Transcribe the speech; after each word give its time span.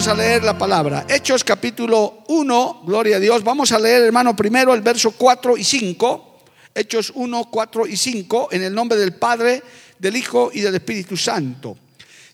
Vamos 0.00 0.18
a 0.18 0.22
leer 0.22 0.42
la 0.42 0.56
palabra. 0.56 1.04
Hechos 1.10 1.44
capítulo 1.44 2.24
1, 2.28 2.84
gloria 2.86 3.16
a 3.16 3.20
Dios. 3.20 3.44
Vamos 3.44 3.70
a 3.70 3.78
leer, 3.78 4.04
hermano, 4.04 4.34
primero 4.34 4.72
el 4.72 4.80
verso 4.80 5.10
4 5.10 5.58
y 5.58 5.62
5. 5.62 6.38
Hechos 6.74 7.12
1, 7.14 7.48
4 7.50 7.86
y 7.86 7.98
5, 7.98 8.48
en 8.52 8.62
el 8.62 8.74
nombre 8.74 8.98
del 8.98 9.12
Padre, 9.12 9.62
del 9.98 10.16
Hijo 10.16 10.50
y 10.54 10.60
del 10.60 10.76
Espíritu 10.76 11.18
Santo. 11.18 11.76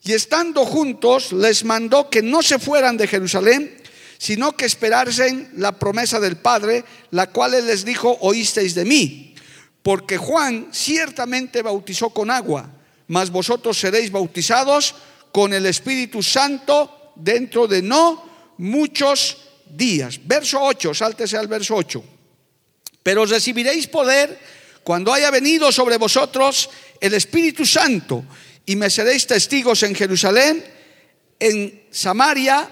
Y 0.04 0.12
estando 0.12 0.64
juntos, 0.64 1.32
les 1.32 1.64
mandó 1.64 2.08
que 2.08 2.22
no 2.22 2.40
se 2.40 2.60
fueran 2.60 2.96
de 2.96 3.08
Jerusalén, 3.08 3.82
sino 4.16 4.52
que 4.52 4.66
esperasen 4.66 5.50
la 5.56 5.72
promesa 5.72 6.20
del 6.20 6.36
Padre, 6.36 6.84
la 7.10 7.32
cual 7.32 7.54
él 7.54 7.66
les 7.66 7.84
dijo, 7.84 8.16
oísteis 8.20 8.76
de 8.76 8.84
mí. 8.84 9.34
Porque 9.82 10.18
Juan 10.18 10.68
ciertamente 10.70 11.62
bautizó 11.62 12.10
con 12.10 12.30
agua, 12.30 12.70
mas 13.08 13.30
vosotros 13.30 13.76
seréis 13.76 14.12
bautizados 14.12 14.94
con 15.32 15.52
el 15.52 15.66
Espíritu 15.66 16.22
Santo 16.22 16.92
dentro 17.16 17.66
de 17.66 17.82
no 17.82 18.54
muchos 18.58 19.38
días. 19.68 20.20
Verso 20.24 20.60
8, 20.60 20.94
sáltese 20.94 21.36
al 21.36 21.48
verso 21.48 21.74
8. 21.74 22.02
Pero 23.02 23.24
recibiréis 23.24 23.86
poder 23.86 24.38
cuando 24.82 25.12
haya 25.12 25.30
venido 25.30 25.72
sobre 25.72 25.96
vosotros 25.96 26.70
el 27.00 27.14
Espíritu 27.14 27.66
Santo 27.66 28.24
y 28.64 28.76
me 28.76 28.90
seréis 28.90 29.26
testigos 29.26 29.82
en 29.82 29.94
Jerusalén, 29.94 30.64
en 31.38 31.86
Samaria, 31.90 32.68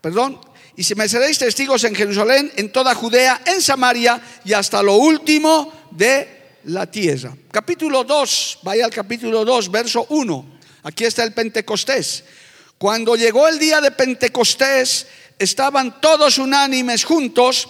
perdón, 0.00 0.40
y 0.76 0.84
si 0.84 0.94
me 0.94 1.08
seréis 1.08 1.38
testigos 1.38 1.84
en 1.84 1.94
Jerusalén, 1.94 2.52
en 2.56 2.70
toda 2.70 2.94
Judea, 2.94 3.42
en 3.46 3.62
Samaria 3.62 4.20
y 4.44 4.52
hasta 4.52 4.82
lo 4.82 4.96
último 4.96 5.88
de 5.90 6.58
la 6.64 6.90
tierra. 6.90 7.34
Capítulo 7.50 8.04
2, 8.04 8.58
vaya 8.62 8.84
al 8.84 8.90
capítulo 8.90 9.44
2, 9.44 9.70
verso 9.70 10.06
1. 10.10 10.58
Aquí 10.82 11.04
está 11.04 11.24
el 11.24 11.32
Pentecostés. 11.32 12.24
Cuando 12.78 13.16
llegó 13.16 13.48
el 13.48 13.58
día 13.58 13.80
de 13.80 13.90
Pentecostés, 13.90 15.06
estaban 15.38 15.98
todos 16.00 16.36
unánimes 16.36 17.04
juntos 17.04 17.68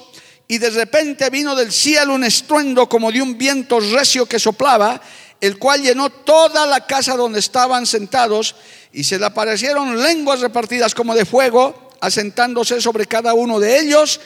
y 0.48 0.58
de 0.58 0.70
repente 0.70 1.30
vino 1.30 1.54
del 1.54 1.70
cielo 1.70 2.14
un 2.14 2.24
estruendo 2.24 2.88
como 2.88 3.12
de 3.12 3.22
un 3.22 3.38
viento 3.38 3.78
recio 3.78 4.26
que 4.26 4.40
soplaba, 4.40 5.00
el 5.40 5.58
cual 5.58 5.82
llenó 5.82 6.10
toda 6.10 6.66
la 6.66 6.86
casa 6.86 7.16
donde 7.16 7.38
estaban 7.38 7.86
sentados 7.86 8.56
y 8.92 9.04
se 9.04 9.18
le 9.18 9.26
aparecieron 9.26 10.02
lenguas 10.02 10.40
repartidas 10.40 10.92
como 10.92 11.14
de 11.14 11.24
fuego, 11.24 11.90
asentándose 12.00 12.80
sobre 12.80 13.06
cada 13.06 13.32
uno 13.32 13.60
de 13.60 13.78
ellos 13.78 14.20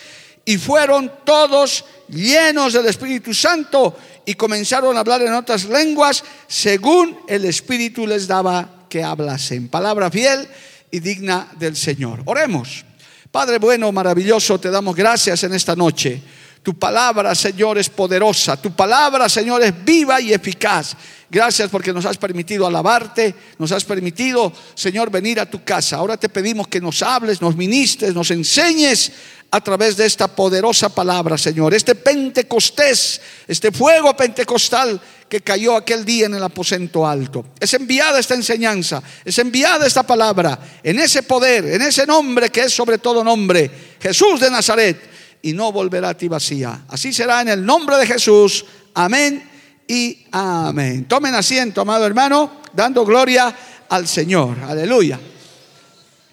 y 0.47 0.57
fueron 0.57 1.13
todos 1.25 1.85
llenos 2.09 2.73
del 2.73 2.87
Espíritu 2.87 3.35
Santo 3.35 3.99
y 4.25 4.35
comenzaron 4.35 4.97
a 4.97 5.01
hablar 5.01 5.21
en 5.21 5.35
otras 5.35 5.65
lenguas 5.67 6.25
según 6.49 7.21
el 7.29 7.45
Espíritu 7.45 8.07
les 8.07 8.27
daba 8.27 8.87
que 8.89 9.03
hablasen. 9.03 9.69
Palabra 9.69 10.11
fiel 10.11 10.49
y 10.91 11.01
digna 11.01 11.49
del 11.59 11.77
Señor. 11.77 12.23
Oremos. 12.25 12.85
Padre 13.31 13.59
bueno, 13.59 13.93
maravilloso, 13.93 14.59
te 14.59 14.71
damos 14.71 14.97
gracias 14.97 15.45
en 15.45 15.55
esta 15.55 15.77
noche. 15.77 16.21
Tu 16.63 16.79
palabra, 16.79 17.35
Señor, 17.35 17.79
es 17.79 17.89
poderosa. 17.89 18.61
Tu 18.61 18.73
palabra, 18.73 19.29
Señor, 19.29 19.63
es 19.63 19.73
viva 19.85 20.21
y 20.21 20.33
eficaz. 20.33 20.95
Gracias 21.31 21.71
porque 21.71 21.93
nos 21.93 22.05
has 22.05 22.19
permitido 22.19 22.67
alabarte, 22.67 23.35
nos 23.57 23.71
has 23.71 23.85
permitido, 23.85 24.53
Señor, 24.75 25.11
venir 25.11 25.39
a 25.39 25.49
tu 25.49 25.63
casa. 25.63 25.97
Ahora 25.97 26.17
te 26.17 26.29
pedimos 26.29 26.67
que 26.67 26.81
nos 26.81 27.03
hables, 27.03 27.41
nos 27.41 27.57
ministres, 27.57 28.13
nos 28.13 28.31
enseñes 28.33 29.13
a 29.51 29.61
través 29.61 29.97
de 29.97 30.07
esta 30.07 30.29
poderosa 30.29 30.89
palabra, 30.89 31.39
Señor. 31.39 31.73
Este 31.73 31.95
Pentecostés, 31.95 33.21
este 33.47 33.73
fuego 33.73 34.17
pentecostal 34.17 35.01
que 35.31 35.43
cayó 35.43 35.77
aquel 35.77 36.05
día 36.05 36.27
en 36.27 36.35
el 36.35 36.43
aposento 36.43 37.07
alto. 37.07 37.47
Es 37.61 37.73
enviada 37.75 38.19
esta 38.19 38.35
enseñanza, 38.35 39.01
es 39.25 39.39
enviada 39.39 39.87
esta 39.87 40.03
palabra 40.03 40.59
en 40.83 40.99
ese 40.99 41.23
poder, 41.23 41.67
en 41.67 41.83
ese 41.83 42.05
nombre 42.05 42.51
que 42.51 42.63
es 42.63 42.75
sobre 42.75 42.99
todo 42.99 43.23
nombre, 43.23 43.71
Jesús 44.01 44.41
de 44.41 44.51
Nazaret, 44.51 45.01
y 45.41 45.53
no 45.53 45.71
volverá 45.71 46.11
a 46.11 46.17
ti 46.17 46.27
vacía. 46.27 46.83
Así 46.89 47.13
será 47.13 47.43
en 47.43 47.49
el 47.49 47.65
nombre 47.65 47.97
de 47.97 48.09
Jesús. 48.09 48.65
Amén 48.93 49.49
y 49.87 50.27
amén. 50.33 51.05
Tomen 51.05 51.35
asiento, 51.37 51.83
amado 51.83 52.05
hermano, 52.05 52.61
dando 52.73 53.07
gloria 53.07 53.55
al 53.89 54.09
Señor. 54.09 54.57
Aleluya. 54.67 55.21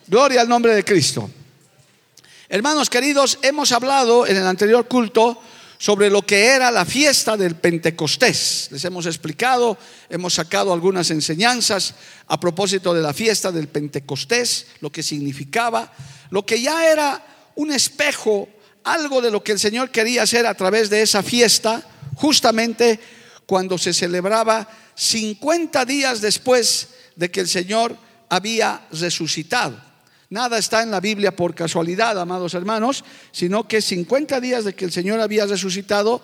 Gloria 0.08 0.42
al 0.42 0.50
nombre 0.50 0.74
de 0.74 0.84
Cristo. 0.84 1.30
Hermanos 2.50 2.90
queridos, 2.90 3.38
hemos 3.44 3.72
hablado 3.72 4.26
en 4.26 4.38
el 4.38 4.48
anterior 4.48 4.88
culto 4.88 5.40
sobre 5.78 6.10
lo 6.10 6.24
que 6.24 6.46
era 6.48 6.72
la 6.72 6.86
fiesta 6.86 7.38
del 7.38 7.56
Pentecostés. 7.56 8.70
Les 8.72 8.84
hemos 8.86 9.06
explicado, 9.06 9.78
hemos 10.10 10.34
sacado 10.34 10.74
algunas 10.74 11.12
enseñanzas 11.12 11.94
a 12.28 12.40
propósito 12.40 12.94
de 12.94 13.02
la 13.02 13.14
fiesta 13.14 13.52
del 13.52 13.68
Pentecostés, 13.68 14.68
lo 14.82 14.92
que 14.92 15.04
significaba, 15.04 15.92
lo 16.30 16.46
que 16.46 16.62
ya 16.62 16.90
era 16.92 17.52
un 17.56 17.72
espejo, 17.72 18.50
algo 18.84 19.22
de 19.22 19.32
lo 19.32 19.44
que 19.44 19.52
el 19.52 19.60
Señor 19.60 19.92
quería 19.92 20.24
hacer 20.24 20.46
a 20.46 20.56
través 20.56 20.90
de 20.90 21.02
esa 21.02 21.22
fiesta, 21.22 21.84
justamente 22.16 23.00
cuando 23.46 23.78
se 23.78 23.94
celebraba 23.94 24.68
50 24.96 25.86
días 25.86 26.22
después 26.22 26.90
de 27.16 27.30
que 27.30 27.42
el 27.42 27.48
Señor 27.48 27.96
había 28.30 28.88
resucitado. 28.92 29.87
Nada 30.30 30.58
está 30.58 30.84
en 30.84 30.92
la 30.92 31.00
Biblia 31.00 31.36
por 31.36 31.56
casualidad, 31.56 32.20
amados 32.20 32.54
hermanos, 32.54 33.04
sino 33.32 33.68
que 33.68 33.82
50 33.82 34.42
días 34.42 34.66
de 34.66 34.76
que 34.76 34.86
el 34.86 34.92
Señor 34.92 35.20
había 35.22 35.46
resucitado, 35.46 36.22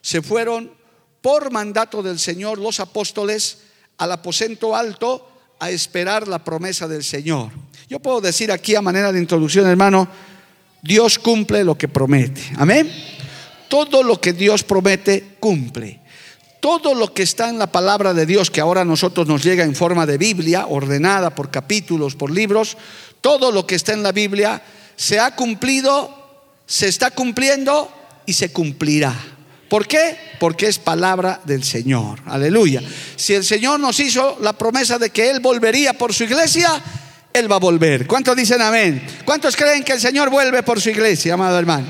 se 0.00 0.22
fueron 0.22 0.72
por 1.20 1.50
mandato 1.50 2.02
del 2.02 2.18
Señor 2.18 2.58
los 2.58 2.80
apóstoles 2.80 3.58
al 3.98 4.12
aposento 4.12 4.74
alto 4.74 5.28
a 5.60 5.70
esperar 5.70 6.26
la 6.26 6.42
promesa 6.42 6.88
del 6.88 7.04
Señor. 7.04 7.52
Yo 7.88 8.00
puedo 8.00 8.20
decir 8.20 8.50
aquí 8.50 8.74
a 8.74 8.82
manera 8.82 9.12
de 9.12 9.20
introducción, 9.20 9.66
hermano, 9.66 10.08
Dios 10.82 11.18
cumple 11.18 11.62
lo 11.62 11.78
que 11.78 11.86
promete. 11.86 12.42
Amén. 12.56 12.90
Todo 13.68 14.02
lo 14.02 14.20
que 14.20 14.32
Dios 14.32 14.64
promete, 14.64 15.36
cumple. 15.38 16.01
Todo 16.62 16.94
lo 16.94 17.12
que 17.12 17.24
está 17.24 17.48
en 17.48 17.58
la 17.58 17.66
palabra 17.66 18.14
de 18.14 18.24
Dios, 18.24 18.48
que 18.48 18.60
ahora 18.60 18.82
a 18.82 18.84
nosotros 18.84 19.26
nos 19.26 19.42
llega 19.42 19.64
en 19.64 19.74
forma 19.74 20.06
de 20.06 20.16
Biblia, 20.16 20.66
ordenada 20.68 21.34
por 21.34 21.50
capítulos, 21.50 22.14
por 22.14 22.30
libros, 22.30 22.76
todo 23.20 23.50
lo 23.50 23.66
que 23.66 23.74
está 23.74 23.94
en 23.94 24.04
la 24.04 24.12
Biblia 24.12 24.62
se 24.94 25.18
ha 25.18 25.34
cumplido, 25.34 26.54
se 26.64 26.86
está 26.86 27.10
cumpliendo 27.10 27.90
y 28.26 28.34
se 28.34 28.52
cumplirá. 28.52 29.12
¿Por 29.68 29.88
qué? 29.88 30.16
Porque 30.38 30.68
es 30.68 30.78
palabra 30.78 31.40
del 31.42 31.64
Señor. 31.64 32.20
Aleluya. 32.26 32.80
Si 33.16 33.34
el 33.34 33.42
Señor 33.42 33.80
nos 33.80 33.98
hizo 33.98 34.38
la 34.40 34.52
promesa 34.52 35.00
de 35.00 35.10
que 35.10 35.30
Él 35.30 35.40
volvería 35.40 35.94
por 35.94 36.14
su 36.14 36.22
iglesia, 36.22 36.80
Él 37.32 37.50
va 37.50 37.56
a 37.56 37.58
volver. 37.58 38.06
¿Cuántos 38.06 38.36
dicen 38.36 38.62
amén? 38.62 39.04
¿Cuántos 39.24 39.56
creen 39.56 39.82
que 39.82 39.94
el 39.94 40.00
Señor 40.00 40.30
vuelve 40.30 40.62
por 40.62 40.80
su 40.80 40.90
iglesia, 40.90 41.34
amado 41.34 41.58
hermano? 41.58 41.88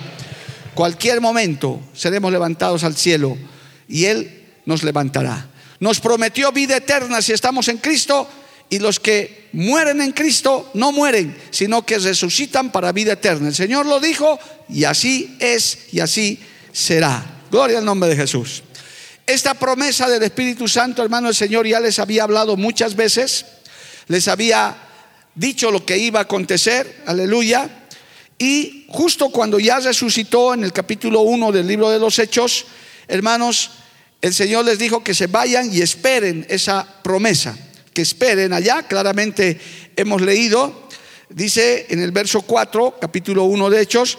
Cualquier 0.74 1.20
momento 1.20 1.78
seremos 1.92 2.32
levantados 2.32 2.84
al 2.84 2.96
cielo 2.96 3.36
y 3.86 4.06
Él 4.06 4.41
nos 4.64 4.82
levantará. 4.82 5.48
Nos 5.80 6.00
prometió 6.00 6.52
vida 6.52 6.76
eterna 6.76 7.20
si 7.22 7.32
estamos 7.32 7.68
en 7.68 7.78
Cristo 7.78 8.28
y 8.70 8.78
los 8.78 9.00
que 9.00 9.48
mueren 9.52 10.00
en 10.00 10.12
Cristo 10.12 10.70
no 10.74 10.92
mueren, 10.92 11.36
sino 11.50 11.84
que 11.84 11.98
resucitan 11.98 12.72
para 12.72 12.92
vida 12.92 13.12
eterna. 13.12 13.48
El 13.48 13.54
Señor 13.54 13.86
lo 13.86 14.00
dijo 14.00 14.38
y 14.68 14.84
así 14.84 15.36
es 15.40 15.88
y 15.92 16.00
así 16.00 16.40
será. 16.72 17.22
Gloria 17.50 17.78
al 17.78 17.84
nombre 17.84 18.08
de 18.08 18.16
Jesús. 18.16 18.62
Esta 19.26 19.54
promesa 19.54 20.08
del 20.08 20.22
Espíritu 20.22 20.66
Santo, 20.68 21.02
hermano, 21.02 21.28
el 21.28 21.34
Señor 21.34 21.66
ya 21.66 21.80
les 21.80 21.98
había 21.98 22.24
hablado 22.24 22.56
muchas 22.56 22.96
veces, 22.96 23.44
les 24.08 24.26
había 24.26 24.74
dicho 25.34 25.70
lo 25.70 25.84
que 25.84 25.98
iba 25.98 26.20
a 26.20 26.22
acontecer, 26.22 27.02
aleluya, 27.06 27.86
y 28.38 28.86
justo 28.88 29.28
cuando 29.30 29.58
ya 29.58 29.80
resucitó 29.80 30.54
en 30.54 30.64
el 30.64 30.72
capítulo 30.72 31.20
1 31.20 31.52
del 31.52 31.66
libro 31.66 31.90
de 31.90 31.98
los 31.98 32.18
Hechos, 32.18 32.66
hermanos, 33.06 33.70
el 34.22 34.32
Señor 34.32 34.64
les 34.64 34.78
dijo 34.78 35.02
que 35.02 35.14
se 35.14 35.26
vayan 35.26 35.74
y 35.74 35.82
esperen 35.82 36.46
esa 36.48 36.86
promesa 37.02 37.58
que 37.92 38.02
esperen 38.02 38.52
allá. 38.52 38.84
Claramente 38.84 39.60
hemos 39.96 40.22
leído, 40.22 40.88
dice 41.28 41.86
en 41.90 42.00
el 42.00 42.12
verso 42.12 42.42
4, 42.42 42.98
capítulo 43.00 43.44
1 43.44 43.68
de 43.68 43.80
Hechos, 43.80 44.18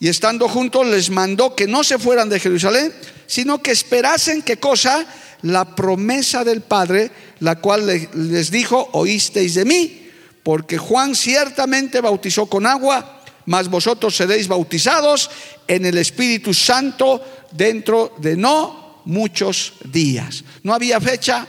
y 0.00 0.08
estando 0.08 0.48
juntos 0.48 0.86
les 0.88 1.08
mandó 1.08 1.54
que 1.54 1.68
no 1.68 1.84
se 1.84 1.98
fueran 1.98 2.28
de 2.28 2.40
Jerusalén, 2.40 2.92
sino 3.26 3.62
que 3.62 3.70
esperasen 3.70 4.42
qué 4.42 4.56
cosa? 4.56 5.06
La 5.42 5.76
promesa 5.76 6.42
del 6.42 6.60
Padre, 6.60 7.10
la 7.38 7.60
cual 7.60 7.86
les 7.86 8.50
dijo, 8.50 8.88
oísteis 8.92 9.54
de 9.54 9.64
mí, 9.64 10.10
porque 10.42 10.78
Juan 10.78 11.14
ciertamente 11.14 12.00
bautizó 12.00 12.46
con 12.46 12.66
agua, 12.66 13.22
mas 13.46 13.68
vosotros 13.68 14.16
seréis 14.16 14.48
bautizados 14.48 15.30
en 15.68 15.86
el 15.86 15.96
Espíritu 15.96 16.52
Santo 16.52 17.22
dentro 17.52 18.14
de 18.18 18.36
no 18.36 18.83
muchos 19.04 19.74
días. 19.84 20.44
No 20.62 20.74
había 20.74 21.00
fecha, 21.00 21.46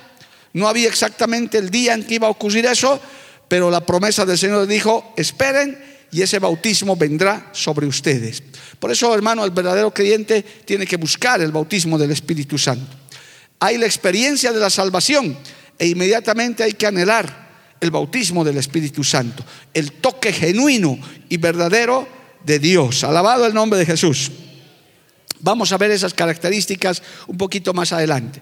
no 0.54 0.68
había 0.68 0.88
exactamente 0.88 1.58
el 1.58 1.70
día 1.70 1.94
en 1.94 2.04
que 2.04 2.16
iba 2.16 2.28
a 2.28 2.32
ocurrir 2.32 2.66
eso, 2.66 3.00
pero 3.48 3.70
la 3.70 3.86
promesa 3.86 4.26
del 4.26 4.38
Señor 4.38 4.68
dijo, 4.68 5.14
esperen 5.18 5.78
y 6.12 6.22
ese 6.22 6.40
bautismo 6.40 6.96
vendrá 6.96 7.50
sobre 7.52 7.88
ustedes. 7.88 8.42
Por 8.80 8.92
eso, 8.92 9.14
hermano, 9.14 9.44
el 9.44 9.52
verdadero 9.52 9.94
creyente 9.94 10.44
tiene 10.66 10.86
que 10.86 10.98
buscar 10.98 11.42
el 11.42 11.52
bautismo 11.52 11.98
del 11.98 12.12
Espíritu 12.12 12.58
Santo. 12.58 12.96
Hay 13.60 13.78
la 13.78 13.86
experiencia 13.86 14.52
de 14.52 14.60
la 14.60 14.70
salvación 14.70 15.38
e 15.78 15.88
inmediatamente 15.88 16.64
hay 16.64 16.74
que 16.74 16.88
anhelar 16.88 17.46
el 17.82 17.92
bautismo 17.92 18.44
del 18.44 18.58
Espíritu 18.58 19.04
Santo, 19.04 19.44
el 19.74 19.92
toque 19.94 20.32
genuino 20.32 20.98
y 21.30 21.38
verdadero 21.38 22.08
de 22.46 22.60
Dios. 22.60 23.04
Alabado 23.04 23.46
el 23.46 23.54
nombre 23.54 23.78
de 23.78 23.86
Jesús. 23.86 24.32
Vamos 25.46 25.72
a 25.72 25.78
ver 25.78 25.92
esas 25.92 26.16
características 26.16 27.04
un 27.28 27.38
poquito 27.38 27.72
más 27.72 27.94
adelante. 27.94 28.42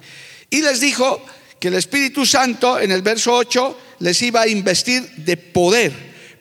Y 0.50 0.62
les 0.62 0.80
dijo 0.80 1.22
que 1.60 1.68
el 1.68 1.74
Espíritu 1.74 2.26
Santo 2.26 2.80
en 2.80 2.94
el 2.94 3.02
verso 3.02 3.34
8 3.36 3.78
les 4.00 4.22
iba 4.22 4.40
a 4.40 4.48
investir 4.48 5.04
de 5.18 5.36
poder, 5.36 5.92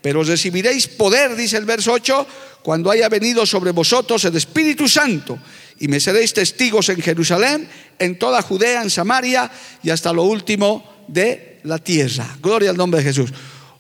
pero 0.01 0.23
recibiréis 0.23 0.87
poder, 0.87 1.35
dice 1.35 1.57
el 1.57 1.65
verso 1.65 1.91
8, 1.91 2.27
cuando 2.63 2.93
haya 2.93 3.09
venido 3.09 3.45
sobre 3.45 3.73
vosotros 3.73 4.25
el 4.25 4.37
Espíritu 4.37 4.87
Santo 4.87 5.37
y 5.81 5.89
me 5.89 5.99
seréis 5.99 6.33
testigos 6.33 6.89
en 6.91 7.03
Jerusalén, 7.03 7.69
en 7.99 8.17
toda 8.17 8.41
Judea, 8.41 8.83
en 8.83 8.91
Samaria 8.91 9.51
y 9.83 9.91
hasta 9.91 10.13
lo 10.13 10.23
último 10.23 11.03
de 11.09 11.59
la 11.65 11.79
tierra. 11.79 12.37
Gloria 12.41 12.71
al 12.71 12.77
nombre 12.77 13.01
de 13.01 13.07
Jesús. 13.07 13.33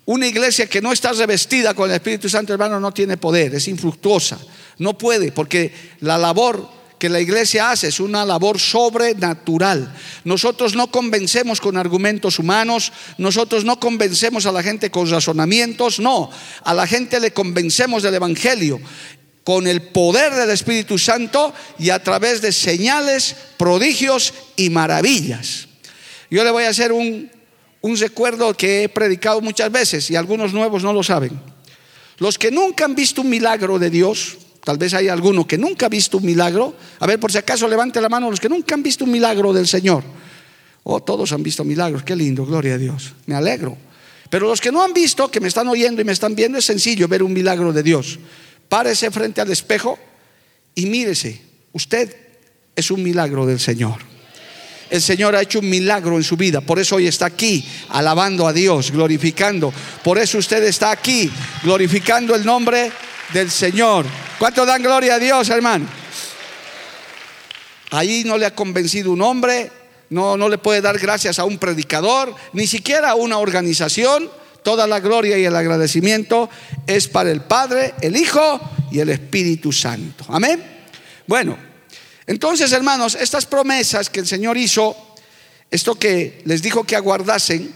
Una 0.05 0.26
iglesia 0.26 0.67
que 0.67 0.82
no 0.82 0.90
está 0.90 1.12
revestida 1.12 1.75
con 1.75 1.88
el 1.90 1.94
Espíritu 1.94 2.28
Santo, 2.28 2.52
hermano, 2.52 2.81
no 2.81 2.90
tiene 2.90 3.19
poder, 3.19 3.55
es 3.55 3.69
infructuosa. 3.69 4.37
No 4.82 4.99
puede, 4.99 5.31
porque 5.31 5.73
la 6.00 6.19
labor 6.19 6.69
que 6.99 7.08
la 7.08 7.20
iglesia 7.20 7.70
hace 7.70 7.87
es 7.87 8.00
una 8.00 8.25
labor 8.25 8.58
sobrenatural. 8.58 9.94
Nosotros 10.25 10.75
no 10.75 10.90
convencemos 10.90 11.61
con 11.61 11.76
argumentos 11.76 12.40
humanos, 12.40 12.93
nosotros 13.17 13.64
no 13.64 13.79
convencemos 13.79 14.44
a 14.44 14.50
la 14.50 14.61
gente 14.61 14.90
con 14.90 15.08
razonamientos, 15.08 16.00
no, 16.00 16.31
a 16.64 16.75
la 16.75 16.88
gente 16.88 17.20
le 17.20 17.32
convencemos 17.32 18.02
del 18.02 18.14
Evangelio 18.14 18.81
con 19.44 19.69
el 19.69 19.82
poder 19.82 20.34
del 20.34 20.50
Espíritu 20.50 20.99
Santo 20.99 21.55
y 21.78 21.90
a 21.90 22.02
través 22.02 22.43
de 22.43 22.50
señales, 22.50 23.37
prodigios 23.56 24.35
y 24.56 24.69
maravillas. 24.70 25.69
Yo 26.28 26.43
le 26.43 26.50
voy 26.50 26.64
a 26.64 26.70
hacer 26.70 26.90
un, 26.90 27.31
un 27.82 27.96
recuerdo 27.96 28.52
que 28.55 28.82
he 28.82 28.88
predicado 28.88 29.40
muchas 29.40 29.70
veces 29.70 30.11
y 30.11 30.17
algunos 30.17 30.52
nuevos 30.52 30.82
no 30.82 30.93
lo 30.93 31.05
saben. 31.05 31.40
Los 32.19 32.37
que 32.37 32.50
nunca 32.50 32.85
han 32.85 32.96
visto 32.96 33.23
un 33.23 33.31
milagro 33.31 33.78
de 33.78 33.90
Dios, 33.90 34.38
Tal 34.64 34.79
vez 34.79 34.94
hay 34.94 35.09
alguno 35.09 35.47
que 35.47 35.59
nunca 35.59 35.87
ha 35.87 35.88
visto 35.88 36.19
un 36.19 36.25
milagro. 36.25 36.75
A 37.00 37.06
ver, 37.06 37.19
por 37.19 37.32
si 37.32 37.38
acaso 37.38 37.67
levante 37.67 38.00
la 38.00 38.09
mano 38.09 38.31
los 38.31 38.38
que 38.38 38.49
nunca 38.49 38.75
han 38.75 38.82
visto 38.82 39.05
un 39.05 39.11
milagro 39.11 39.53
del 39.53 39.67
Señor. 39.67 40.05
Oh, 40.85 41.03
todos 41.03 41.32
han 41.32 41.43
visto 41.43 41.64
milagros. 41.64 42.05
Qué 42.05 42.14
lindo, 42.14 42.47
gloria 42.47 42.75
a 42.75 42.79
Dios. 42.79 43.14
Me 43.26 43.35
alegro. 43.35 43.76
Pero 44.31 44.49
los 44.49 44.61
que 44.61 44.70
no 44.70 44.82
han 44.82 44.94
visto, 44.94 45.31
que 45.31 45.41
me 45.41 45.49
están 45.49 45.67
oyendo 45.69 46.00
y 46.00 46.05
me 46.05 46.12
están 46.12 46.35
viendo, 46.35 46.59
es 46.59 46.64
sencillo 46.64 47.09
ver 47.09 47.23
un 47.23 47.32
milagro 47.32 47.73
de 47.73 47.82
Dios. 47.82 48.19
Párese 48.69 49.11
frente 49.11 49.41
al 49.41 49.50
espejo 49.50 49.99
y 50.75 50.87
mírese. 50.87 51.43
Usted 51.73 52.17
es 52.75 52.91
un 52.91 53.03
milagro 53.03 53.44
del 53.44 53.59
Señor. 53.59 53.97
El 54.91 55.03
Señor 55.03 55.35
ha 55.35 55.43
hecho 55.43 55.59
un 55.59 55.69
milagro 55.69 56.17
en 56.17 56.23
su 56.23 56.37
vida. 56.37 56.61
Por 56.61 56.79
eso 56.79 56.97
hoy 56.97 57.06
está 57.06 57.26
aquí, 57.26 57.64
alabando 57.88 58.47
a 58.47 58.53
Dios, 58.53 58.91
glorificando. 58.91 59.73
Por 60.05 60.19
eso 60.19 60.38
usted 60.38 60.62
está 60.64 60.93
aquí, 60.93 61.31
glorificando 61.64 62.35
el 62.35 62.44
nombre 62.44 62.93
del 63.32 63.50
Señor. 63.50 64.06
¿Cuánto 64.42 64.66
dan 64.66 64.82
gloria 64.82 65.14
a 65.14 65.18
Dios, 65.20 65.50
hermano? 65.50 65.86
Ahí 67.92 68.24
no 68.24 68.36
le 68.36 68.44
ha 68.44 68.52
convencido 68.52 69.12
un 69.12 69.22
hombre, 69.22 69.70
no, 70.10 70.36
no 70.36 70.48
le 70.48 70.58
puede 70.58 70.80
dar 70.80 70.98
gracias 70.98 71.38
a 71.38 71.44
un 71.44 71.58
predicador, 71.58 72.34
ni 72.52 72.66
siquiera 72.66 73.10
a 73.10 73.14
una 73.14 73.38
organización. 73.38 74.28
Toda 74.64 74.88
la 74.88 74.98
gloria 74.98 75.38
y 75.38 75.44
el 75.44 75.54
agradecimiento 75.54 76.50
es 76.88 77.06
para 77.06 77.30
el 77.30 77.42
Padre, 77.42 77.94
el 78.00 78.16
Hijo 78.16 78.60
y 78.90 78.98
el 78.98 79.10
Espíritu 79.10 79.70
Santo. 79.70 80.24
Amén. 80.26 80.60
Bueno, 81.28 81.56
entonces 82.26 82.72
hermanos, 82.72 83.14
estas 83.14 83.46
promesas 83.46 84.10
que 84.10 84.18
el 84.18 84.26
Señor 84.26 84.56
hizo, 84.56 84.96
esto 85.70 85.94
que 85.94 86.42
les 86.46 86.62
dijo 86.62 86.82
que 86.82 86.96
aguardasen, 86.96 87.72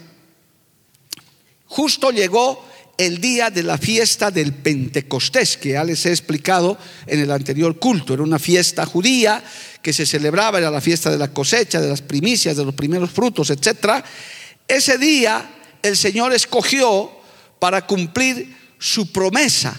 justo 1.67 2.11
llegó 2.11 2.66
el 2.99 3.21
día 3.21 3.51
de 3.51 3.63
la 3.63 3.79
fiesta 3.79 4.31
del 4.31 4.53
Pentecostés, 4.53 5.57
que 5.57 5.71
ya 5.71 5.85
les 5.85 6.07
he 6.07 6.11
explicado 6.11 6.79
en 7.07 7.21
el 7.21 7.31
anterior 7.31 7.79
culto. 7.79 8.15
Era 8.15 8.23
una 8.23 8.39
fiesta 8.39 8.87
judía 8.87 9.43
que 9.83 9.93
se 9.93 10.07
celebraba, 10.07 10.59
era 10.59 10.71
la 10.71 10.81
fiesta 10.81 11.11
de 11.11 11.19
la 11.19 11.33
cosecha, 11.33 11.81
de 11.81 11.89
las 11.89 12.03
primicias, 12.03 12.57
de 12.57 12.65
los 12.65 12.75
primeros 12.75 13.11
frutos, 13.11 13.51
etc. 13.51 14.05
Ese 14.67 14.99
día 14.99 15.49
el 15.83 15.97
Señor 15.97 16.33
escogió 16.33 17.11
para 17.59 17.87
cumplir 17.87 18.57
su 18.79 19.13
promesa, 19.13 19.77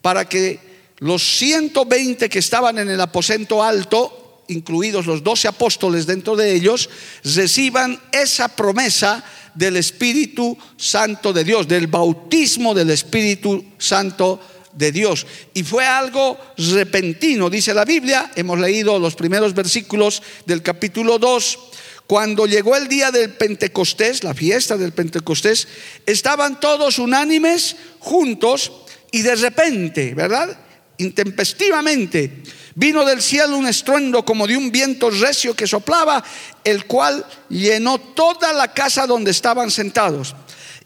para 0.00 0.28
que 0.28 0.58
los 0.98 1.22
120 1.38 2.28
que 2.28 2.38
estaban 2.38 2.78
en 2.78 2.88
el 2.88 3.00
aposento 3.00 3.62
alto, 3.62 4.44
incluidos 4.48 5.06
los 5.06 5.22
12 5.22 5.48
apóstoles 5.48 6.06
dentro 6.06 6.36
de 6.36 6.52
ellos, 6.54 6.88
reciban 7.24 8.00
esa 8.12 8.48
promesa 8.48 9.24
del 9.54 9.76
Espíritu 9.76 10.56
Santo 10.76 11.32
de 11.32 11.44
Dios, 11.44 11.68
del 11.68 11.86
bautismo 11.86 12.74
del 12.74 12.90
Espíritu 12.90 13.64
Santo 13.78 14.40
de 14.72 14.92
Dios. 14.92 15.26
Y 15.54 15.62
fue 15.62 15.84
algo 15.84 16.38
repentino, 16.56 17.50
dice 17.50 17.74
la 17.74 17.84
Biblia, 17.84 18.30
hemos 18.34 18.58
leído 18.58 18.98
los 18.98 19.14
primeros 19.14 19.54
versículos 19.54 20.22
del 20.46 20.62
capítulo 20.62 21.18
2. 21.18 21.58
Cuando 22.06 22.46
llegó 22.46 22.76
el 22.76 22.88
día 22.88 23.10
del 23.10 23.30
Pentecostés, 23.30 24.24
la 24.24 24.34
fiesta 24.34 24.76
del 24.76 24.92
Pentecostés, 24.92 25.68
estaban 26.04 26.60
todos 26.60 26.98
unánimes, 26.98 27.76
juntos, 28.00 28.72
y 29.10 29.22
de 29.22 29.34
repente, 29.36 30.14
¿verdad? 30.14 30.58
Intempestivamente, 30.98 32.42
Vino 32.74 33.04
del 33.04 33.20
cielo 33.20 33.56
un 33.56 33.66
estruendo 33.66 34.24
como 34.24 34.46
de 34.46 34.56
un 34.56 34.70
viento 34.70 35.10
recio 35.10 35.54
que 35.54 35.66
soplaba, 35.66 36.22
el 36.64 36.86
cual 36.86 37.24
llenó 37.48 37.98
toda 37.98 38.52
la 38.52 38.72
casa 38.72 39.06
donde 39.06 39.30
estaban 39.30 39.70
sentados. 39.70 40.34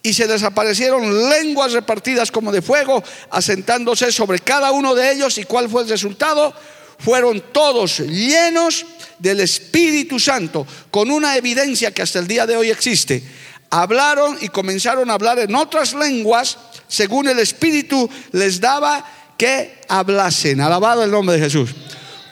Y 0.03 0.13
se 0.15 0.27
desaparecieron 0.27 1.29
lenguas 1.29 1.73
repartidas 1.73 2.31
como 2.31 2.53
de 2.53 2.63
fuego, 2.63 3.03
asentándose 3.31 4.13
sobre 4.13 4.39
cada 4.39 4.73
uno 4.73 4.95
de 4.95 5.13
ellos. 5.13 5.39
¿Y 5.39 5.45
cuál 5.45 5.69
fue 5.69 5.83
el 5.83 5.89
resultado? 5.89 6.55
Fueron 6.99 7.43
todos 7.53 7.99
llenos 8.01 8.87
del 9.19 9.41
Espíritu 9.41 10.19
Santo, 10.19 10.67
con 10.91 11.11
una 11.11 11.37
evidencia 11.37 11.93
que 11.93 12.03
hasta 12.03 12.19
el 12.19 12.27
día 12.27 12.47
de 12.47 12.57
hoy 12.57 12.71
existe. 12.71 13.23
Hablaron 13.71 14.39
y 14.41 14.49
comenzaron 14.49 15.11
a 15.11 15.15
hablar 15.15 15.39
en 15.39 15.55
otras 15.55 15.93
lenguas, 15.95 16.59
según 16.89 17.29
el 17.29 17.39
Espíritu 17.39 18.09
les 18.33 18.61
daba 18.61 19.05
que 19.37 19.81
hablasen. 19.89 20.61
Alabado 20.61 21.05
el 21.05 21.11
nombre 21.11 21.37
de 21.37 21.43
Jesús. 21.43 21.71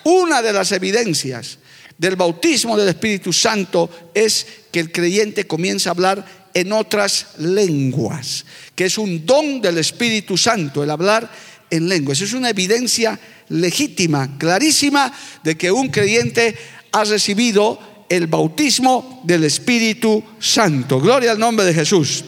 Una 0.05 0.43
de 0.43 0.53
las 0.53 0.73
evidencias 0.73 1.59
del 1.97 2.17
bautismo 2.17 2.77
del 2.77 2.89
Espíritu 2.89 3.33
Santo 3.33 3.89
es 4.13 4.47
que 4.71 4.81
el 4.81 4.93
creyente 4.93 5.47
comienza 5.47 5.91
a 5.91 5.93
hablar 5.93 6.25
en 6.53 6.73
otras 6.73 7.27
lenguas, 7.39 8.45
que 8.75 8.85
es 8.85 8.99
un 8.99 9.27
don 9.27 9.61
del 9.61 9.79
Espíritu 9.79 10.37
Santo, 10.37 10.83
el 10.83 10.91
hablar 10.91 11.31
en 11.71 11.89
lenguas. 11.89 12.21
Es 12.21 12.33
una 12.33 12.51
evidencia 12.51 13.19
legítima, 13.49 14.39
clarísima, 14.39 15.13
de 15.43 15.57
que 15.57 15.73
un 15.73 15.89
creyente 15.89 16.55
ha 16.93 17.05
recibido 17.05 17.79
el 18.09 18.27
bautismo 18.27 19.23
del 19.25 19.45
Espíritu 19.45 20.23
Santo. 20.39 21.01
Gloria 21.01 21.33
al 21.33 21.39
nombre 21.39 21.67
de 21.67 21.75
Jesús. 21.75 22.25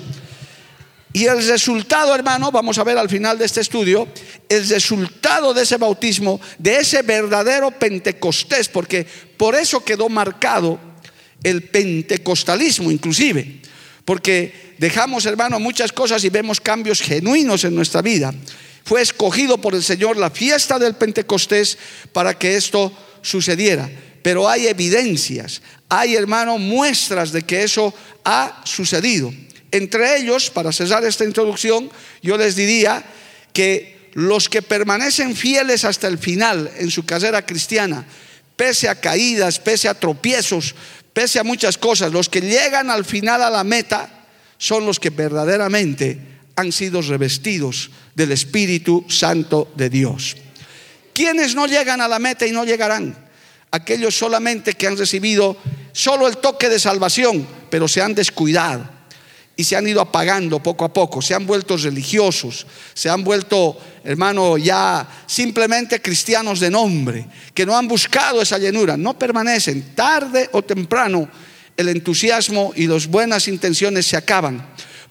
Y 1.17 1.25
el 1.25 1.49
resultado, 1.49 2.15
hermano, 2.15 2.53
vamos 2.53 2.77
a 2.77 2.85
ver 2.85 2.99
al 2.99 3.09
final 3.09 3.39
de 3.39 3.47
este 3.47 3.63
estudio, 3.63 4.07
el 4.51 4.69
resultado 4.69 5.55
de 5.55 5.63
ese 5.63 5.79
bautismo, 5.79 6.39
de 6.59 6.77
ese 6.77 7.01
verdadero 7.01 7.71
Pentecostés, 7.71 8.69
porque 8.69 9.07
por 9.39 9.55
eso 9.55 9.83
quedó 9.83 10.11
marcado 10.11 10.79
el 11.43 11.63
pentecostalismo 11.63 12.91
inclusive, 12.91 13.63
porque 14.05 14.75
dejamos, 14.77 15.25
hermano, 15.25 15.59
muchas 15.59 15.91
cosas 15.91 16.23
y 16.23 16.29
vemos 16.29 16.61
cambios 16.61 17.01
genuinos 17.01 17.65
en 17.65 17.75
nuestra 17.75 18.03
vida. 18.03 18.35
Fue 18.85 19.01
escogido 19.01 19.57
por 19.57 19.75
el 19.75 19.83
Señor 19.83 20.19
la 20.19 20.29
fiesta 20.29 20.79
del 20.79 20.97
Pentecostés 20.97 21.79
para 22.13 22.39
que 22.39 22.57
esto 22.57 22.93
sucediera. 23.23 23.91
Pero 24.21 24.51
hay 24.51 24.67
evidencias, 24.67 25.63
hay, 25.89 26.15
hermano, 26.15 26.59
muestras 26.59 27.33
de 27.33 27.41
que 27.41 27.63
eso 27.63 27.95
ha 28.23 28.61
sucedido. 28.67 29.33
Entre 29.71 30.19
ellos, 30.19 30.51
para 30.51 30.73
cesar 30.73 31.05
esta 31.05 31.25
introducción, 31.25 31.91
yo 32.23 32.37
les 32.37 32.57
diría 32.57 33.05
que 33.53 34.11
los 34.15 34.49
que 34.49 34.63
permanecen 34.63 35.37
fieles 35.37 35.85
hasta 35.85 36.09
el 36.09 36.19
final 36.19 36.71
en 36.79 36.91
su 36.91 37.05
carrera 37.05 37.45
cristiana, 37.45 38.07
pese 38.57 38.89
a 38.89 39.01
caídas, 39.01 39.59
pese 39.59 39.89
a 39.89 39.95
tropiezos, 39.95 40.75
pese 41.13 41.39
a 41.39 41.45
muchas 41.45 41.77
cosas, 41.77 42.13
los 42.13 42.29
que 42.29 42.41
llegan 42.41 42.91
al 42.91 43.05
final 43.05 43.43
a 43.43 43.51
la 43.51 43.65
meta 43.65 44.25
son 44.59 44.87
los 44.87 44.99
que 44.99 45.11
verdaderamente 45.11 46.19
han 46.57 46.73
sido 46.73 47.03
revestidos 47.03 47.91
del 48.15 48.33
Espíritu 48.33 49.05
Santo 49.09 49.71
de 49.77 49.91
Dios. 49.91 50.37
¿Quiénes 51.13 51.55
no 51.55 51.67
llegan 51.67 52.01
a 52.01 52.09
la 52.09 52.19
meta 52.19 52.47
y 52.47 52.53
no 52.53 52.65
llegarán? 52.65 53.15
Aquellos 53.71 54.17
solamente 54.17 54.73
que 54.75 54.87
han 54.87 54.97
recibido 54.97 55.59
solo 55.93 56.27
el 56.27 56.39
toque 56.39 56.71
de 56.71 56.79
salvación, 56.79 57.47
pero 57.69 57.89
se 57.89 58.01
han 58.01 58.15
descuidado 58.15 58.96
y 59.57 59.65
se 59.65 59.75
han 59.75 59.89
ido 59.89 60.03
apagando 60.03 60.63
poco 60.63 60.85
a 60.85 60.93
poco, 60.93 61.23
se 61.23 61.35
han 61.35 61.47
vuelto 61.47 61.79
religiosos, 61.79 62.67
se 62.93 63.09
han 63.09 63.25
vuelto, 63.25 63.79
hermano, 64.05 64.59
ya 64.59 65.09
simplemente 65.27 66.03
cristianos 66.03 66.61
de 66.61 66.71
nombre, 66.71 67.27
que 67.55 67.65
no 67.65 67.77
han 67.77 67.89
buscado 67.89 68.43
esa 68.43 68.59
llenura, 68.59 68.99
no 68.99 69.19
permanecen. 69.19 69.95
Tarde 69.95 70.51
o 70.53 70.63
temprano 70.63 71.29
el 71.77 71.89
entusiasmo 71.89 72.73
y 72.77 72.87
las 72.87 73.07
buenas 73.07 73.49
intenciones 73.49 74.07
se 74.07 74.17
acaban. 74.17 74.67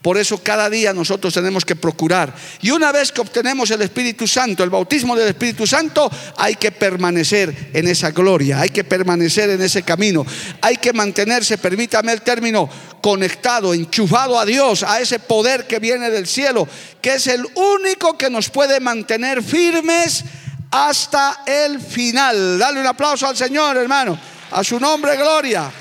Por 0.05 0.19
eso 0.19 0.37
cada 0.37 0.69
día 0.69 0.93
nosotros 0.93 1.33
tenemos 1.33 1.65
que 1.65 1.75
procurar. 1.75 2.31
Y 2.61 2.69
una 2.69 2.91
vez 2.91 3.11
que 3.11 3.21
obtenemos 3.21 3.71
el 3.71 3.81
Espíritu 3.81 4.27
Santo, 4.27 4.63
el 4.63 4.69
bautismo 4.69 5.15
del 5.15 5.29
Espíritu 5.29 5.65
Santo, 5.65 6.11
hay 6.37 6.57
que 6.57 6.71
permanecer 6.71 7.71
en 7.73 7.87
esa 7.87 8.11
gloria, 8.11 8.61
hay 8.61 8.69
que 8.69 8.83
permanecer 8.83 9.49
en 9.49 9.63
ese 9.63 9.81
camino, 9.81 10.23
hay 10.61 10.77
que 10.77 10.93
mantenerse, 10.93 11.57
permítame 11.57 12.11
el 12.11 12.21
término, 12.21 12.69
conectado, 13.01 13.73
enchufado 13.73 14.39
a 14.39 14.45
Dios, 14.45 14.83
a 14.83 15.01
ese 15.01 15.17
poder 15.17 15.65
que 15.65 15.79
viene 15.79 16.11
del 16.11 16.27
cielo, 16.27 16.67
que 17.01 17.15
es 17.15 17.25
el 17.25 17.43
único 17.55 18.15
que 18.15 18.29
nos 18.29 18.51
puede 18.51 18.79
mantener 18.79 19.41
firmes 19.41 20.23
hasta 20.69 21.41
el 21.47 21.79
final. 21.81 22.59
Dale 22.59 22.79
un 22.79 22.85
aplauso 22.85 23.25
al 23.25 23.35
Señor, 23.35 23.75
hermano. 23.77 24.19
A 24.51 24.63
su 24.63 24.79
nombre, 24.79 25.17
gloria. 25.17 25.71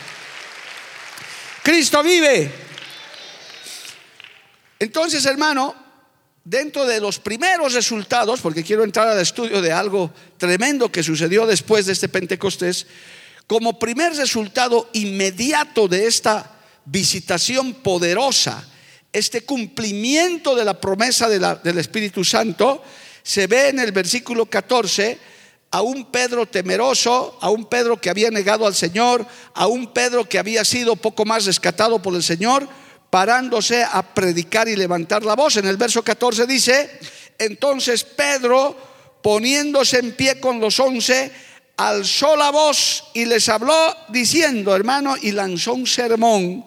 Cristo 1.63 2.03
vive. 2.03 2.64
Entonces, 4.79 5.25
hermano, 5.27 5.75
dentro 6.45 6.85
de 6.87 7.01
los 7.01 7.19
primeros 7.19 7.73
resultados, 7.73 8.41
porque 8.41 8.63
quiero 8.63 8.85
entrar 8.85 9.09
al 9.09 9.21
estudio 9.21 9.63
de 9.63 9.73
algo 9.73 10.13
tremendo 10.37 10.93
que 10.93 11.03
sucedió 11.03 11.47
después 11.47 11.87
de 11.87 11.93
este 11.93 12.09
Pentecostés, 12.09 12.87
como 13.47 13.79
primer 13.79 14.15
resultado 14.15 14.89
inmediato 14.93 15.89
de 15.89 16.07
esta 16.07 16.51
visitación 16.85 17.75
poderosa, 17.75 18.69
este 19.13 19.45
cumplimiento 19.45 20.55
de 20.55 20.65
la 20.65 20.81
promesa 20.81 21.29
del 21.29 21.79
Espíritu 21.79 22.25
Santo, 22.25 22.83
se 23.23 23.47
ve 23.47 23.69
en 23.69 23.79
el 23.79 23.93
versículo 23.93 24.47
14 24.47 25.19
a 25.71 25.83
un 25.83 26.11
Pedro 26.11 26.47
temeroso, 26.47 27.39
a 27.41 27.51
un 27.51 27.65
Pedro 27.67 28.01
que 28.01 28.11
había 28.11 28.31
negado 28.31 28.67
al 28.67 28.75
Señor, 28.75 29.27
a 29.55 29.67
un 29.67 29.93
Pedro 29.93 30.29
que 30.29 30.39
había 30.39 30.65
sido 30.65 30.95
poco 30.95 31.25
más 31.25 31.47
rescatado 31.47 32.01
por 32.01 32.15
el 32.15 32.23
Señor, 32.23 32.69
parándose 33.15 33.85
a 33.85 34.03
predicar 34.03 34.67
y 34.67 34.75
levantar 34.75 35.25
la 35.25 35.37
voz. 35.37 35.57
En 35.59 35.67
el 35.67 35.77
verso 35.77 36.03
14 36.03 36.49
dice, 36.49 36.99
entonces 37.39 38.03
Pedro, 38.03 38.77
poniéndose 39.23 40.01
en 40.01 40.17
pie 40.17 40.41
con 40.41 40.59
los 40.59 40.81
once, 40.81 41.31
alzó 41.77 42.35
la 42.35 42.51
voz 42.51 43.05
y 43.15 43.25
les 43.27 43.49
habló 43.49 43.97
diciendo, 44.09 44.75
hermano, 44.75 45.15
y 45.17 45.31
lanzó 45.31 45.75
un 45.75 45.87
sermón, 45.87 46.67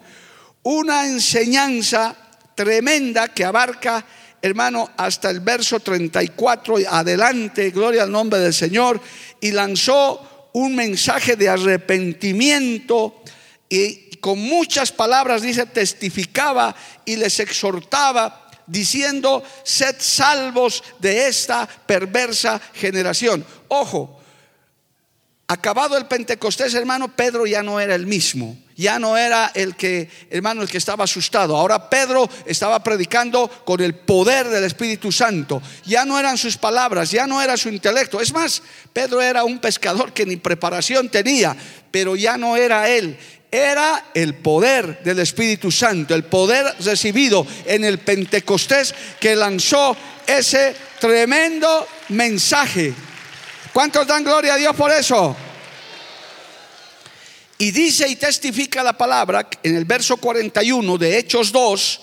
una 0.63 1.05
enseñanza 1.05 2.15
tremenda 2.55 3.27
que 3.27 3.43
abarca, 3.43 4.05
hermano, 4.41 4.91
hasta 4.95 5.29
el 5.29 5.41
verso 5.41 5.81
34 5.81 6.77
adelante, 6.89 7.71
gloria 7.71 8.03
al 8.03 8.11
nombre 8.13 8.39
del 8.39 8.53
Señor, 8.53 9.01
y 9.41 9.51
lanzó 9.51 10.49
un 10.53 10.77
mensaje 10.77 11.35
de 11.35 11.49
arrepentimiento 11.49 13.21
y 13.67 14.06
con 14.19 14.39
muchas 14.39 14.91
palabras, 14.91 15.41
dice, 15.41 15.65
testificaba 15.65 16.75
y 17.05 17.15
les 17.15 17.39
exhortaba 17.39 18.47
diciendo, 18.67 19.43
sed 19.63 19.95
salvos 19.99 20.83
de 20.99 21.27
esta 21.27 21.65
perversa 21.65 22.61
generación. 22.73 23.45
Ojo, 23.69 24.21
acabado 25.47 25.97
el 25.97 26.05
Pentecostés, 26.05 26.73
hermano, 26.73 27.15
Pedro 27.15 27.47
ya 27.47 27.63
no 27.63 27.79
era 27.79 27.95
el 27.95 28.05
mismo. 28.05 28.57
Ya 28.75 28.99
no 28.99 29.17
era 29.17 29.51
el 29.55 29.75
que, 29.75 30.07
hermano, 30.29 30.61
el 30.61 30.69
que 30.69 30.77
estaba 30.77 31.05
asustado. 31.05 31.57
Ahora 31.57 31.89
Pedro 31.89 32.29
estaba 32.45 32.83
predicando 32.83 33.49
con 33.65 33.81
el 33.81 33.95
poder 33.95 34.47
del 34.49 34.63
Espíritu 34.65 35.11
Santo. 35.11 35.63
Ya 35.83 36.05
no 36.05 36.19
eran 36.19 36.37
sus 36.37 36.57
palabras, 36.57 37.09
ya 37.09 37.25
no 37.25 37.41
era 37.41 37.57
su 37.57 37.69
intelecto. 37.69 38.21
Es 38.21 38.31
más, 38.31 38.61
Pedro 38.93 39.19
era 39.19 39.43
un 39.43 39.57
pescador 39.57 40.13
que 40.13 40.27
ni 40.27 40.35
preparación 40.35 41.09
tenía, 41.09 41.57
pero 41.89 42.15
ya 42.15 42.37
no 42.37 42.55
era 42.55 42.87
él 42.87 43.17
era 43.51 44.07
el 44.13 44.35
poder 44.35 45.01
del 45.03 45.19
Espíritu 45.19 45.71
Santo, 45.71 46.13
el 46.13 46.25
poder 46.25 46.65
recibido 46.79 47.45
en 47.65 47.83
el 47.83 47.99
Pentecostés 47.99 48.93
que 49.19 49.35
lanzó 49.35 49.95
ese 50.25 50.75
tremendo 50.99 51.87
mensaje. 52.09 52.93
¿Cuántos 53.71 54.05
dan 54.05 54.23
gloria 54.23 54.55
a 54.55 54.57
Dios 54.57 54.75
por 54.75 54.91
eso? 54.91 55.35
Y 57.59 57.71
dice 57.71 58.07
y 58.07 58.15
testifica 58.15 58.83
la 58.83 58.93
palabra 58.93 59.47
en 59.63 59.75
el 59.75 59.85
verso 59.85 60.17
41 60.17 60.97
de 60.97 61.17
Hechos 61.17 61.51
2, 61.51 62.01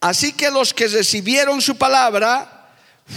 así 0.00 0.32
que 0.32 0.50
los 0.50 0.72
que 0.72 0.88
recibieron 0.88 1.60
su 1.60 1.76
palabra 1.76 2.68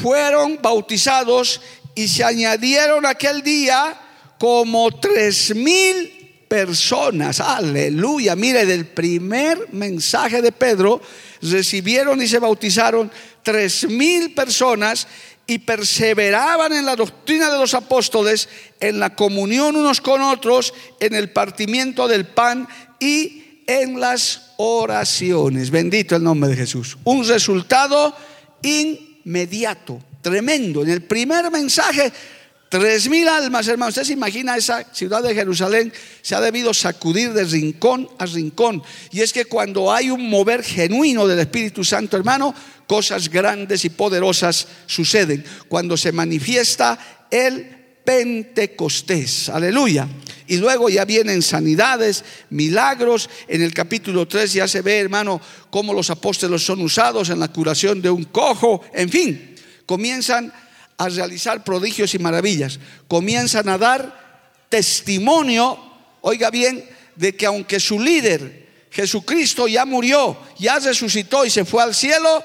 fueron 0.02 0.60
bautizados 0.62 1.62
y 1.96 2.08
se 2.08 2.24
añadieron 2.24 3.06
aquel 3.06 3.44
día 3.44 3.98
como 4.40 4.92
tres 5.00 5.56
mil 5.56 6.23
personas. 6.54 7.40
Aleluya. 7.40 8.36
Mire, 8.36 8.68
del 8.68 8.86
primer 8.86 9.74
mensaje 9.74 10.40
de 10.40 10.52
Pedro 10.52 11.02
recibieron 11.42 12.22
y 12.22 12.28
se 12.28 12.38
bautizaron 12.38 13.12
tres 13.42 13.90
mil 13.90 14.36
personas 14.36 15.08
y 15.48 15.58
perseveraban 15.58 16.72
en 16.74 16.86
la 16.86 16.96
doctrina 16.96 17.50
de 17.50 17.58
los 17.58 17.74
apóstoles, 17.74 18.48
en 18.80 19.00
la 19.00 19.16
comunión 19.16 19.76
unos 19.76 20.00
con 20.00 20.22
otros, 20.22 20.76
en 21.00 21.16
el 21.16 21.32
partimiento 21.32 22.08
del 22.08 22.28
pan 22.28 22.68
y 23.00 23.64
en 23.66 24.00
las 24.00 24.52
oraciones. 24.58 25.72
Bendito 25.72 26.16
el 26.16 26.24
nombre 26.24 26.52
de 26.52 26.56
Jesús. 26.58 27.00
Un 27.04 27.28
resultado 27.28 28.16
inmediato, 28.62 30.00
tremendo. 30.22 30.84
En 30.84 30.92
el 30.92 31.02
primer 31.02 31.50
mensaje 31.50 32.14
Tres 32.74 33.08
mil 33.08 33.28
almas, 33.28 33.68
hermano. 33.68 33.90
Usted 33.90 34.04
se 34.04 34.14
imagina 34.14 34.58
esa 34.58 34.84
ciudad 34.92 35.22
de 35.22 35.36
Jerusalén 35.36 35.94
se 36.24 36.34
ha 36.34 36.42
debido 36.42 36.74
sacudir 36.74 37.32
de 37.32 37.44
rincón 37.44 38.10
a 38.18 38.26
rincón. 38.26 38.82
Y 39.12 39.22
es 39.22 39.32
que 39.32 39.46
cuando 39.46 39.94
hay 39.94 40.10
un 40.10 40.28
mover 40.28 40.64
genuino 40.64 41.28
del 41.28 41.38
Espíritu 41.38 41.84
Santo, 41.84 42.18
hermano, 42.18 42.52
cosas 42.88 43.30
grandes 43.30 43.86
y 43.86 43.92
poderosas 43.92 44.68
suceden. 44.88 45.46
Cuando 45.68 45.96
se 45.96 46.12
manifiesta 46.12 47.28
el 47.30 47.64
Pentecostés. 48.04 49.50
Aleluya. 49.50 50.08
Y 50.48 50.58
luego 50.58 50.90
ya 50.90 51.06
vienen 51.06 51.44
sanidades, 51.44 52.26
milagros. 52.50 53.30
En 53.48 53.62
el 53.62 53.72
capítulo 53.72 54.28
3 54.28 54.52
ya 54.52 54.68
se 54.68 54.82
ve, 54.82 54.98
hermano, 54.98 55.40
cómo 55.70 55.94
los 55.94 56.10
apóstoles 56.10 56.66
son 56.66 56.82
usados 56.82 57.30
en 57.30 57.40
la 57.40 57.50
curación 57.50 58.02
de 58.02 58.10
un 58.10 58.24
cojo. 58.24 58.82
En 58.96 59.10
fin, 59.10 59.58
comienzan 59.86 60.52
a 60.98 61.10
realizar 61.10 61.64
prodigios 61.64 62.14
y 62.14 62.20
maravillas. 62.20 62.80
Comienzan 63.08 63.70
a 63.70 63.78
dar 63.78 64.66
testimonio, 64.70 65.78
oiga 66.22 66.50
bien, 66.50 66.84
de 67.16 67.36
que 67.36 67.46
aunque 67.46 67.80
su 67.80 68.00
líder, 68.00 68.68
Jesucristo, 68.90 69.68
ya 69.68 69.86
murió, 69.86 70.38
ya 70.58 70.80
resucitó 70.80 71.46
y 71.46 71.50
se 71.50 71.66
fue 71.66 71.84
al 71.84 71.96
cielo, 71.96 72.44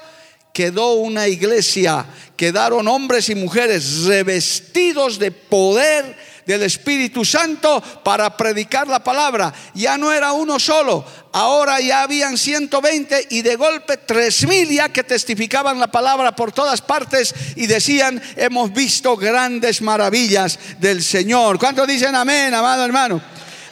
quedó 0.53 0.93
una 0.93 1.27
iglesia, 1.27 2.05
quedaron 2.35 2.87
hombres 2.87 3.29
y 3.29 3.35
mujeres 3.35 4.03
revestidos 4.03 5.19
de 5.19 5.31
poder 5.31 6.17
del 6.49 6.63
Espíritu 6.63 7.23
Santo 7.23 7.79
para 8.03 8.35
predicar 8.35 8.87
la 8.87 9.03
palabra. 9.03 9.53
Ya 9.75 9.97
no 9.97 10.11
era 10.11 10.31
uno 10.31 10.59
solo, 10.59 11.05
ahora 11.31 11.79
ya 11.79 12.01
habían 12.01 12.37
120 12.37 13.27
y 13.29 13.43
de 13.43 13.55
golpe 13.55 13.97
3000 13.97 14.69
ya 14.69 14.89
que 14.89 15.03
testificaban 15.03 15.79
la 15.79 15.91
palabra 15.91 16.35
por 16.35 16.51
todas 16.51 16.81
partes 16.81 17.35
y 17.55 17.67
decían, 17.67 18.21
hemos 18.35 18.73
visto 18.73 19.15
grandes 19.15 19.81
maravillas 19.83 20.57
del 20.79 21.03
Señor. 21.03 21.59
¿Cuántos 21.59 21.87
dicen 21.87 22.15
amén, 22.15 22.53
amado 22.53 22.83
hermano? 22.83 23.21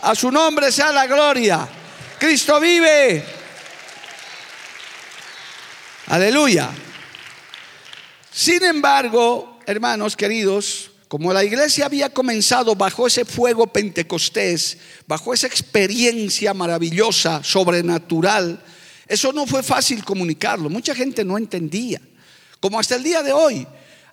A 0.04 0.14
su 0.14 0.32
nombre 0.32 0.72
sea 0.72 0.92
la 0.92 1.08
gloria. 1.08 1.68
Cristo 2.20 2.60
vive. 2.60 3.24
Aleluya. 6.08 6.70
Sin 8.32 8.64
embargo, 8.64 9.60
hermanos 9.66 10.16
queridos, 10.16 10.92
como 11.08 11.32
la 11.32 11.44
iglesia 11.44 11.86
había 11.86 12.10
comenzado 12.10 12.76
bajo 12.76 13.08
ese 13.08 13.24
fuego 13.24 13.68
pentecostés, 13.68 14.78
bajo 15.08 15.34
esa 15.34 15.48
experiencia 15.48 16.54
maravillosa, 16.54 17.44
sobrenatural, 17.44 18.62
eso 19.08 19.32
no 19.32 19.48
fue 19.48 19.64
fácil 19.64 20.04
comunicarlo. 20.04 20.70
Mucha 20.70 20.94
gente 20.94 21.24
no 21.24 21.38
entendía. 21.38 22.02
Como 22.60 22.80
hasta 22.80 22.96
el 22.96 23.04
día 23.04 23.24
de 23.24 23.32
hoy. 23.32 23.66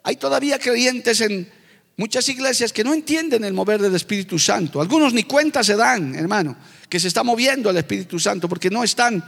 hay 0.02 0.16
todavía 0.16 0.58
creyentes 0.58 1.20
en 1.22 1.50
muchas 1.96 2.28
iglesias 2.28 2.72
que 2.72 2.84
no 2.84 2.92
entienden 2.92 3.42
el 3.44 3.54
mover 3.54 3.80
del 3.80 3.94
Espíritu 3.94 4.38
Santo. 4.38 4.80
Algunos 4.80 5.12
ni 5.14 5.24
cuenta 5.24 5.64
se 5.64 5.76
dan, 5.76 6.14
hermano, 6.14 6.56
que 6.88 7.00
se 7.00 7.08
está 7.08 7.22
moviendo 7.22 7.70
el 7.70 7.76
Espíritu 7.78 8.20
Santo 8.20 8.48
porque 8.48 8.70
no 8.70 8.84
están 8.84 9.24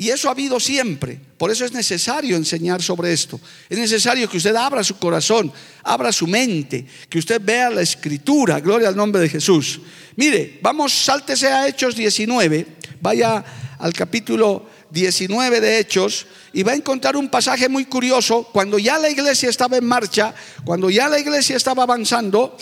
y 0.00 0.08
eso 0.08 0.28
ha 0.28 0.30
habido 0.30 0.58
siempre. 0.58 1.20
Por 1.36 1.50
eso 1.50 1.66
es 1.66 1.72
necesario 1.72 2.34
enseñar 2.34 2.80
sobre 2.80 3.12
esto. 3.12 3.38
Es 3.68 3.78
necesario 3.78 4.30
que 4.30 4.38
usted 4.38 4.56
abra 4.56 4.82
su 4.82 4.96
corazón, 4.96 5.52
abra 5.82 6.10
su 6.10 6.26
mente, 6.26 6.86
que 7.06 7.18
usted 7.18 7.38
vea 7.44 7.68
la 7.68 7.82
escritura. 7.82 8.60
Gloria 8.60 8.88
al 8.88 8.96
nombre 8.96 9.20
de 9.20 9.28
Jesús. 9.28 9.78
Mire, 10.16 10.58
vamos, 10.62 10.94
sáltese 11.04 11.48
a 11.48 11.68
Hechos 11.68 11.94
19. 11.96 12.66
Vaya 13.02 13.44
al 13.78 13.92
capítulo 13.92 14.70
19 14.88 15.60
de 15.60 15.80
Hechos 15.80 16.26
y 16.54 16.62
va 16.62 16.72
a 16.72 16.76
encontrar 16.76 17.14
un 17.14 17.28
pasaje 17.28 17.68
muy 17.68 17.84
curioso. 17.84 18.48
Cuando 18.54 18.78
ya 18.78 18.98
la 18.98 19.10
iglesia 19.10 19.50
estaba 19.50 19.76
en 19.76 19.84
marcha, 19.84 20.34
cuando 20.64 20.88
ya 20.88 21.10
la 21.10 21.18
iglesia 21.18 21.58
estaba 21.58 21.82
avanzando, 21.82 22.56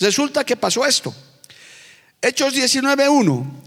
resulta 0.00 0.42
que 0.42 0.56
pasó 0.56 0.84
esto. 0.84 1.14
Hechos 2.20 2.52
19.1. 2.52 3.59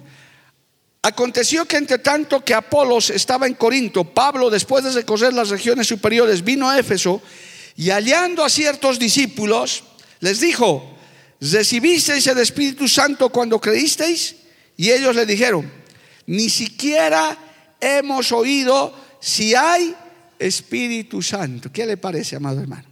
Aconteció 1.05 1.65
que 1.65 1.75
entre 1.75 1.99
tanto 1.99 2.45
que 2.45 2.53
Apolos 2.53 3.09
estaba 3.09 3.45
en 3.45 3.55
Corinto, 3.55 4.05
Pablo, 4.05 4.49
después 4.49 4.85
de 4.85 4.91
recorrer 4.91 5.33
las 5.33 5.49
regiones 5.49 5.85
superiores, 5.85 6.41
vino 6.41 6.69
a 6.69 6.79
Éfeso 6.79 7.21
y 7.75 7.89
hallando 7.89 8.41
a 8.41 8.49
ciertos 8.49 8.99
discípulos, 8.99 9.83
les 10.21 10.39
dijo, 10.39 10.97
¿recibisteis 11.41 12.25
el 12.27 12.37
Espíritu 12.37 12.87
Santo 12.87 13.27
cuando 13.27 13.59
creísteis? 13.59 14.37
Y 14.77 14.91
ellos 14.91 15.13
le 15.13 15.25
dijeron, 15.25 15.69
ni 16.27 16.49
siquiera 16.49 17.37
hemos 17.81 18.31
oído 18.31 18.97
si 19.19 19.53
hay 19.53 19.93
Espíritu 20.39 21.21
Santo. 21.21 21.69
¿Qué 21.69 21.85
le 21.85 21.97
parece, 21.97 22.37
amado 22.37 22.61
hermano? 22.61 22.87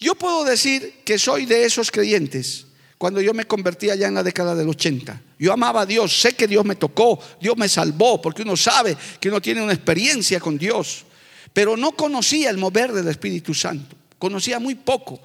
Yo 0.00 0.16
puedo 0.16 0.42
decir 0.42 1.02
que 1.04 1.16
soy 1.16 1.46
de 1.46 1.64
esos 1.64 1.92
creyentes 1.92 2.66
cuando 3.00 3.22
yo 3.22 3.32
me 3.32 3.46
convertí 3.46 3.88
allá 3.88 4.08
en 4.08 4.14
la 4.14 4.22
década 4.22 4.54
del 4.54 4.68
80. 4.68 5.22
Yo 5.38 5.54
amaba 5.54 5.80
a 5.80 5.86
Dios, 5.86 6.20
sé 6.20 6.34
que 6.34 6.46
Dios 6.46 6.66
me 6.66 6.76
tocó, 6.76 7.18
Dios 7.40 7.56
me 7.56 7.66
salvó, 7.66 8.20
porque 8.20 8.42
uno 8.42 8.58
sabe 8.58 8.94
que 9.18 9.30
uno 9.30 9.40
tiene 9.40 9.62
una 9.62 9.72
experiencia 9.72 10.38
con 10.38 10.58
Dios, 10.58 11.06
pero 11.54 11.78
no 11.78 11.92
conocía 11.92 12.50
el 12.50 12.58
mover 12.58 12.92
del 12.92 13.08
Espíritu 13.08 13.54
Santo, 13.54 13.96
conocía 14.18 14.58
muy 14.58 14.74
poco. 14.74 15.18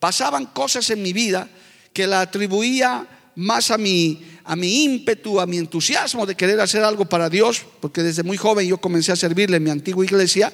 Pasaban 0.00 0.46
cosas 0.46 0.90
en 0.90 1.02
mi 1.02 1.12
vida 1.12 1.48
que 1.92 2.04
la 2.08 2.22
atribuía 2.22 3.06
más 3.36 3.70
a 3.70 3.78
mi, 3.78 4.20
a 4.42 4.56
mi 4.56 4.82
ímpetu, 4.82 5.38
a 5.38 5.46
mi 5.46 5.58
entusiasmo 5.58 6.26
de 6.26 6.34
querer 6.34 6.58
hacer 6.60 6.82
algo 6.82 7.04
para 7.04 7.30
Dios, 7.30 7.64
porque 7.78 8.02
desde 8.02 8.24
muy 8.24 8.38
joven 8.38 8.66
yo 8.66 8.78
comencé 8.78 9.12
a 9.12 9.16
servirle 9.16 9.58
en 9.58 9.62
mi 9.62 9.70
antigua 9.70 10.04
iglesia, 10.04 10.52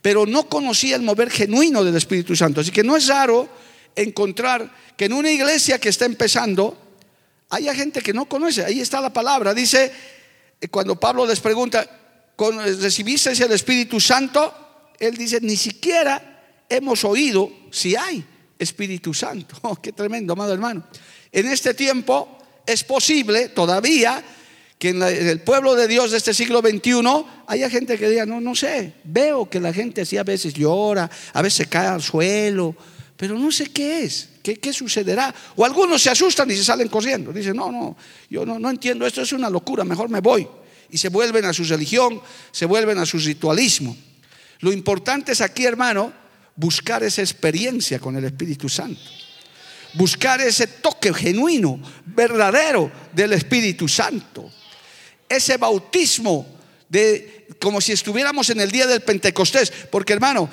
pero 0.00 0.24
no 0.24 0.48
conocía 0.48 0.96
el 0.96 1.02
mover 1.02 1.28
genuino 1.28 1.84
del 1.84 1.96
Espíritu 1.96 2.34
Santo. 2.34 2.62
Así 2.62 2.70
que 2.70 2.82
no 2.82 2.96
es 2.96 3.08
raro 3.08 3.67
encontrar 3.96 4.70
que 4.96 5.06
en 5.06 5.12
una 5.12 5.30
iglesia 5.30 5.78
que 5.78 5.88
está 5.88 6.04
empezando, 6.04 6.76
haya 7.50 7.74
gente 7.74 8.00
que 8.00 8.12
no 8.12 8.26
conoce. 8.26 8.64
Ahí 8.64 8.80
está 8.80 9.00
la 9.00 9.12
palabra. 9.12 9.54
Dice, 9.54 9.92
eh, 10.60 10.68
cuando 10.68 10.96
Pablo 10.96 11.26
les 11.26 11.40
pregunta, 11.40 11.88
¿recibiste 12.80 13.32
el 13.32 13.52
Espíritu 13.52 14.00
Santo? 14.00 14.54
Él 14.98 15.16
dice, 15.16 15.40
ni 15.40 15.56
siquiera 15.56 16.64
hemos 16.68 17.04
oído 17.04 17.50
si 17.70 17.96
hay 17.96 18.24
Espíritu 18.58 19.14
Santo. 19.14 19.56
Oh, 19.62 19.76
qué 19.76 19.92
tremendo, 19.92 20.32
amado 20.32 20.52
hermano. 20.52 20.84
En 21.32 21.46
este 21.46 21.74
tiempo 21.74 22.38
es 22.66 22.84
posible 22.84 23.48
todavía 23.50 24.22
que 24.78 24.90
en, 24.90 25.02
el 25.02 25.40
pueblo 25.40 25.74
de 25.74 25.88
Dios 25.88 26.12
de 26.12 26.18
este 26.18 26.32
siglo 26.32 26.60
XXI 26.60 27.02
haya 27.46 27.68
gente 27.68 27.98
que 27.98 28.08
diga, 28.08 28.26
no, 28.26 28.40
no 28.40 28.54
sé, 28.54 28.94
veo 29.04 29.50
que 29.50 29.58
la 29.58 29.72
gente 29.72 30.02
así 30.02 30.16
a 30.16 30.22
veces 30.22 30.54
llora, 30.54 31.10
a 31.32 31.42
veces 31.42 31.66
cae 31.66 31.88
al 31.88 32.02
suelo, 32.02 32.76
pero 33.18 33.36
no 33.36 33.50
sé 33.50 33.66
qué 33.66 34.04
es, 34.04 34.28
qué, 34.44 34.72
sucederá. 34.72 35.34
O 35.56 35.64
algunos 35.64 36.00
se 36.00 36.08
asustan 36.08 36.48
y 36.52 36.54
se 36.54 36.62
salen 36.62 36.86
corriendo. 36.86 37.32
Dicen, 37.32 37.56
no, 37.56 37.72
no, 37.72 37.96
yo 38.30 38.46
no, 38.46 38.60
no 38.60 38.70
entiendo, 38.70 39.04
esto 39.04 39.22
es 39.22 39.32
una 39.32 39.50
locura, 39.50 39.82
mejor 39.82 40.08
me 40.08 40.20
voy. 40.20 40.46
Y 40.88 40.98
se 40.98 41.08
vuelven 41.08 41.44
a 41.44 41.52
su 41.52 41.64
religión, 41.64 42.22
se 42.52 42.64
vuelven 42.64 42.96
a 42.96 43.04
su 43.04 43.18
ritualismo. 43.18 43.96
Lo 44.60 44.72
importante 44.72 45.32
es 45.32 45.40
aquí, 45.40 45.64
hermano, 45.64 46.12
buscar 46.54 47.02
esa 47.02 47.20
experiencia 47.20 47.98
con 47.98 48.14
el 48.14 48.24
Espíritu 48.24 48.68
Santo. 48.68 49.02
Buscar 49.94 50.40
ese 50.40 50.68
toque 50.68 51.12
genuino, 51.12 51.80
verdadero 52.06 52.88
del 53.12 53.32
Espíritu 53.32 53.88
Santo. 53.88 54.48
Ese 55.28 55.56
bautismo 55.56 56.46
de 56.88 57.38
como 57.58 57.80
si 57.80 57.92
estuviéramos 57.92 58.50
en 58.50 58.60
el 58.60 58.70
día 58.70 58.86
del 58.86 59.00
Pentecostés, 59.00 59.72
porque 59.90 60.12
hermano, 60.12 60.48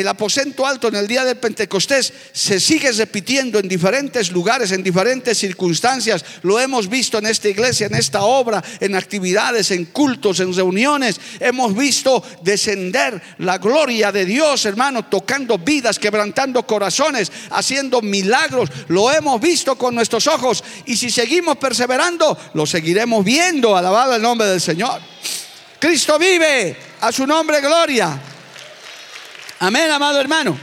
el 0.00 0.08
aposento 0.08 0.66
alto 0.66 0.88
en 0.88 0.96
el 0.96 1.06
día 1.06 1.24
del 1.24 1.36
Pentecostés 1.36 2.12
se 2.32 2.60
sigue 2.60 2.90
repitiendo 2.92 3.58
en 3.58 3.68
diferentes 3.68 4.30
lugares, 4.30 4.72
en 4.72 4.82
diferentes 4.82 5.38
circunstancias. 5.38 6.24
Lo 6.42 6.58
hemos 6.58 6.88
visto 6.88 7.18
en 7.18 7.26
esta 7.26 7.48
iglesia, 7.48 7.86
en 7.86 7.94
esta 7.94 8.22
obra, 8.22 8.62
en 8.80 8.94
actividades, 8.96 9.70
en 9.70 9.86
cultos, 9.86 10.40
en 10.40 10.54
reuniones. 10.54 11.20
Hemos 11.38 11.76
visto 11.76 12.22
descender 12.42 13.20
la 13.38 13.58
gloria 13.58 14.12
de 14.12 14.24
Dios, 14.24 14.64
hermano, 14.66 15.06
tocando 15.06 15.58
vidas, 15.58 15.98
quebrantando 15.98 16.66
corazones, 16.66 17.30
haciendo 17.50 18.00
milagros. 18.02 18.70
Lo 18.88 19.10
hemos 19.12 19.40
visto 19.40 19.76
con 19.76 19.94
nuestros 19.94 20.26
ojos 20.26 20.64
y 20.86 20.96
si 20.96 21.10
seguimos 21.10 21.56
perseverando, 21.58 22.36
lo 22.54 22.66
seguiremos 22.66 23.24
viendo. 23.24 23.76
Alabado 23.76 24.16
el 24.16 24.22
nombre 24.22 24.48
del 24.48 24.60
Señor. 24.60 25.00
Cristo 25.78 26.18
vive, 26.18 26.76
a 27.00 27.10
su 27.10 27.26
nombre 27.26 27.60
gloria. 27.60 28.29
Amén, 29.62 29.90
amado 29.90 30.18
hermano. 30.18 30.58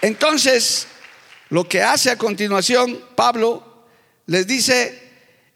Entonces, 0.00 0.86
lo 1.48 1.68
que 1.68 1.82
hace 1.82 2.12
a 2.12 2.16
continuación 2.16 3.06
Pablo 3.16 3.86
les 4.26 4.46
dice, 4.46 5.02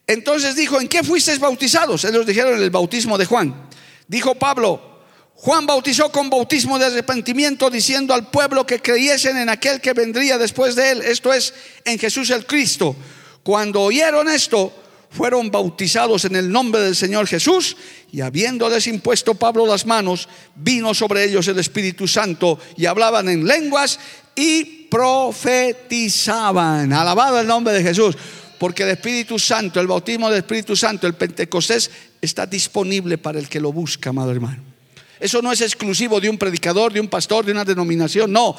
entonces 0.09 0.57
dijo, 0.57 0.81
¿en 0.81 0.89
qué 0.89 1.05
fuisteis 1.05 1.39
bautizados? 1.39 2.05
Ellos 2.05 2.27
dijeron 2.27 2.57
en 2.57 2.65
el 2.65 2.71
bautismo 2.71 3.17
de 3.17 3.27
Juan. 3.27 3.69
Dijo 4.09 4.35
Pablo, 4.35 5.03
Juan 5.37 5.67
bautizó 5.67 6.11
con 6.11 6.29
bautismo 6.29 6.81
de 6.81 6.87
arrepentimiento 6.87 7.71
diciendo 7.71 8.13
al 8.13 8.29
pueblo 8.29 8.67
que 8.67 8.83
creyesen 8.83 9.37
en 9.37 9.49
aquel 9.49 9.81
que 9.81 9.93
vendría 9.93 10.37
después 10.37 10.75
de 10.75 10.91
él, 10.91 11.03
esto 11.03 11.33
es, 11.33 11.55
en 11.85 11.97
Jesús 11.97 12.31
el 12.31 12.45
Cristo. 12.45 12.97
Cuando 13.45 13.83
oyeron 13.83 14.29
esto, 14.29 14.73
fueron 15.11 15.51
bautizados 15.51 16.25
en 16.25 16.37
el 16.37 16.51
nombre 16.51 16.81
del 16.81 16.97
Señor 16.97 17.27
Jesús 17.27 17.77
y 18.13 18.21
habiendo 18.21 18.71
desimpuesto 18.71 19.35
Pablo 19.35 19.67
las 19.67 19.87
manos, 19.87 20.29
vino 20.55 20.95
sobre 20.95 21.25
ellos 21.25 21.49
el 21.49 21.59
Espíritu 21.59 22.07
Santo 22.07 22.59
y 22.77 22.87
hablaban 22.87 23.29
en 23.29 23.47
lenguas 23.47 23.99
y 24.35 24.87
profetizaban. 24.91 26.93
Alabado 26.93 27.41
el 27.41 27.47
nombre 27.47 27.75
de 27.75 27.83
Jesús. 27.83 28.17
Porque 28.59 28.85
el 28.85 28.91
Espíritu 28.91 29.39
Santo, 29.39 29.81
el 29.81 29.87
bautismo 29.87 30.31
del 30.31 30.39
Espíritu 30.39 30.75
Santo, 30.75 31.07
el 31.07 31.15
Pentecostés, 31.15 31.91
está 32.23 32.47
disponible 32.47 33.19
para 33.19 33.39
el 33.39 33.51
que 33.51 33.61
lo 33.61 33.71
busca, 33.71 34.09
amado 34.11 34.31
hermano. 34.31 34.77
Eso 35.19 35.41
no 35.41 35.53
es 35.53 35.63
exclusivo 35.63 36.21
de 36.21 36.29
un 36.29 36.39
predicador, 36.39 36.93
de 36.93 37.01
un 37.01 37.09
pastor, 37.09 37.45
de 37.45 37.53
una 37.53 37.65
denominación. 37.65 38.33
No, 38.33 38.57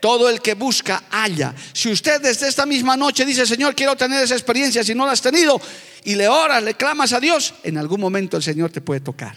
todo 0.00 0.28
el 0.28 0.40
que 0.40 0.54
busca, 0.54 1.04
halla. 1.10 1.54
Si 1.72 1.90
usted 1.90 2.20
desde 2.20 2.48
esta 2.48 2.66
misma 2.66 2.96
noche 2.96 3.24
dice, 3.24 3.46
Señor, 3.46 3.74
quiero 3.74 3.96
tener 3.96 4.22
esa 4.22 4.34
experiencia, 4.34 4.84
si 4.84 4.94
no 4.94 5.06
la 5.06 5.12
has 5.12 5.22
tenido, 5.22 5.60
y 6.04 6.14
le 6.14 6.28
oras, 6.28 6.62
le 6.62 6.74
clamas 6.74 7.12
a 7.12 7.20
Dios, 7.20 7.54
en 7.62 7.78
algún 7.78 8.00
momento 8.00 8.36
el 8.36 8.42
Señor 8.42 8.70
te 8.70 8.80
puede 8.80 9.00
tocar. 9.00 9.36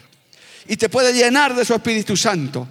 Y 0.68 0.78
te 0.78 0.90
puede 0.90 1.14
llenar 1.14 1.56
de 1.56 1.66
su 1.66 1.74
Espíritu 1.74 2.16
Santo. 2.16 2.68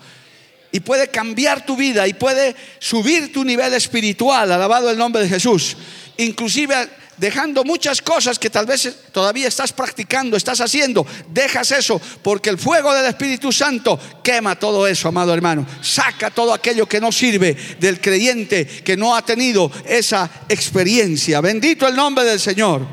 Y 0.73 0.81
puede 0.81 1.09
cambiar 1.09 1.67
tu 1.67 1.77
vida 1.77 2.07
y 2.07 2.15
puede 2.15 2.55
subir 2.79 3.33
tu 3.33 3.45
nivel 3.45 3.75
espiritual, 3.75 4.53
alabado 4.53 4.89
el 4.89 4.97
nombre 4.97 5.23
de 5.23 5.29
Jesús. 5.29 5.77
Inclusive 6.17 6.89
dejando 7.21 7.65
muchas 7.65 8.01
cosas 8.01 8.39
que 8.39 8.49
tal 8.49 8.65
vez 8.65 8.97
todavía 9.13 9.47
estás 9.47 9.75
practicando, 9.75 10.39
estás 10.39 10.61
haciendo, 10.63 11.07
dejas 11.29 11.71
eso, 11.71 12.01
porque 12.23 12.49
el 12.49 12.57
fuego 12.57 12.95
del 12.95 13.05
Espíritu 13.05 13.53
Santo 13.53 14.01
quema 14.25 14.59
todo 14.59 14.87
eso, 14.87 15.09
amado 15.09 15.35
hermano. 15.35 15.67
Saca 15.83 16.31
todo 16.31 16.55
aquello 16.55 16.87
que 16.87 16.99
no 16.99 17.13
sirve 17.13 17.55
del 17.79 18.01
creyente 18.01 18.67
que 18.67 18.97
no 18.97 19.15
ha 19.15 19.23
tenido 19.23 19.71
esa 19.85 20.31
experiencia. 20.49 21.43
Bendito 21.43 21.87
el 21.87 21.95
nombre 21.95 22.25
del 22.25 22.41
Señor. 22.41 22.87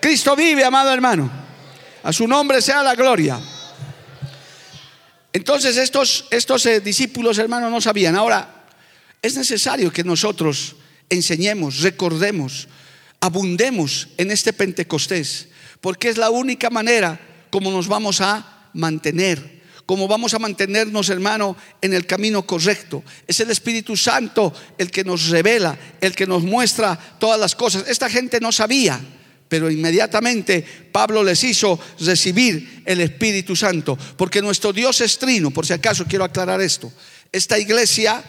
Cristo 0.00 0.36
vive, 0.36 0.64
amado 0.64 0.92
hermano. 0.92 1.28
A 2.04 2.12
su 2.12 2.28
nombre 2.28 2.62
sea 2.62 2.84
la 2.84 2.94
gloria. 2.94 3.40
Entonces 5.32 5.76
estos, 5.76 6.26
estos 6.30 6.64
eh, 6.66 6.80
discípulos, 6.80 7.36
hermanos, 7.38 7.68
no 7.70 7.80
sabían. 7.80 8.14
Ahora, 8.14 8.64
es 9.20 9.34
necesario 9.34 9.92
que 9.92 10.04
nosotros 10.04 10.76
enseñemos, 11.08 11.80
recordemos, 11.80 12.68
abundemos 13.22 14.08
en 14.18 14.32
este 14.32 14.52
Pentecostés, 14.52 15.46
porque 15.80 16.08
es 16.08 16.18
la 16.18 16.30
única 16.30 16.70
manera 16.70 17.20
como 17.50 17.70
nos 17.70 17.86
vamos 17.86 18.20
a 18.20 18.68
mantener, 18.74 19.62
como 19.86 20.08
vamos 20.08 20.34
a 20.34 20.40
mantenernos, 20.40 21.08
hermano, 21.08 21.56
en 21.80 21.94
el 21.94 22.04
camino 22.04 22.44
correcto. 22.44 23.04
Es 23.26 23.38
el 23.38 23.50
Espíritu 23.50 23.96
Santo 23.96 24.52
el 24.76 24.90
que 24.90 25.04
nos 25.04 25.28
revela, 25.28 25.78
el 26.00 26.16
que 26.16 26.26
nos 26.26 26.42
muestra 26.42 26.98
todas 27.20 27.38
las 27.38 27.54
cosas. 27.54 27.84
Esta 27.86 28.10
gente 28.10 28.40
no 28.40 28.50
sabía, 28.50 29.00
pero 29.48 29.70
inmediatamente 29.70 30.66
Pablo 30.90 31.22
les 31.22 31.44
hizo 31.44 31.78
recibir 32.00 32.82
el 32.84 33.00
Espíritu 33.00 33.54
Santo, 33.54 33.96
porque 34.16 34.42
nuestro 34.42 34.72
Dios 34.72 35.00
es 35.00 35.16
trino, 35.18 35.52
por 35.52 35.64
si 35.64 35.74
acaso 35.74 36.06
quiero 36.06 36.24
aclarar 36.24 36.60
esto. 36.60 36.92
Esta 37.30 37.56
iglesia, 37.56 38.24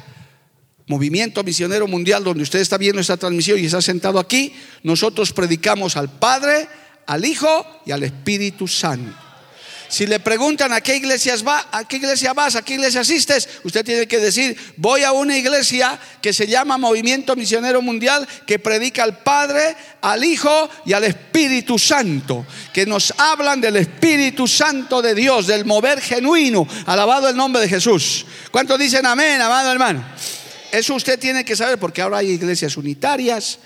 Movimiento 0.88 1.44
Misionero 1.44 1.88
Mundial, 1.88 2.24
donde 2.24 2.44
usted 2.44 2.60
está 2.60 2.78
viendo 2.78 3.00
esta 3.00 3.18
transmisión 3.18 3.60
y 3.60 3.66
está 3.66 3.82
sentado 3.82 4.20
aquí, 4.20 4.54
nosotros 4.84 5.32
predicamos 5.32 5.96
al 5.96 6.10
Padre, 6.10 6.68
al 7.06 7.26
Hijo 7.26 7.66
y 7.86 7.92
al 7.92 8.04
Espíritu 8.04 8.68
Santo. 8.68 9.24
Si 9.94 10.08
le 10.08 10.20
preguntan 10.20 10.74
a 10.74 10.82
qué 10.82 10.96
iglesias 10.96 11.46
va, 11.46 11.68
a 11.72 11.88
qué 11.88 11.98
iglesia 11.98 12.34
vas, 12.34 12.56
a 12.56 12.64
qué 12.64 12.74
iglesia 12.74 13.02
asistes, 13.02 13.48
usted 13.64 13.86
tiene 13.86 14.08
que 14.08 14.18
decir, 14.18 14.58
voy 14.76 15.04
a 15.04 15.12
una 15.12 15.38
iglesia 15.38 16.00
que 16.20 16.34
se 16.34 16.48
llama 16.48 16.80
Movimiento 16.80 17.36
Misionero 17.36 17.80
Mundial, 17.80 18.28
que 18.48 18.58
predica 18.58 19.04
al 19.04 19.20
Padre, 19.20 19.76
al 20.02 20.24
Hijo 20.24 20.68
y 20.84 20.94
al 20.94 21.04
Espíritu 21.04 21.78
Santo, 21.78 22.44
que 22.74 22.88
nos 22.88 23.14
hablan 23.20 23.62
del 23.62 23.76
Espíritu 23.76 24.48
Santo 24.48 25.00
de 25.00 25.14
Dios, 25.14 25.46
del 25.46 25.64
mover 25.64 26.02
genuino. 26.02 26.68
Alabado 26.88 27.30
el 27.30 27.38
nombre 27.38 27.62
de 27.62 27.70
Jesús. 27.70 28.26
¿Cuántos 28.50 28.80
dicen 28.80 29.06
amén, 29.06 29.40
amado 29.42 29.72
hermano? 29.72 30.04
Eso 30.74 30.96
usted 30.96 31.20
tiene 31.20 31.46
que 31.46 31.56
saber 31.56 31.78
porque 31.78 32.02
ahora 32.02 32.18
hay 32.18 32.32
iglesias 32.32 32.78
unitarias, 32.78 33.60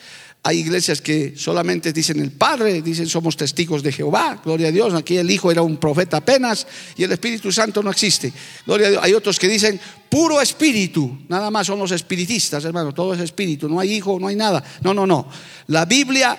hay 0.44 0.60
iglesias 0.60 1.00
que 1.00 1.36
solamente 1.38 1.94
dicen 1.94 2.20
el 2.20 2.34
Padre, 2.34 2.82
dicen 2.82 3.08
somos 3.08 3.38
testigos 3.38 3.82
de 3.82 3.94
Jehová, 3.94 4.42
gloria 4.44 4.68
a 4.68 4.72
Dios. 4.72 4.94
Aquí 4.94 5.16
el 5.16 5.32
Hijo 5.32 5.50
era 5.50 5.62
un 5.62 5.78
profeta 5.78 6.18
apenas 6.18 6.68
y 6.98 7.06
el 7.06 7.12
Espíritu 7.14 7.50
Santo 7.50 7.82
no 7.82 7.92
existe. 7.92 8.34
Gloria 8.66 8.88
a 8.88 8.90
Dios. 8.90 9.04
Hay 9.06 9.14
otros 9.14 9.40
que 9.40 9.48
dicen 9.48 9.80
puro 10.10 10.42
espíritu, 10.42 11.20
nada 11.30 11.50
más 11.50 11.68
son 11.68 11.80
los 11.80 11.92
espiritistas, 11.92 12.66
hermano, 12.66 12.94
todo 12.94 13.14
es 13.14 13.22
espíritu, 13.22 13.70
no 13.70 13.80
hay 13.80 13.94
Hijo, 13.94 14.20
no 14.20 14.28
hay 14.28 14.36
nada. 14.36 14.62
No, 14.82 14.94
no, 14.94 15.08
no. 15.08 15.30
La 15.68 15.86
Biblia 15.86 16.38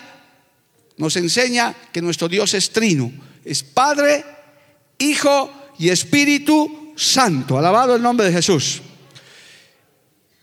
nos 0.98 1.16
enseña 1.16 1.74
que 1.90 2.02
nuestro 2.02 2.28
Dios 2.28 2.52
es 2.52 2.68
trino, 2.72 3.10
es 3.42 3.62
Padre, 3.62 4.22
Hijo 4.98 5.50
y 5.78 5.88
Espíritu 5.88 6.92
Santo. 6.94 7.56
Alabado 7.56 7.96
el 7.96 8.02
nombre 8.02 8.26
de 8.26 8.34
Jesús. 8.34 8.82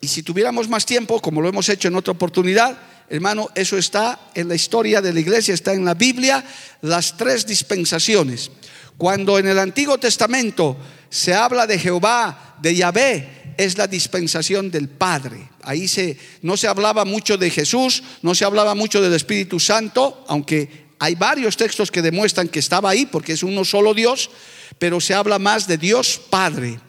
Y 0.02 0.08
si 0.08 0.24
tuviéramos 0.24 0.70
más 0.70 0.86
tiempo, 0.86 1.22
como 1.22 1.42
lo 1.42 1.50
hemos 1.50 1.70
hecho 1.70 1.88
en 1.88 1.96
otra 1.96 2.12
oportunidad, 2.12 2.78
Hermano, 3.08 3.50
eso 3.54 3.78
está 3.78 4.32
en 4.34 4.48
la 4.48 4.56
historia 4.56 5.00
de 5.00 5.14
la 5.14 5.20
iglesia, 5.20 5.54
está 5.54 5.74
en 5.74 5.86
la 5.86 5.94
Biblia, 5.94 6.44
las 6.82 7.16
tres 7.18 7.46
dispensaciones. 7.46 8.50
Cuando 8.98 9.38
en 9.38 9.48
el 9.48 9.60
Antiguo 9.60 9.98
Testamento 10.00 10.78
se 11.10 11.34
habla 11.34 11.68
de 11.68 11.78
Jehová, 11.78 12.56
de 12.62 12.76
Yahvé, 12.76 13.54
es 13.58 13.78
la 13.78 13.88
dispensación 13.88 14.72
del 14.72 14.90
Padre. 14.90 15.50
Ahí 15.62 15.88
se, 15.88 16.18
no 16.42 16.58
se 16.58 16.68
hablaba 16.68 17.06
mucho 17.06 17.38
de 17.38 17.50
Jesús, 17.52 18.04
no 18.22 18.34
se 18.34 18.44
hablaba 18.44 18.74
mucho 18.74 19.02
del 19.02 19.14
Espíritu 19.14 19.60
Santo, 19.60 20.26
aunque 20.28 20.86
hay 20.98 21.16
varios 21.16 21.58
textos 21.58 21.92
que 21.92 22.02
demuestran 22.02 22.48
que 22.48 22.60
estaba 22.60 22.90
ahí 22.90 23.06
porque 23.06 23.34
es 23.34 23.44
uno 23.44 23.64
solo 23.64 23.94
Dios, 23.94 24.32
pero 24.80 25.00
se 25.00 25.14
habla 25.14 25.38
más 25.38 25.68
de 25.68 25.78
Dios 25.78 26.20
Padre. 26.30 26.80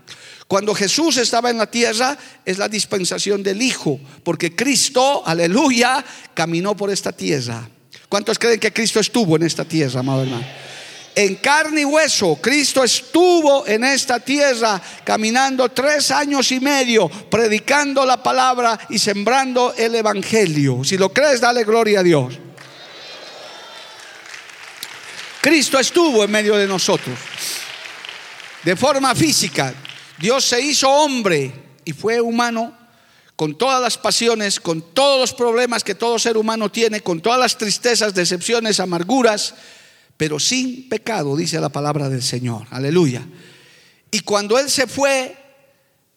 Cuando 0.48 0.74
Jesús 0.74 1.16
estaba 1.16 1.50
en 1.50 1.58
la 1.58 1.66
tierra 1.66 2.16
es 2.44 2.58
la 2.58 2.68
dispensación 2.68 3.42
del 3.42 3.60
Hijo, 3.60 3.98
porque 4.22 4.54
Cristo, 4.54 5.22
aleluya, 5.26 6.04
caminó 6.34 6.76
por 6.76 6.90
esta 6.90 7.10
tierra. 7.10 7.68
¿Cuántos 8.08 8.38
creen 8.38 8.60
que 8.60 8.72
Cristo 8.72 9.00
estuvo 9.00 9.36
en 9.36 9.42
esta 9.42 9.64
tierra, 9.64 10.00
amado 10.00 10.22
hermano? 10.22 10.46
En 11.16 11.36
carne 11.36 11.80
y 11.80 11.84
hueso, 11.84 12.38
Cristo 12.40 12.84
estuvo 12.84 13.66
en 13.66 13.82
esta 13.84 14.20
tierra 14.20 14.80
caminando 15.02 15.68
tres 15.70 16.10
años 16.10 16.52
y 16.52 16.60
medio, 16.60 17.08
predicando 17.08 18.04
la 18.04 18.22
palabra 18.22 18.78
y 18.90 18.98
sembrando 18.98 19.74
el 19.76 19.94
Evangelio. 19.94 20.84
Si 20.84 20.96
lo 20.98 21.12
crees, 21.12 21.40
dale 21.40 21.64
gloria 21.64 22.00
a 22.00 22.02
Dios. 22.02 22.38
Cristo 25.40 25.78
estuvo 25.78 26.22
en 26.22 26.30
medio 26.30 26.56
de 26.56 26.66
nosotros, 26.66 27.18
de 28.62 28.76
forma 28.76 29.14
física, 29.14 29.72
Dios 30.18 30.44
se 30.44 30.60
hizo 30.60 30.90
hombre 30.90 31.52
y 31.84 31.92
fue 31.92 32.20
humano 32.20 32.76
con 33.36 33.56
todas 33.56 33.82
las 33.82 33.98
pasiones, 33.98 34.58
con 34.58 34.80
todos 34.80 35.20
los 35.20 35.32
problemas 35.34 35.84
que 35.84 35.94
todo 35.94 36.18
ser 36.18 36.38
humano 36.38 36.70
tiene, 36.70 37.00
con 37.00 37.20
todas 37.20 37.38
las 37.38 37.58
tristezas, 37.58 38.14
decepciones, 38.14 38.80
amarguras, 38.80 39.54
pero 40.16 40.40
sin 40.40 40.88
pecado, 40.88 41.36
dice 41.36 41.60
la 41.60 41.68
palabra 41.68 42.08
del 42.08 42.22
Señor. 42.22 42.66
Aleluya. 42.70 43.22
Y 44.10 44.20
cuando 44.20 44.58
Él 44.58 44.70
se 44.70 44.86
fue, 44.86 45.36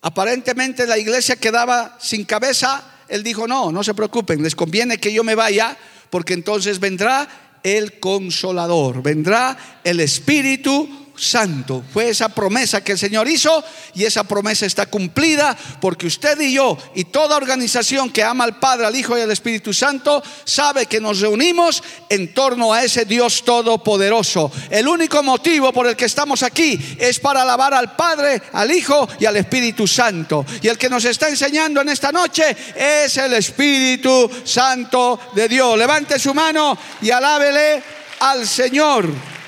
aparentemente 0.01 0.87
la 0.87 0.97
iglesia 0.97 1.35
quedaba 1.35 1.97
sin 1.99 2.23
cabeza. 2.23 2.83
Él 3.09 3.23
dijo, 3.23 3.47
no, 3.47 3.71
no 3.71 3.83
se 3.83 3.93
preocupen, 3.93 4.41
les 4.41 4.55
conviene 4.55 4.97
que 4.97 5.11
yo 5.11 5.25
me 5.25 5.35
vaya, 5.35 5.77
porque 6.09 6.33
entonces 6.33 6.79
vendrá 6.79 7.27
el 7.63 7.99
consolador, 7.99 9.03
vendrá 9.03 9.81
el 9.83 9.99
Espíritu 9.99 10.87
Santo. 11.19 11.83
Fue 11.91 12.09
esa 12.09 12.29
promesa 12.29 12.83
que 12.83 12.93
el 12.93 12.97
Señor 12.97 13.27
hizo 13.27 13.63
y 13.93 14.05
esa 14.05 14.23
promesa 14.23 14.65
está 14.65 14.85
cumplida 14.85 15.57
porque 15.81 16.07
usted 16.07 16.39
y 16.39 16.53
yo 16.53 16.77
y 16.95 17.05
toda 17.05 17.35
organización 17.35 18.09
que 18.09 18.23
ama 18.23 18.43
al 18.45 18.59
Padre, 18.59 18.85
al 18.85 18.95
Hijo 18.95 19.17
y 19.17 19.21
al 19.21 19.31
Espíritu 19.31 19.73
Santo 19.73 20.23
sabe 20.45 20.85
que 20.85 21.01
nos 21.01 21.19
reunimos 21.19 21.83
en 22.09 22.33
torno 22.33 22.73
a 22.73 22.83
ese 22.83 23.05
Dios 23.05 23.43
todopoderoso. 23.43 24.51
El 24.69 24.87
único 24.87 25.21
motivo 25.23 25.73
por 25.73 25.87
el 25.87 25.95
que 25.95 26.05
estamos 26.05 26.43
aquí 26.43 26.79
es 26.97 27.19
para 27.19 27.41
alabar 27.41 27.73
al 27.73 27.95
Padre, 27.95 28.41
al 28.53 28.71
Hijo 28.71 29.07
y 29.19 29.25
al 29.25 29.37
Espíritu 29.37 29.87
Santo. 29.87 30.45
Y 30.61 30.67
el 30.67 30.77
que 30.77 30.89
nos 30.89 31.05
está 31.05 31.27
enseñando 31.29 31.81
en 31.81 31.89
esta 31.89 32.11
noche 32.11 32.55
es 32.75 33.17
el 33.17 33.33
Espíritu 33.33 34.29
Santo 34.43 35.19
de 35.35 35.47
Dios. 35.47 35.77
Levante 35.77 36.17
su 36.19 36.33
mano 36.33 36.77
y 37.01 37.11
alábele 37.11 37.83
al 38.19 38.47
Señor. 38.47 39.38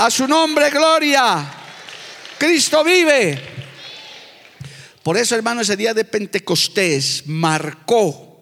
A 0.00 0.10
su 0.10 0.26
nombre, 0.26 0.70
gloria. 0.70 1.46
Cristo 2.38 2.82
vive. 2.82 3.38
Por 5.02 5.18
eso, 5.18 5.34
hermano, 5.34 5.60
ese 5.60 5.76
día 5.76 5.92
de 5.92 6.06
Pentecostés 6.06 7.24
marcó 7.26 8.40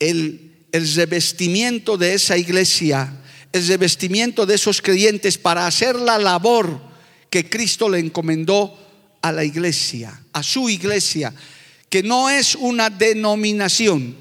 el, 0.00 0.66
el 0.72 0.94
revestimiento 0.96 1.96
de 1.96 2.14
esa 2.14 2.36
iglesia, 2.36 3.16
el 3.52 3.64
revestimiento 3.68 4.44
de 4.44 4.56
esos 4.56 4.82
creyentes 4.82 5.38
para 5.38 5.68
hacer 5.68 5.94
la 5.94 6.18
labor 6.18 6.80
que 7.30 7.48
Cristo 7.48 7.88
le 7.88 8.00
encomendó 8.00 8.76
a 9.22 9.30
la 9.30 9.44
iglesia, 9.44 10.20
a 10.32 10.42
su 10.42 10.68
iglesia, 10.68 11.32
que 11.88 12.02
no 12.02 12.28
es 12.28 12.56
una 12.56 12.90
denominación, 12.90 14.16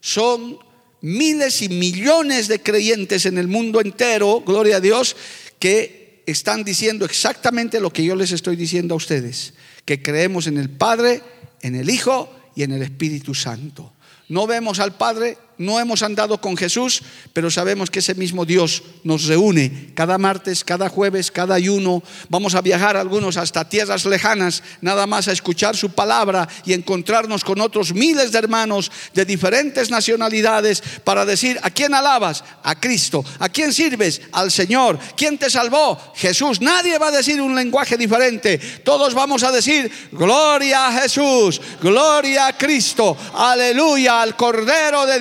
son 0.00 0.60
miles 1.00 1.60
y 1.60 1.68
millones 1.68 2.46
de 2.46 2.62
creyentes 2.62 3.26
en 3.26 3.36
el 3.36 3.48
mundo 3.48 3.80
entero, 3.80 4.44
gloria 4.46 4.76
a 4.76 4.80
Dios, 4.80 5.16
que 5.58 6.03
están 6.26 6.64
diciendo 6.64 7.04
exactamente 7.04 7.80
lo 7.80 7.92
que 7.92 8.04
yo 8.04 8.16
les 8.16 8.32
estoy 8.32 8.56
diciendo 8.56 8.94
a 8.94 8.96
ustedes, 8.96 9.54
que 9.84 10.02
creemos 10.02 10.46
en 10.46 10.58
el 10.58 10.70
Padre, 10.70 11.22
en 11.62 11.74
el 11.74 11.90
Hijo 11.90 12.34
y 12.54 12.62
en 12.62 12.72
el 12.72 12.82
Espíritu 12.82 13.34
Santo. 13.34 13.92
No 14.28 14.46
vemos 14.46 14.78
al 14.80 14.96
Padre, 14.96 15.36
no 15.58 15.78
hemos 15.80 16.02
andado 16.02 16.40
con 16.40 16.56
Jesús, 16.56 17.02
pero 17.32 17.50
sabemos 17.50 17.90
que 17.90 18.00
ese 18.00 18.14
mismo 18.14 18.44
Dios 18.44 18.82
nos 19.02 19.24
reúne 19.24 19.92
cada 19.94 20.18
martes, 20.18 20.64
cada 20.64 20.88
jueves, 20.88 21.30
cada 21.30 21.54
ayuno. 21.54 22.02
Vamos 22.28 22.54
a 22.54 22.60
viajar 22.60 22.96
algunos 22.96 23.36
hasta 23.36 23.68
tierras 23.68 24.04
lejanas, 24.04 24.62
nada 24.80 25.06
más 25.06 25.28
a 25.28 25.32
escuchar 25.32 25.76
su 25.76 25.90
palabra 25.90 26.48
y 26.64 26.72
encontrarnos 26.72 27.44
con 27.44 27.60
otros 27.60 27.94
miles 27.94 28.32
de 28.32 28.38
hermanos 28.38 28.90
de 29.12 29.24
diferentes 29.24 29.90
nacionalidades 29.90 30.82
para 31.04 31.24
decir, 31.24 31.58
¿a 31.62 31.70
quién 31.70 31.94
alabas? 31.94 32.44
A 32.62 32.78
Cristo. 32.78 33.24
¿A 33.38 33.48
quién 33.48 33.72
sirves? 33.72 34.20
Al 34.32 34.50
Señor. 34.50 34.98
¿Quién 35.16 35.38
te 35.38 35.50
salvó? 35.50 35.98
Jesús. 36.14 36.60
Nadie 36.60 36.98
va 36.98 37.08
a 37.08 37.12
decir 37.12 37.40
un 37.40 37.54
lenguaje 37.54 37.96
diferente. 37.96 38.58
Todos 38.58 39.14
vamos 39.14 39.42
a 39.42 39.52
decir, 39.52 39.90
gloria 40.12 40.88
a 40.88 41.00
Jesús, 41.00 41.60
gloria 41.80 42.46
a 42.46 42.56
Cristo, 42.56 43.16
aleluya 43.34 44.22
al 44.22 44.36
Cordero 44.36 45.06
de 45.06 45.18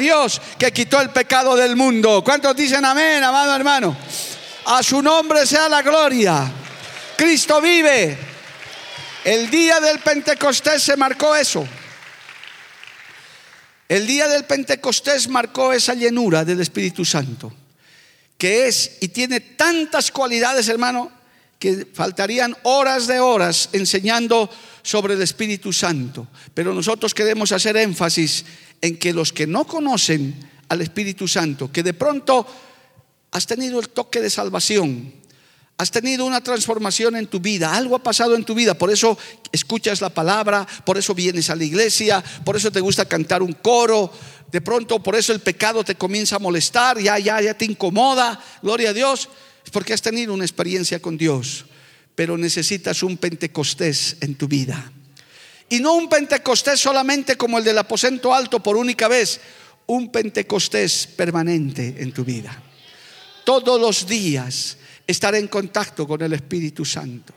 Que 0.58 0.72
quitó 0.72 1.02
el 1.02 1.10
pecado 1.10 1.56
del 1.56 1.76
mundo. 1.76 2.24
¿Cuántos 2.24 2.56
dicen 2.56 2.84
amén, 2.86 3.24
amado 3.24 3.56
hermano? 3.56 3.96
A 4.66 4.82
su 4.82 5.02
nombre 5.02 5.46
sea 5.46 5.68
la 5.70 5.82
gloria. 5.82 6.52
Cristo 7.18 7.62
vive. 7.62 8.18
El 9.24 9.50
día 9.50 9.80
del 9.80 10.00
Pentecostés 10.00 10.84
se 10.84 10.98
marcó 10.98 11.36
eso. 11.36 11.66
El 13.88 14.08
día 14.08 14.28
del 14.28 14.46
Pentecostés 14.46 15.28
marcó 15.28 15.72
esa 15.72 15.94
llenura 15.94 16.44
del 16.44 16.62
Espíritu 16.62 17.06
Santo, 17.06 17.54
que 18.38 18.68
es 18.68 18.98
y 19.02 19.10
tiene 19.10 19.40
tantas 19.40 20.12
cualidades, 20.12 20.68
hermano, 20.68 21.12
que 21.60 21.88
faltarían 21.94 22.58
horas 22.64 23.08
de 23.08 23.20
horas 23.20 23.70
enseñando 23.72 24.50
sobre 24.82 25.14
el 25.14 25.22
Espíritu 25.22 25.72
Santo. 25.72 26.28
Pero 26.54 26.74
nosotros 26.74 27.14
queremos 27.14 27.52
hacer 27.52 27.78
énfasis 27.78 28.44
en 28.84 28.98
que 28.98 29.14
los 29.14 29.32
que 29.32 29.48
no 29.48 29.64
conocen 29.64 30.36
al 30.68 30.82
Espíritu 30.82 31.26
Santo, 31.26 31.72
que 31.72 31.84
de 31.84 31.94
pronto 31.94 32.46
has 33.32 33.48
tenido 33.48 33.80
el 33.80 33.88
toque 33.90 34.20
de 34.20 34.30
salvación, 34.30 35.24
Has 35.76 35.90
tenido 35.90 36.26
una 36.26 36.42
transformación 36.42 37.16
en 37.16 37.26
tu 37.26 37.40
vida, 37.40 37.76
algo 37.76 37.96
ha 37.96 38.04
pasado 38.04 38.36
en 38.36 38.46
tu 38.46 38.54
vida, 38.54 38.76
por 38.76 38.92
eso 38.92 39.18
escuchas 39.52 40.02
la 40.02 40.12
palabra, 40.12 40.68
por 40.86 41.00
eso 41.00 41.16
vienes 41.16 41.50
a 41.50 41.56
la 41.56 41.64
iglesia, 41.64 42.24
por 42.46 42.56
eso 42.56 42.72
te 42.72 42.80
gusta 42.80 43.06
cantar 43.06 43.42
un 43.42 43.54
coro, 43.54 44.14
de 44.52 44.62
pronto 44.62 45.02
por 45.02 45.16
eso 45.16 45.34
el 45.34 45.40
pecado 45.40 45.84
te 45.84 45.96
comienza 45.96 46.36
a 46.36 46.40
molestar, 46.40 47.00
ya, 47.00 47.18
ya, 47.18 47.42
ya 47.42 47.58
te 47.58 47.66
incomoda, 47.66 48.40
gloria 48.62 48.92
a 48.92 48.94
Dios, 48.94 49.30
es 49.66 49.72
porque 49.72 49.94
has 49.94 50.02
tenido 50.04 50.32
una 50.32 50.46
experiencia 50.46 51.02
con 51.02 51.18
Dios, 51.18 51.66
pero 52.14 52.38
necesitas 52.38 53.02
un 53.02 53.18
Pentecostés 53.18 54.18
en 54.22 54.36
tu 54.36 54.48
vida. 54.48 54.92
Y 55.70 55.80
no 55.80 55.94
un 55.94 56.10
Pentecostés 56.10 56.80
solamente 56.80 57.36
como 57.36 57.58
el 57.58 57.64
del 57.64 57.78
aposento 57.78 58.34
alto 58.34 58.62
por 58.62 58.76
única 58.76 59.08
vez, 59.08 59.40
un 59.88 60.12
Pentecostés 60.12 61.08
permanente 61.08 61.96
en 62.00 62.12
tu 62.12 62.24
vida. 62.24 62.62
Todos 63.44 63.80
los 63.80 64.08
días 64.08 64.78
estar 65.06 65.36
en 65.36 65.48
contacto 65.48 66.08
con 66.08 66.22
el 66.22 66.34
Espíritu 66.34 66.86
Santo. 66.86 67.34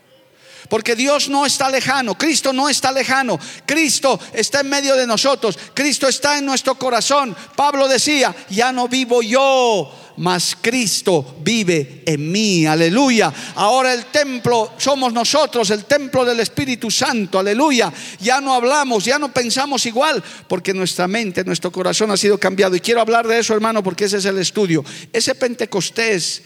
Porque 0.69 0.95
Dios 0.95 1.29
no 1.29 1.45
está 1.45 1.69
lejano, 1.69 2.17
Cristo 2.17 2.51
no 2.51 2.67
está 2.67 2.91
lejano, 2.91 3.39
Cristo 3.65 4.19
está 4.33 4.61
en 4.61 4.69
medio 4.69 4.95
de 4.95 5.07
nosotros, 5.07 5.57
Cristo 5.73 6.07
está 6.07 6.37
en 6.37 6.45
nuestro 6.45 6.75
corazón. 6.75 7.35
Pablo 7.55 7.87
decía, 7.87 8.35
ya 8.49 8.71
no 8.71 8.87
vivo 8.87 9.21
yo, 9.21 9.93
mas 10.17 10.57
Cristo 10.59 11.37
vive 11.41 12.03
en 12.05 12.31
mí, 12.31 12.65
aleluya. 12.65 13.31
Ahora 13.55 13.93
el 13.93 14.05
templo 14.05 14.73
somos 14.77 15.13
nosotros, 15.13 15.69
el 15.69 15.85
templo 15.85 16.25
del 16.25 16.39
Espíritu 16.39 16.89
Santo, 16.89 17.39
aleluya. 17.39 17.93
Ya 18.19 18.41
no 18.41 18.53
hablamos, 18.53 19.05
ya 19.05 19.19
no 19.19 19.31
pensamos 19.31 19.85
igual, 19.85 20.23
porque 20.47 20.73
nuestra 20.73 21.07
mente, 21.07 21.43
nuestro 21.43 21.71
corazón 21.71 22.09
ha 22.11 22.17
sido 22.17 22.39
cambiado. 22.39 22.75
Y 22.75 22.79
quiero 22.79 23.01
hablar 23.01 23.27
de 23.27 23.39
eso, 23.39 23.53
hermano, 23.53 23.83
porque 23.83 24.05
ese 24.05 24.17
es 24.17 24.25
el 24.25 24.39
estudio. 24.39 24.83
Ese 25.13 25.35
Pentecostés 25.35 26.41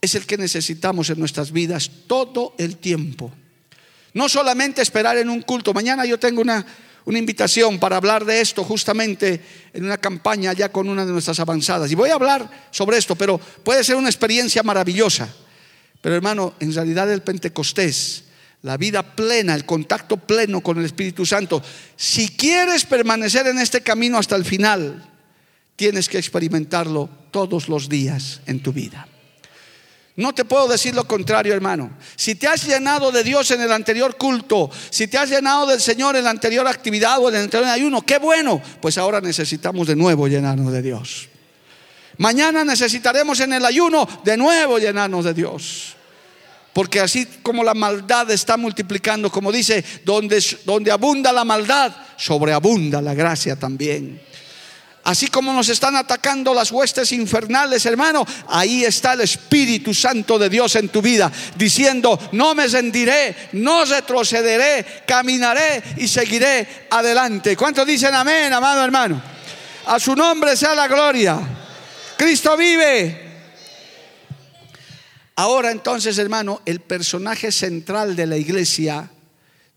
es 0.00 0.14
el 0.14 0.24
que 0.24 0.38
necesitamos 0.38 1.10
en 1.10 1.18
nuestras 1.18 1.52
vidas 1.52 1.90
todo 2.06 2.54
el 2.58 2.78
tiempo. 2.78 3.30
No 4.14 4.28
solamente 4.30 4.80
esperar 4.80 5.18
en 5.18 5.28
un 5.28 5.42
culto. 5.42 5.74
Mañana 5.74 6.06
yo 6.06 6.18
tengo 6.18 6.40
una, 6.40 6.64
una 7.06 7.18
invitación 7.18 7.78
para 7.78 7.96
hablar 7.96 8.24
de 8.24 8.40
esto 8.40 8.64
justamente 8.64 9.40
en 9.72 9.84
una 9.84 9.96
campaña 9.96 10.52
ya 10.52 10.70
con 10.70 10.88
una 10.88 11.06
de 11.06 11.12
nuestras 11.12 11.38
avanzadas. 11.40 11.90
Y 11.90 11.94
voy 11.94 12.10
a 12.10 12.14
hablar 12.14 12.68
sobre 12.72 12.98
esto, 12.98 13.14
pero 13.14 13.38
puede 13.38 13.84
ser 13.84 13.94
una 13.96 14.08
experiencia 14.08 14.62
maravillosa. 14.64 15.28
Pero 16.00 16.16
hermano, 16.16 16.54
en 16.58 16.74
realidad 16.74 17.10
el 17.10 17.22
Pentecostés, 17.22 18.24
la 18.62 18.76
vida 18.76 19.14
plena, 19.14 19.54
el 19.54 19.64
contacto 19.64 20.16
pleno 20.16 20.60
con 20.60 20.78
el 20.78 20.84
Espíritu 20.84 21.24
Santo, 21.24 21.62
si 21.94 22.28
quieres 22.30 22.84
permanecer 22.84 23.46
en 23.46 23.60
este 23.60 23.82
camino 23.82 24.18
hasta 24.18 24.34
el 24.34 24.44
final, 24.44 25.08
tienes 25.76 26.08
que 26.08 26.18
experimentarlo 26.18 27.08
todos 27.30 27.68
los 27.68 27.88
días 27.88 28.40
en 28.46 28.60
tu 28.60 28.72
vida. 28.72 29.06
No 30.16 30.34
te 30.34 30.46
puedo 30.46 30.66
decir 30.66 30.94
lo 30.94 31.06
contrario, 31.06 31.52
hermano. 31.52 31.90
Si 32.16 32.36
te 32.36 32.48
has 32.48 32.66
llenado 32.66 33.12
de 33.12 33.22
Dios 33.22 33.50
en 33.50 33.60
el 33.60 33.70
anterior 33.70 34.16
culto, 34.16 34.70
si 34.88 35.08
te 35.08 35.18
has 35.18 35.28
llenado 35.28 35.66
del 35.66 35.80
Señor 35.80 36.16
en 36.16 36.24
la 36.24 36.30
anterior 36.30 36.66
actividad 36.66 37.18
o 37.18 37.28
en 37.28 37.34
el 37.36 37.42
anterior 37.42 37.68
ayuno, 37.68 38.00
qué 38.00 38.18
bueno. 38.18 38.62
Pues 38.80 38.96
ahora 38.96 39.20
necesitamos 39.20 39.86
de 39.86 39.94
nuevo 39.94 40.26
llenarnos 40.26 40.72
de 40.72 40.80
Dios. 40.80 41.28
Mañana 42.16 42.64
necesitaremos 42.64 43.40
en 43.40 43.52
el 43.52 43.64
ayuno 43.66 44.08
de 44.24 44.38
nuevo 44.38 44.78
llenarnos 44.78 45.26
de 45.26 45.34
Dios. 45.34 45.96
Porque 46.72 47.00
así 47.00 47.26
como 47.42 47.62
la 47.62 47.74
maldad 47.74 48.30
está 48.30 48.56
multiplicando, 48.56 49.30
como 49.30 49.52
dice, 49.52 49.84
donde, 50.02 50.42
donde 50.64 50.90
abunda 50.90 51.30
la 51.30 51.44
maldad, 51.44 51.94
sobreabunda 52.16 53.02
la 53.02 53.12
gracia 53.12 53.56
también. 53.56 54.20
Así 55.06 55.28
como 55.28 55.52
nos 55.52 55.68
están 55.68 55.94
atacando 55.94 56.52
las 56.52 56.72
huestes 56.72 57.12
infernales, 57.12 57.86
hermano, 57.86 58.26
ahí 58.48 58.84
está 58.84 59.12
el 59.12 59.20
Espíritu 59.20 59.94
Santo 59.94 60.36
de 60.36 60.48
Dios 60.48 60.74
en 60.74 60.88
tu 60.88 61.00
vida, 61.00 61.30
diciendo, 61.54 62.18
no 62.32 62.56
me 62.56 62.66
rendiré, 62.66 63.50
no 63.52 63.84
retrocederé, 63.84 65.04
caminaré 65.06 65.80
y 65.98 66.08
seguiré 66.08 66.88
adelante. 66.90 67.56
¿Cuántos 67.56 67.86
dicen 67.86 68.16
amén, 68.16 68.52
amado 68.52 68.82
hermano? 68.82 69.22
A 69.86 70.00
su 70.00 70.16
nombre 70.16 70.56
sea 70.56 70.74
la 70.74 70.88
gloria. 70.88 71.38
Cristo 72.16 72.56
vive. 72.56 73.22
Ahora 75.36 75.70
entonces, 75.70 76.18
hermano, 76.18 76.62
el 76.66 76.80
personaje 76.80 77.52
central 77.52 78.16
de 78.16 78.26
la 78.26 78.38
iglesia, 78.38 79.08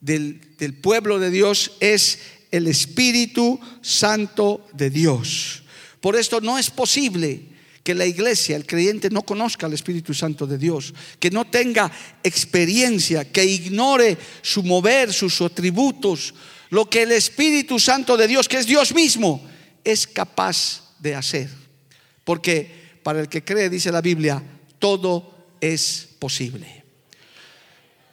del, 0.01 0.57
del 0.57 0.73
pueblo 0.73 1.19
de 1.19 1.29
Dios, 1.29 1.73
es 1.81 2.17
el 2.51 2.67
Espíritu 2.67 3.59
Santo 3.81 4.67
de 4.73 4.89
Dios. 4.89 5.63
Por 6.01 6.15
esto 6.15 6.41
no 6.41 6.57
es 6.57 6.69
posible 6.69 7.41
que 7.83 7.95
la 7.95 8.05
iglesia, 8.05 8.55
el 8.55 8.65
creyente, 8.65 9.09
no 9.09 9.23
conozca 9.23 9.65
al 9.65 9.73
Espíritu 9.73 10.13
Santo 10.13 10.45
de 10.45 10.57
Dios, 10.57 10.93
que 11.19 11.31
no 11.31 11.45
tenga 11.45 11.91
experiencia, 12.23 13.31
que 13.31 13.45
ignore 13.45 14.17
su 14.41 14.63
mover, 14.63 15.13
sus 15.13 15.41
atributos, 15.41 16.33
lo 16.69 16.89
que 16.89 17.03
el 17.03 17.11
Espíritu 17.11 17.79
Santo 17.79 18.15
de 18.15 18.27
Dios, 18.27 18.47
que 18.47 18.57
es 18.57 18.67
Dios 18.67 18.93
mismo, 18.93 19.41
es 19.83 20.05
capaz 20.05 20.93
de 20.99 21.15
hacer. 21.15 21.49
Porque 22.23 22.99
para 23.01 23.21
el 23.21 23.29
que 23.29 23.43
cree, 23.43 23.69
dice 23.69 23.91
la 23.91 24.01
Biblia, 24.01 24.43
todo 24.77 25.55
es 25.59 26.09
posible. 26.19 26.78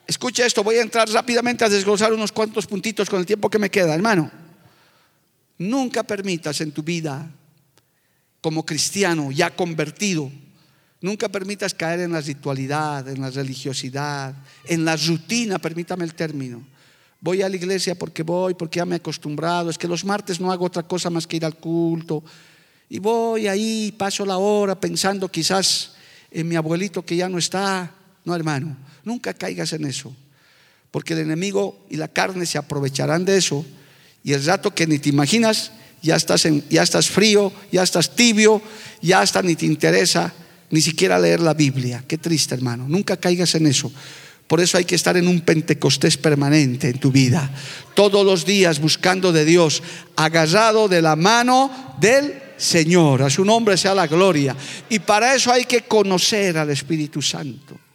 Escucha 0.07 0.47
esto, 0.47 0.63
voy 0.63 0.77
a 0.77 0.83
entrar 0.83 1.09
rápidamente 1.09 1.65
a 1.65 1.69
desglosar 1.69 2.13
unos 2.13 2.31
cuantos 2.31 2.67
puntitos 2.67 3.11
con 3.11 3.19
el 3.19 3.27
tiempo 3.27 3.51
que 3.51 3.59
me 3.59 3.71
queda, 3.71 3.95
hermano. 3.95 4.31
Nunca 5.59 6.05
permitas 6.05 6.61
en 6.61 6.71
tu 6.71 6.83
vida, 6.83 7.29
como 8.41 8.65
cristiano 8.65 9.33
ya 9.33 9.57
convertido, 9.57 10.31
nunca 11.01 11.29
permitas 11.29 11.75
caer 11.75 12.01
en 12.01 12.13
la 12.13 12.21
ritualidad, 12.21 13.09
en 13.09 13.21
la 13.21 13.31
religiosidad, 13.31 14.35
en 14.65 14.85
la 14.85 14.97
rutina, 14.97 15.59
permítame 15.59 16.05
el 16.05 16.15
término. 16.15 16.65
Voy 17.21 17.43
a 17.43 17.49
la 17.49 17.57
iglesia 17.57 17.97
porque 17.97 18.23
voy, 18.23 18.55
porque 18.55 18.77
ya 18.77 18.87
me 18.87 18.95
he 18.95 18.99
acostumbrado, 18.99 19.71
es 19.71 19.79
que 19.79 19.89
los 19.89 20.05
martes 20.05 20.39
no 20.39 20.53
hago 20.53 20.67
otra 20.67 20.85
cosa 20.85 21.11
más 21.11 21.27
que 21.27 21.37
ir 21.39 21.45
al 21.45 21.57
culto. 21.57 22.23
Y 22.89 23.01
voy 23.01 23.49
ahí, 23.49 23.93
paso 23.99 24.25
la 24.25 24.37
hora 24.37 24.79
pensando 24.79 25.29
quizás 25.29 25.95
en 26.31 26.47
mi 26.47 26.55
abuelito 26.55 27.05
que 27.05 27.17
ya 27.17 27.29
no 27.29 27.39
está. 27.39 27.91
No, 28.25 28.35
hermano, 28.37 28.77
Nunca 29.07 29.33
caigas 29.33 29.73
en 29.73 29.85
eso. 29.85 30.13
Porque 30.91 31.15
el 31.15 31.21
enemigo 31.21 31.87
y 31.89 31.97
la 31.97 32.09
carne 32.09 32.45
se 32.45 32.59
aprovecharán 32.59 33.25
de 33.25 33.37
eso. 33.37 33.65
Y 34.25 34.33
el 34.33 34.45
rato 34.45 34.75
que 34.75 34.85
ni 34.89 34.99
te 34.99 35.11
imaginas, 35.11 35.71
ya 36.03 36.17
estás, 36.17 36.45
en, 36.45 36.69
ya 36.69 36.83
estás 36.83 37.09
frío, 37.09 37.53
ya 37.71 37.85
estás 37.85 38.17
tibio, 38.17 38.61
ya 39.01 39.21
hasta 39.21 39.43
ni 39.43 39.55
te 39.55 39.65
interesa 39.65 40.35
ni 40.71 40.81
siquiera 40.81 41.21
leer 41.21 41.39
la 41.39 41.55
Biblia. 41.55 42.03
Qué 42.09 42.19
triste, 42.19 42.57
hermano. 42.57 42.89
Nunca 42.89 43.17
caigas 43.17 43.55
en 43.55 43.69
eso. 43.69 43.93
Por 44.49 44.61
eso 44.61 44.77
hay 44.77 44.85
que 44.85 44.97
estar 44.97 45.17
en 45.17 45.29
un 45.29 45.41
Pentecostés 45.41 46.17
permanente 46.17 46.89
en 46.89 46.99
tu 46.99 47.13
vida. 47.13 47.49
Todos 47.95 48.27
los 48.27 48.45
días 48.45 48.81
buscando 48.81 49.31
de 49.31 49.45
Dios, 49.45 49.85
agarrado 50.17 50.89
de 50.89 51.01
la 51.01 51.15
mano 51.15 51.97
del 52.01 52.43
Señor. 52.57 53.23
A 53.23 53.31
su 53.31 53.45
nombre 53.45 53.77
sea 53.77 53.95
la 53.95 54.09
gloria. 54.09 54.57
Y 54.89 54.99
para 54.99 55.33
eso 55.37 55.53
hay 55.53 55.65
que 55.65 55.83
conocer 55.83 56.59
al 56.59 56.71
Espíritu 56.71 57.23
Santo. 57.23 57.86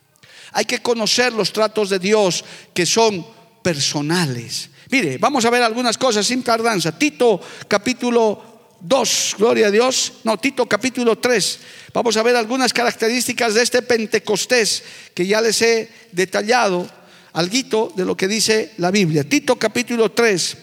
Hay 0.53 0.65
que 0.65 0.81
conocer 0.81 1.33
los 1.33 1.53
tratos 1.53 1.89
de 1.89 1.99
Dios 1.99 2.43
que 2.73 2.85
son 2.85 3.25
personales. 3.61 4.69
Mire, 4.89 5.17
vamos 5.17 5.45
a 5.45 5.49
ver 5.49 5.63
algunas 5.63 5.97
cosas 5.97 6.25
sin 6.25 6.43
tardanza. 6.43 6.97
Tito 6.97 7.39
capítulo 7.67 8.51
2, 8.81 9.35
gloria 9.37 9.67
a 9.67 9.71
Dios. 9.71 10.13
No, 10.25 10.37
Tito 10.37 10.65
capítulo 10.65 11.17
3. 11.17 11.59
Vamos 11.93 12.17
a 12.17 12.23
ver 12.23 12.35
algunas 12.35 12.73
características 12.73 13.53
de 13.53 13.63
este 13.63 13.81
Pentecostés 13.81 14.83
que 15.13 15.25
ya 15.25 15.39
les 15.39 15.61
he 15.61 15.89
detallado, 16.11 16.89
algo 17.33 17.93
de 17.95 18.03
lo 18.03 18.17
que 18.17 18.27
dice 18.27 18.73
la 18.77 18.91
Biblia. 18.91 19.23
Tito 19.23 19.55
capítulo 19.55 20.11
3, 20.11 20.57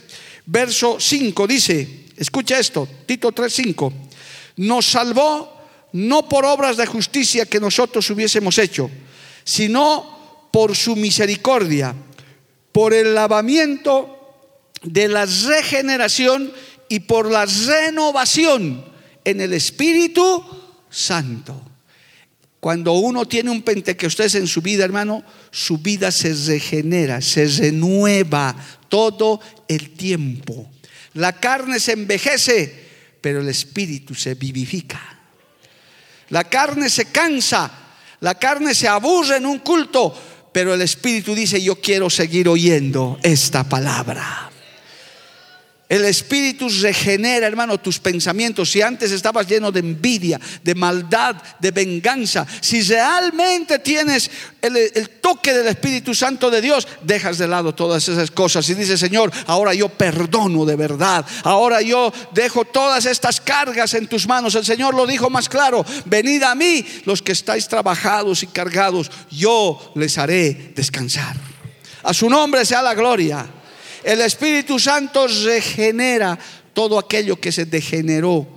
verso 0.45 0.99
5 1.01 1.47
dice, 1.47 2.05
escucha 2.17 2.59
esto, 2.59 2.87
Tito 3.07 3.33
3, 3.33 3.51
5. 3.53 3.93
Nos 4.57 4.85
salvó 4.85 5.57
no 5.93 6.29
por 6.29 6.45
obras 6.45 6.77
de 6.77 6.85
justicia 6.85 7.47
que 7.47 7.61
nosotros 7.61 8.11
hubiésemos 8.11 8.59
hecho 8.59 8.91
sino 9.49 10.51
por 10.53 10.77
su 10.77 10.95
misericordia, 10.95 11.95
por 12.71 12.93
el 12.93 13.15
lavamiento 13.15 14.35
de 14.83 15.09
la 15.09 15.25
regeneración 15.25 16.53
y 16.91 17.01
por 17.01 17.31
la 17.31 17.47
renovación 17.47 18.85
en 19.25 19.41
el 19.41 19.55
Espíritu 19.55 20.45
Santo. 20.91 21.63
Cuando 22.61 22.93
uno 22.93 23.25
tiene 23.25 23.51
un 23.51 23.63
Pentecostés 23.63 24.35
en 24.35 24.47
su 24.47 24.61
vida, 24.61 24.85
hermano, 24.85 25.25
su 25.51 25.79
vida 25.79 26.11
se 26.11 26.35
regenera, 26.35 27.23
se 27.23 27.47
renueva 27.47 28.55
todo 28.91 29.41
el 29.67 29.93
tiempo. 29.93 30.71
La 31.15 31.33
carne 31.41 31.81
se 31.81 31.93
envejece, 31.93 32.85
pero 33.23 33.41
el 33.41 33.49
espíritu 33.49 34.15
se 34.15 34.35
vivifica. 34.35 35.01
La 36.29 36.45
carne 36.45 36.91
se 36.91 37.07
cansa, 37.07 37.88
la 38.21 38.35
carne 38.35 38.75
se 38.75 38.89
aburre 38.89 39.37
en 39.37 39.47
un 39.47 39.59
culto, 39.61 40.15
pero 40.53 40.75
el 40.75 40.83
Espíritu 40.83 41.35
dice, 41.35 41.63
yo 41.63 41.77
quiero 41.77 42.11
seguir 42.11 42.49
oyendo 42.49 43.19
esta 43.23 43.69
palabra. 43.69 44.51
El 45.89 46.05
Espíritu 46.05 46.69
regenera, 46.69 47.47
hermano, 47.47 47.79
tus 47.79 47.99
pensamientos. 47.99 48.71
Si 48.71 48.83
antes 48.83 49.11
estabas 49.11 49.47
lleno 49.47 49.73
de 49.73 49.81
envidia, 49.81 50.39
de 50.63 50.75
maldad, 50.75 51.37
de 51.59 51.71
venganza, 51.71 52.47
si 52.61 52.83
realmente 52.83 53.79
tienes 53.79 54.31
el, 54.61 55.09
toque 55.23 55.55
del 55.55 55.67
Espíritu 55.69 56.15
Santo 56.15 56.51
de 56.51 56.61
Dios, 56.61 56.87
dejas 57.03 57.39
de 57.39 57.49
lado 57.49 57.75
todas 57.75 58.07
esas 58.07 58.31
cosas 58.31 58.69
y 58.69 58.75
dices, 58.75 59.01
Señor, 59.01 59.33
ahora 59.47 59.73
yo 59.73 59.89
perdono 59.89 60.67
de 60.67 60.77
verdad. 60.77 61.25
Ahora 61.43 61.81
yo 61.81 62.13
dejo 62.35 62.67
todas 62.67 63.07
estas 63.07 63.41
cargas 63.41 63.95
en 63.95 64.09
tus 64.09 64.27
manos. 64.27 64.55
El 64.57 64.67
Señor 64.67 64.95
lo 64.95 65.07
dijo 65.07 65.31
más 65.31 65.49
claro, 65.49 65.87
venid 66.05 66.43
a 66.43 66.55
mí 66.55 66.85
los 67.07 67.23
que 67.23 67.33
estáis 67.33 67.67
trabajados 67.67 68.43
y 68.43 68.49
cargados, 68.49 69.11
yo 69.31 69.93
les 69.95 70.19
haré 70.19 70.73
descansar. 70.75 71.35
A 72.03 72.13
su 72.13 72.29
nombre 72.29 72.67
sea 72.67 72.83
la 72.83 72.93
gloria. 72.93 73.55
El 74.09 74.23
Espíritu 74.23 74.79
Santo 74.79 75.27
regenera 75.27 76.39
todo 76.73 76.99
aquello 76.99 77.39
que 77.39 77.53
se 77.53 77.67
degeneró 77.67 78.49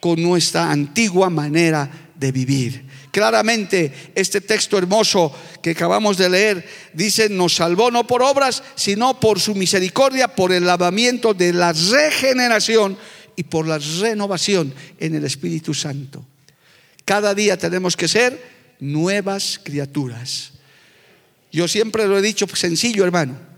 con 0.00 0.22
nuestra 0.22 0.70
antigua 0.70 1.28
manera 1.28 2.08
de 2.14 2.32
vivir. 2.32 2.86
Claramente 3.10 3.92
este 4.14 4.40
texto 4.40 4.78
hermoso 4.78 5.30
que 5.60 5.72
acabamos 5.72 6.16
de 6.16 6.30
leer 6.30 6.66
dice, 6.94 7.28
nos 7.28 7.56
salvó 7.56 7.90
no 7.90 8.06
por 8.06 8.22
obras, 8.22 8.62
sino 8.76 9.20
por 9.20 9.40
su 9.40 9.54
misericordia, 9.54 10.28
por 10.28 10.52
el 10.52 10.64
lavamiento 10.64 11.34
de 11.34 11.52
la 11.52 11.74
regeneración 11.74 12.96
y 13.36 13.42
por 13.42 13.68
la 13.68 13.76
renovación 13.76 14.72
en 14.98 15.16
el 15.16 15.26
Espíritu 15.26 15.74
Santo. 15.74 16.24
Cada 17.04 17.34
día 17.34 17.58
tenemos 17.58 17.94
que 17.94 18.08
ser 18.08 18.42
nuevas 18.80 19.60
criaturas. 19.62 20.52
Yo 21.52 21.68
siempre 21.68 22.06
lo 22.06 22.16
he 22.16 22.22
dicho 22.22 22.46
sencillo, 22.56 23.04
hermano 23.04 23.52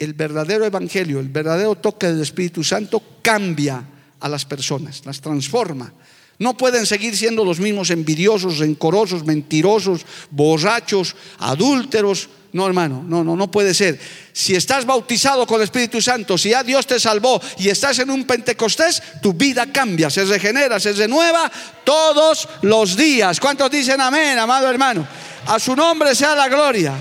el 0.00 0.14
verdadero 0.14 0.64
evangelio, 0.64 1.20
el 1.20 1.28
verdadero 1.28 1.76
toque 1.76 2.08
del 2.08 2.22
Espíritu 2.22 2.64
Santo 2.64 3.02
cambia 3.22 3.84
a 4.18 4.28
las 4.28 4.46
personas, 4.46 5.04
las 5.04 5.20
transforma. 5.20 5.92
No 6.38 6.56
pueden 6.56 6.86
seguir 6.86 7.14
siendo 7.14 7.44
los 7.44 7.60
mismos 7.60 7.90
envidiosos, 7.90 8.58
rencorosos, 8.58 9.26
mentirosos, 9.26 10.06
borrachos, 10.30 11.14
adúlteros. 11.38 12.30
No, 12.54 12.66
hermano, 12.66 13.04
no, 13.06 13.22
no, 13.22 13.36
no 13.36 13.50
puede 13.50 13.74
ser. 13.74 14.00
Si 14.32 14.54
estás 14.54 14.86
bautizado 14.86 15.46
con 15.46 15.58
el 15.58 15.64
Espíritu 15.64 16.00
Santo, 16.00 16.38
si 16.38 16.48
ya 16.48 16.64
Dios 16.64 16.86
te 16.86 16.98
salvó 16.98 17.38
y 17.58 17.68
estás 17.68 17.98
en 17.98 18.10
un 18.10 18.24
Pentecostés, 18.24 19.02
tu 19.20 19.34
vida 19.34 19.70
cambia, 19.70 20.08
se 20.08 20.24
regenera, 20.24 20.80
se 20.80 20.94
renueva 20.94 21.52
todos 21.84 22.48
los 22.62 22.96
días. 22.96 23.38
¿Cuántos 23.38 23.70
dicen 23.70 24.00
amén, 24.00 24.38
amado 24.38 24.70
hermano? 24.70 25.06
A 25.46 25.58
su 25.60 25.76
nombre 25.76 26.14
sea 26.14 26.34
la 26.34 26.48
gloria. 26.48 26.94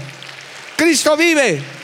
Cristo 0.76 1.16
vive. 1.16 1.79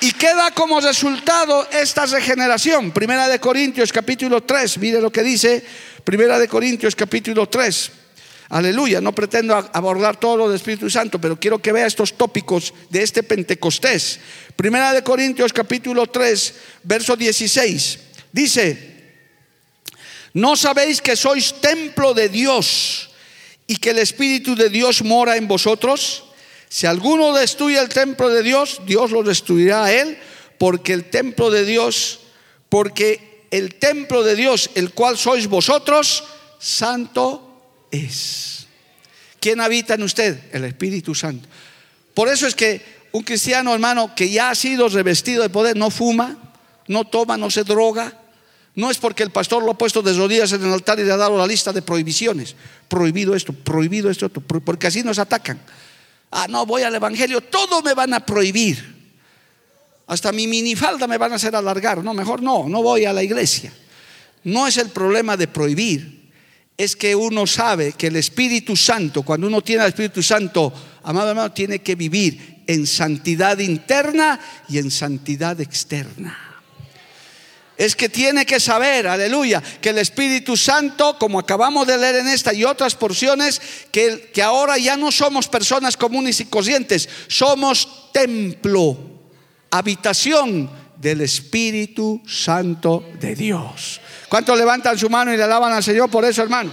Y 0.00 0.12
queda 0.12 0.50
como 0.50 0.80
resultado 0.80 1.66
esta 1.70 2.04
regeneración. 2.04 2.90
Primera 2.92 3.28
de 3.28 3.40
Corintios 3.40 3.92
capítulo 3.92 4.42
3, 4.42 4.78
mire 4.78 5.00
lo 5.00 5.10
que 5.10 5.22
dice 5.22 5.64
Primera 6.04 6.38
de 6.38 6.48
Corintios 6.48 6.94
capítulo 6.94 7.48
3. 7.48 7.92
Aleluya, 8.50 9.00
no 9.00 9.12
pretendo 9.12 9.56
abordar 9.56 10.20
todo 10.20 10.36
lo 10.36 10.46
del 10.48 10.56
Espíritu 10.56 10.88
Santo, 10.90 11.18
pero 11.18 11.40
quiero 11.40 11.58
que 11.58 11.72
vea 11.72 11.86
estos 11.86 12.12
tópicos 12.12 12.74
de 12.90 13.02
este 13.02 13.22
Pentecostés. 13.22 14.20
Primera 14.54 14.92
de 14.92 15.02
Corintios 15.02 15.52
capítulo 15.52 16.06
3, 16.06 16.54
verso 16.84 17.16
16. 17.16 17.98
Dice, 18.30 19.02
¿no 20.34 20.56
sabéis 20.56 21.00
que 21.00 21.16
sois 21.16 21.54
templo 21.60 22.12
de 22.12 22.28
Dios 22.28 23.10
y 23.66 23.78
que 23.78 23.90
el 23.90 23.98
Espíritu 23.98 24.54
de 24.54 24.68
Dios 24.68 25.02
mora 25.02 25.36
en 25.36 25.48
vosotros? 25.48 26.25
Si 26.68 26.86
alguno 26.86 27.32
destruye 27.34 27.78
el 27.78 27.88
templo 27.88 28.28
de 28.28 28.42
Dios, 28.42 28.80
Dios 28.86 29.10
lo 29.10 29.22
destruirá 29.22 29.84
a 29.84 29.92
él, 29.92 30.18
porque 30.58 30.92
el 30.92 31.04
templo 31.04 31.50
de 31.50 31.64
Dios, 31.64 32.20
porque 32.68 33.46
el 33.50 33.76
templo 33.76 34.22
de 34.22 34.34
Dios, 34.34 34.70
el 34.74 34.90
cual 34.90 35.16
sois 35.16 35.46
vosotros, 35.46 36.24
santo 36.58 37.86
es. 37.90 38.66
¿Quién 39.40 39.60
habita 39.60 39.94
en 39.94 40.02
usted? 40.02 40.40
El 40.52 40.64
Espíritu 40.64 41.14
Santo. 41.14 41.48
Por 42.14 42.28
eso 42.28 42.46
es 42.46 42.54
que 42.54 42.82
un 43.12 43.22
cristiano, 43.22 43.72
hermano, 43.72 44.14
que 44.14 44.28
ya 44.28 44.50
ha 44.50 44.54
sido 44.54 44.88
revestido 44.88 45.42
de 45.42 45.50
poder, 45.50 45.76
no 45.76 45.90
fuma, 45.90 46.36
no 46.88 47.04
toma, 47.04 47.36
no 47.36 47.50
se 47.50 47.62
droga. 47.62 48.22
No 48.74 48.90
es 48.90 48.98
porque 48.98 49.22
el 49.22 49.30
pastor 49.30 49.62
lo 49.62 49.70
ha 49.70 49.78
puesto 49.78 50.02
de 50.02 50.12
rodillas 50.12 50.52
en 50.52 50.62
el 50.62 50.72
altar 50.72 50.98
y 50.98 51.04
le 51.04 51.12
ha 51.12 51.16
dado 51.16 51.38
la 51.38 51.46
lista 51.46 51.72
de 51.72 51.80
prohibiciones. 51.80 52.56
Prohibido 52.88 53.34
esto, 53.34 53.54
prohibido 53.54 54.10
esto, 54.10 54.28
porque 54.28 54.86
así 54.86 55.02
nos 55.02 55.18
atacan 55.18 55.58
ah, 56.36 56.46
no, 56.48 56.66
voy 56.66 56.82
al 56.82 56.94
Evangelio, 56.94 57.40
todo 57.40 57.82
me 57.82 57.94
van 57.94 58.14
a 58.14 58.24
prohibir. 58.24 58.94
Hasta 60.06 60.32
mi 60.32 60.46
minifalda 60.46 61.06
me 61.06 61.18
van 61.18 61.32
a 61.32 61.36
hacer 61.36 61.56
alargar. 61.56 62.04
No, 62.04 62.14
mejor 62.14 62.42
no, 62.42 62.68
no 62.68 62.82
voy 62.82 63.04
a 63.04 63.12
la 63.12 63.22
iglesia. 63.22 63.72
No 64.44 64.66
es 64.66 64.76
el 64.76 64.90
problema 64.90 65.36
de 65.36 65.48
prohibir, 65.48 66.30
es 66.76 66.94
que 66.94 67.16
uno 67.16 67.46
sabe 67.46 67.92
que 67.92 68.08
el 68.08 68.16
Espíritu 68.16 68.76
Santo, 68.76 69.22
cuando 69.22 69.46
uno 69.46 69.62
tiene 69.62 69.82
al 69.82 69.88
Espíritu 69.88 70.22
Santo, 70.22 70.72
amado 71.02 71.30
hermano, 71.30 71.52
tiene 71.52 71.80
que 71.80 71.96
vivir 71.96 72.62
en 72.66 72.86
santidad 72.86 73.58
interna 73.58 74.38
y 74.68 74.78
en 74.78 74.90
santidad 74.90 75.60
externa 75.60 76.45
es 77.76 77.94
que 77.94 78.08
tiene 78.08 78.46
que 78.46 78.58
saber, 78.58 79.06
aleluya, 79.06 79.62
que 79.80 79.90
el 79.90 79.98
Espíritu 79.98 80.56
Santo, 80.56 81.18
como 81.18 81.38
acabamos 81.38 81.86
de 81.86 81.98
leer 81.98 82.16
en 82.16 82.28
esta 82.28 82.54
y 82.54 82.64
otras 82.64 82.94
porciones, 82.94 83.60
que, 83.92 84.30
ahora 84.42 84.78
ya 84.78 84.96
no 84.96 85.12
somos 85.12 85.48
personas 85.48 85.96
comunes 85.96 86.40
y 86.40 86.46
conscientes, 86.46 87.08
somos 87.28 88.10
templo, 88.12 88.96
habitación 89.70 90.70
del 90.96 91.20
Espíritu 91.20 92.22
Santo 92.26 93.04
de 93.20 93.34
Dios. 93.34 94.00
¿Cuántos 94.28 94.56
levantan 94.56 94.98
su 94.98 95.10
mano 95.10 95.32
y 95.32 95.36
le 95.36 95.42
alaban 95.42 95.72
al 95.72 95.84
Señor 95.84 96.10
por 96.10 96.24
eso, 96.24 96.42
hermano? 96.42 96.72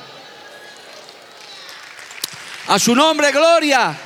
A 2.67 2.79
su 2.79 2.95
nombre, 2.95 3.31
gloria. 3.31 3.97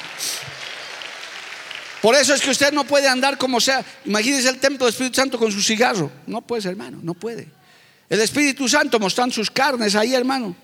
Por 2.07 2.15
eso 2.15 2.33
es 2.33 2.39
que 2.39 2.51
usted 2.51 2.71
no 2.71 2.85
puede 2.85 3.05
andar 3.05 3.37
como 3.37 3.59
sea. 3.59 3.83
Imagínese 4.05 4.47
el 4.47 4.59
templo 4.59 4.85
del 4.85 4.93
Espíritu 4.93 5.17
Santo 5.17 5.37
con 5.37 5.51
su 5.51 5.61
cigarro. 5.61 6.09
No 6.25 6.39
puede, 6.39 6.69
hermano, 6.69 6.99
no 7.03 7.13
puede. 7.13 7.49
El 8.07 8.21
Espíritu 8.21 8.69
Santo 8.69 8.97
mostrando 8.97 9.35
sus 9.35 9.51
carnes 9.51 9.93
ahí, 9.93 10.13
hermano. 10.13 10.55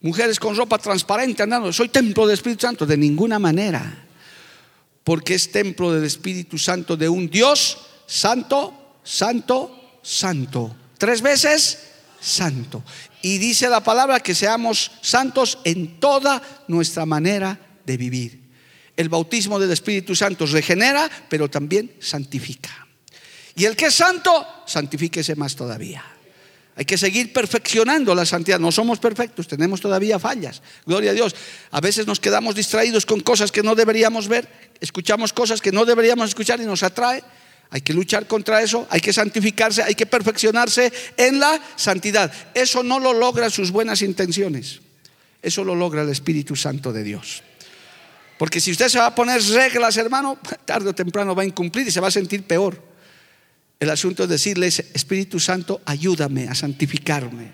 Mujeres 0.00 0.38
con 0.38 0.54
ropa 0.54 0.78
transparente 0.78 1.42
andando. 1.42 1.72
Soy 1.72 1.88
templo 1.88 2.28
del 2.28 2.34
Espíritu 2.34 2.60
Santo. 2.60 2.86
De 2.86 2.96
ninguna 2.96 3.40
manera. 3.40 4.06
Porque 5.02 5.34
es 5.34 5.50
templo 5.50 5.92
del 5.92 6.04
Espíritu 6.04 6.58
Santo 6.58 6.96
de 6.96 7.08
un 7.08 7.28
Dios 7.28 7.78
santo, 8.06 9.00
santo, 9.02 9.98
santo. 10.00 10.76
Tres 10.96 11.20
veces 11.22 11.76
santo. 12.20 12.84
Y 13.20 13.38
dice 13.38 13.68
la 13.68 13.82
palabra 13.82 14.20
que 14.20 14.36
seamos 14.36 14.92
santos 15.00 15.58
en 15.64 15.98
toda 15.98 16.40
nuestra 16.68 17.04
manera 17.04 17.58
de 17.84 17.96
vivir 17.96 18.47
el 18.98 19.08
bautismo 19.08 19.60
del 19.60 19.70
Espíritu 19.70 20.16
Santo 20.16 20.44
regenera, 20.44 21.08
pero 21.28 21.48
también 21.48 21.94
santifica. 22.00 22.88
Y 23.54 23.64
el 23.64 23.76
que 23.76 23.86
es 23.86 23.94
santo, 23.94 24.44
santifíquese 24.66 25.36
más 25.36 25.54
todavía. 25.54 26.04
Hay 26.74 26.84
que 26.84 26.98
seguir 26.98 27.32
perfeccionando 27.32 28.12
la 28.12 28.26
santidad. 28.26 28.58
No 28.58 28.72
somos 28.72 28.98
perfectos, 28.98 29.46
tenemos 29.46 29.80
todavía 29.80 30.18
fallas. 30.18 30.62
Gloria 30.84 31.12
a 31.12 31.14
Dios. 31.14 31.36
A 31.70 31.80
veces 31.80 32.08
nos 32.08 32.18
quedamos 32.18 32.56
distraídos 32.56 33.06
con 33.06 33.20
cosas 33.20 33.52
que 33.52 33.62
no 33.62 33.76
deberíamos 33.76 34.26
ver, 34.26 34.48
escuchamos 34.80 35.32
cosas 35.32 35.60
que 35.60 35.70
no 35.70 35.84
deberíamos 35.84 36.30
escuchar 36.30 36.60
y 36.60 36.64
nos 36.64 36.82
atrae. 36.82 37.22
Hay 37.70 37.82
que 37.82 37.92
luchar 37.92 38.26
contra 38.26 38.62
eso, 38.62 38.88
hay 38.90 39.00
que 39.00 39.12
santificarse, 39.12 39.84
hay 39.84 39.94
que 39.94 40.06
perfeccionarse 40.06 40.92
en 41.16 41.38
la 41.38 41.60
santidad. 41.76 42.32
Eso 42.52 42.82
no 42.82 42.98
lo 42.98 43.12
logra 43.12 43.48
sus 43.48 43.70
buenas 43.70 44.02
intenciones. 44.02 44.80
Eso 45.40 45.62
lo 45.62 45.76
logra 45.76 46.02
el 46.02 46.08
Espíritu 46.08 46.56
Santo 46.56 46.92
de 46.92 47.04
Dios. 47.04 47.44
Porque 48.38 48.60
si 48.60 48.70
usted 48.70 48.88
se 48.88 48.98
va 48.98 49.06
a 49.06 49.14
poner 49.14 49.42
reglas, 49.42 49.96
hermano, 49.96 50.38
tarde 50.64 50.90
o 50.90 50.94
temprano 50.94 51.34
va 51.34 51.42
a 51.42 51.46
incumplir 51.46 51.88
y 51.88 51.90
se 51.90 52.00
va 52.00 52.08
a 52.08 52.12
sentir 52.12 52.44
peor. 52.44 52.80
El 53.80 53.90
asunto 53.90 54.24
es 54.24 54.28
decirle, 54.28 54.68
Espíritu 54.68 55.40
Santo, 55.40 55.82
ayúdame 55.84 56.48
a 56.48 56.54
santificarme. 56.54 57.52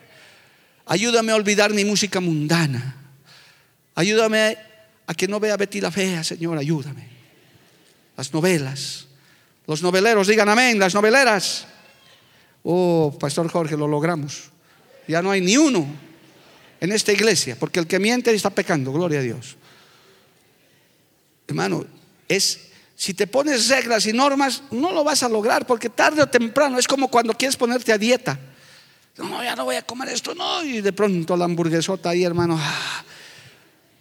Ayúdame 0.87 1.33
a 1.33 1.37
olvidar 1.37 1.73
mi 1.73 1.85
música 1.85 2.21
mundana. 2.21 2.97
Ayúdame 3.95 4.59
a 5.07 5.15
que 5.15 5.27
no 5.27 5.41
vea 5.41 5.57
Betty 5.57 5.81
la 5.81 5.91
Fea, 5.91 6.23
Señor, 6.23 6.59
ayúdame. 6.59 7.09
Las 8.17 8.33
novelas. 8.33 9.07
Los 9.67 9.83
noveleros, 9.83 10.27
digan 10.27 10.49
amén, 10.51 10.79
las 10.79 10.95
noveleras. 10.95 11.67
Oh, 12.63 13.17
Pastor 13.19 13.51
Jorge, 13.51 13.77
lo 13.77 13.89
logramos. 13.89 14.51
Ya 15.09 15.23
no 15.23 15.31
hay 15.31 15.41
ni 15.41 15.57
uno 15.57 15.87
en 16.81 16.93
esta 16.93 17.13
iglesia, 17.13 17.57
porque 17.59 17.81
el 17.81 17.87
que 17.87 17.99
miente 17.99 18.35
está 18.35 18.51
pecando, 18.51 18.93
gloria 18.93 19.21
a 19.21 19.23
Dios. 19.23 19.57
Hermano, 21.47 21.85
es 22.29 22.61
si 22.97 23.13
te 23.13 23.27
pones 23.27 23.69
reglas 23.69 24.07
y 24.07 24.13
normas, 24.13 24.63
no 24.71 24.93
lo 24.93 25.05
vas 25.05 25.23
a 25.23 25.29
lograr 25.29 25.67
porque 25.67 25.91
tarde 25.91 26.23
o 26.23 26.27
temprano 26.27 26.79
es 26.79 26.87
como 26.87 27.09
cuando 27.09 27.35
quieres 27.35 27.57
ponerte 27.57 27.93
a 27.93 27.99
dieta. 27.99 28.39
No, 29.17 29.43
ya 29.43 29.55
no 29.55 29.65
voy 29.65 29.77
a 29.77 29.83
comer 29.83 30.09
esto, 30.09 30.35
no. 30.35 30.65
Y 30.65 30.81
de 30.81 30.93
pronto 30.93 31.37
la 31.37 31.45
hamburguesota 31.45 32.11
ahí, 32.11 32.25
hermano. 32.25 32.59
Ah, 32.61 33.05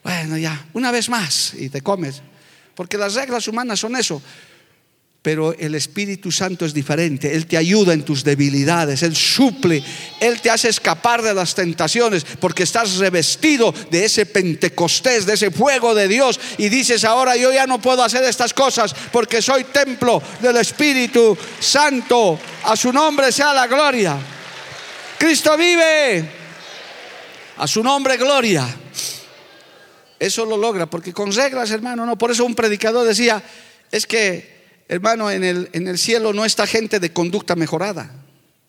bueno, 0.03 0.37
ya, 0.37 0.65
una 0.73 0.91
vez 0.91 1.09
más 1.09 1.53
y 1.53 1.69
te 1.69 1.81
comes. 1.81 2.21
Porque 2.75 2.97
las 2.97 3.13
reglas 3.15 3.47
humanas 3.47 3.79
son 3.79 3.95
eso. 3.95 4.21
Pero 5.23 5.55
el 5.57 5.73
Espíritu 5.73 6.33
Santo 6.33 6.65
es 6.65 6.73
diferente. 6.73 7.33
Él 7.33 7.47
te 7.47 7.55
ayuda 7.55 7.93
en 7.93 8.03
tus 8.03 8.25
debilidades. 8.25 9.03
Él 9.03 9.15
suple. 9.15 9.81
Él 10.19 10.41
te 10.41 10.49
hace 10.49 10.67
escapar 10.67 11.21
de 11.21 11.33
las 11.33 11.55
tentaciones 11.55 12.25
porque 12.41 12.63
estás 12.63 12.97
revestido 12.97 13.73
de 13.89 14.03
ese 14.03 14.25
Pentecostés, 14.25 15.25
de 15.25 15.35
ese 15.35 15.49
fuego 15.49 15.95
de 15.95 16.09
Dios. 16.09 16.37
Y 16.57 16.67
dices, 16.67 17.05
ahora 17.05 17.37
yo 17.37 17.53
ya 17.53 17.65
no 17.65 17.79
puedo 17.79 18.03
hacer 18.03 18.21
estas 18.25 18.53
cosas 18.53 18.93
porque 19.13 19.41
soy 19.41 19.63
templo 19.63 20.21
del 20.41 20.57
Espíritu 20.57 21.37
Santo. 21.57 22.37
A 22.65 22.75
su 22.75 22.91
nombre 22.91 23.31
sea 23.31 23.53
la 23.53 23.65
gloria. 23.65 24.17
Cristo 25.17 25.55
vive. 25.55 26.29
A 27.59 27.65
su 27.65 27.81
nombre 27.81 28.17
gloria. 28.17 28.67
Eso 30.19 30.45
lo 30.45 30.57
logra 30.57 30.85
porque 30.85 31.13
con 31.13 31.31
reglas, 31.31 31.71
hermano, 31.71 32.05
no. 32.05 32.17
Por 32.17 32.31
eso 32.31 32.43
un 32.43 32.55
predicador 32.55 33.07
decía, 33.07 33.41
es 33.89 34.05
que 34.05 34.52
hermano, 34.87 35.31
en 35.31 35.43
el, 35.43 35.69
en 35.73 35.87
el 35.87 35.97
cielo 35.97 36.33
no 36.33 36.45
está 36.45 36.67
gente 36.67 36.99
de 36.99 37.13
conducta 37.13 37.55
mejorada. 37.55 38.11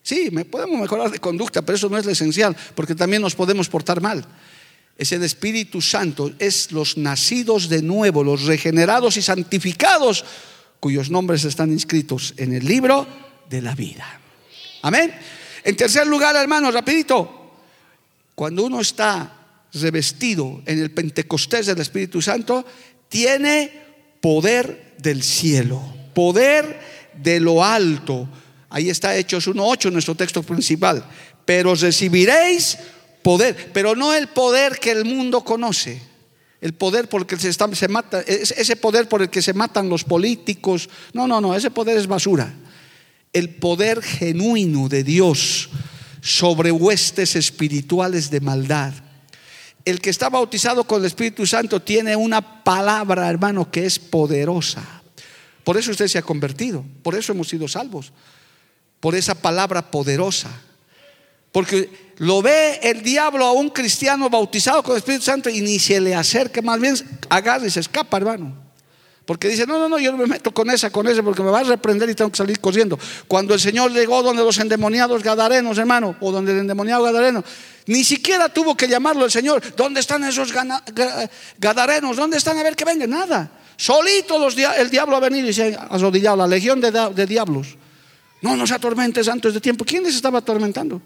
Sí, 0.05 0.29
me 0.31 0.45
podemos 0.45 0.79
mejorar 0.79 1.09
de 1.09 1.17
conducta, 1.19 1.63
pero 1.63 1.75
eso 1.75 1.89
no 1.89 1.97
es 1.97 2.05
lo 2.05 2.11
esencial, 2.11 2.55
porque 2.75 2.93
también 2.93 3.23
nos 3.23 3.33
podemos 3.33 3.69
portar 3.69 4.01
mal. 4.01 4.23
Es 4.97 5.11
el 5.11 5.23
Espíritu 5.23 5.81
Santo, 5.81 6.31
es 6.37 6.71
los 6.71 6.95
nacidos 6.97 7.69
de 7.69 7.81
nuevo, 7.81 8.23
los 8.23 8.43
regenerados 8.43 9.17
y 9.17 9.23
santificados, 9.23 10.23
cuyos 10.79 11.09
nombres 11.09 11.43
están 11.43 11.71
inscritos 11.71 12.35
en 12.37 12.53
el 12.53 12.65
libro 12.65 13.07
de 13.49 13.61
la 13.63 13.73
vida. 13.73 14.21
Amén. 14.83 15.11
En 15.63 15.75
tercer 15.75 16.05
lugar, 16.05 16.35
hermano, 16.35 16.69
rapidito, 16.69 17.51
cuando 18.35 18.63
uno 18.63 18.81
está 18.81 19.47
revestido 19.73 20.61
en 20.67 20.79
el 20.79 20.91
Pentecostés 20.91 21.65
del 21.65 21.79
Espíritu 21.79 22.21
Santo, 22.21 22.63
tiene 23.09 23.71
poder 24.21 24.93
del 24.99 25.23
cielo 25.23 25.81
poder 26.15 26.79
de 27.13 27.39
lo 27.39 27.63
alto. 27.63 28.27
Ahí 28.69 28.89
está 28.89 29.15
Hechos 29.15 29.47
1.8, 29.47 29.91
nuestro 29.91 30.15
texto 30.15 30.41
principal. 30.41 31.05
Pero 31.45 31.75
recibiréis 31.75 32.79
poder, 33.21 33.71
pero 33.71 33.95
no 33.95 34.13
el 34.15 34.27
poder 34.29 34.79
que 34.79 34.91
el 34.91 35.05
mundo 35.05 35.43
conoce. 35.43 36.01
El 36.59 36.73
poder 36.73 37.07
por 37.07 37.21
el 37.21 37.27
que 37.27 37.37
se, 37.37 37.53
se 37.53 37.87
mata, 37.87 38.21
ese 38.21 38.75
poder 38.75 39.07
por 39.07 39.21
el 39.21 39.29
que 39.29 39.43
se 39.43 39.53
matan 39.53 39.87
los 39.87 40.03
políticos. 40.03 40.89
No, 41.13 41.27
no, 41.27 41.39
no, 41.39 41.53
ese 41.55 41.69
poder 41.69 41.97
es 41.97 42.07
basura. 42.07 42.51
El 43.31 43.49
poder 43.49 44.01
genuino 44.01 44.89
de 44.89 45.03
Dios 45.03 45.69
sobre 46.21 46.71
huestes 46.71 47.35
espirituales 47.35 48.31
de 48.31 48.41
maldad. 48.41 48.93
El 49.83 50.01
que 50.01 50.09
está 50.09 50.29
bautizado 50.29 50.85
con 50.85 51.01
el 51.01 51.05
Espíritu 51.05 51.45
Santo 51.45 51.79
tiene 51.83 52.15
una 52.15 52.63
palabra, 52.63 53.29
hermano, 53.29 53.69
que 53.69 53.85
es 53.85 53.99
poderosa. 53.99 55.03
Por 55.65 55.77
eso 55.77 55.91
usted 55.91 56.07
se 56.07 56.19
ha 56.19 56.21
convertido, 56.21 56.85
por 57.01 57.15
eso 57.15 57.33
hemos 57.33 57.49
sido 57.49 57.67
salvos, 57.67 58.13
por 58.99 59.15
esa 59.15 59.33
palabra 59.33 59.89
poderosa. 59.89 60.49
Porque 61.51 62.13
lo 62.17 62.41
ve 62.41 62.79
el 62.83 63.01
diablo 63.01 63.45
a 63.45 63.51
un 63.51 63.69
cristiano 63.69 64.29
bautizado 64.29 64.83
con 64.83 64.91
el 64.91 64.99
Espíritu 64.99 65.25
Santo 65.25 65.49
y 65.49 65.61
ni 65.61 65.79
se 65.79 65.99
le 65.99 66.13
acerca, 66.13 66.61
más 66.61 66.79
bien 66.79 66.95
agarra 67.29 67.65
y 67.65 67.71
se 67.71 67.79
escapa, 67.79 68.17
hermano. 68.17 68.55
Porque 69.25 69.47
dice, 69.47 69.65
no, 69.65 69.79
no, 69.79 69.89
no, 69.89 69.97
yo 69.97 70.11
no 70.11 70.19
me 70.19 70.27
meto 70.27 70.53
con 70.53 70.69
esa, 70.69 70.91
con 70.91 71.07
esa, 71.07 71.23
porque 71.23 71.41
me 71.41 71.49
va 71.49 71.61
a 71.61 71.63
reprender 71.63 72.07
y 72.11 72.13
tengo 72.13 72.29
que 72.29 72.37
salir 72.37 72.59
corriendo. 72.59 72.99
Cuando 73.27 73.55
el 73.55 73.59
Señor 73.59 73.91
llegó 73.91 74.21
donde 74.21 74.43
los 74.43 74.59
endemoniados 74.59 75.23
gadarenos, 75.23 75.79
hermano, 75.79 76.15
o 76.19 76.31
donde 76.31 76.51
el 76.51 76.59
endemoniado 76.59 77.03
gadareno, 77.03 77.43
ni 77.87 78.03
siquiera 78.03 78.49
tuvo 78.49 78.77
que 78.77 78.87
llamarlo 78.87 79.25
el 79.25 79.31
Señor. 79.31 79.63
¿Dónde 79.75 79.99
están 79.99 80.23
esos 80.25 80.53
gadarenos? 81.57 82.17
¿Dónde 82.17 82.37
están? 82.37 82.59
A 82.59 82.63
ver 82.63 82.75
que 82.75 82.85
vengan. 82.85 83.09
Nada. 83.09 83.64
Solito 83.77 84.47
el 84.47 84.89
diablo 84.89 85.17
ha 85.17 85.19
venido 85.19 85.49
y 85.49 85.53
se 85.53 85.75
ha 85.75 85.83
arrodillado, 85.83 86.37
la 86.37 86.47
legión 86.47 86.79
de, 86.79 87.25
diablos. 87.25 87.75
No 88.41 88.55
nos 88.55 88.71
atormentes 88.71 89.27
antes 89.27 89.53
de 89.53 89.61
tiempo. 89.61 89.83
¿Quién 89.85 90.03
les 90.03 90.15
estaba 90.15 90.39
atormentando? 90.39 91.01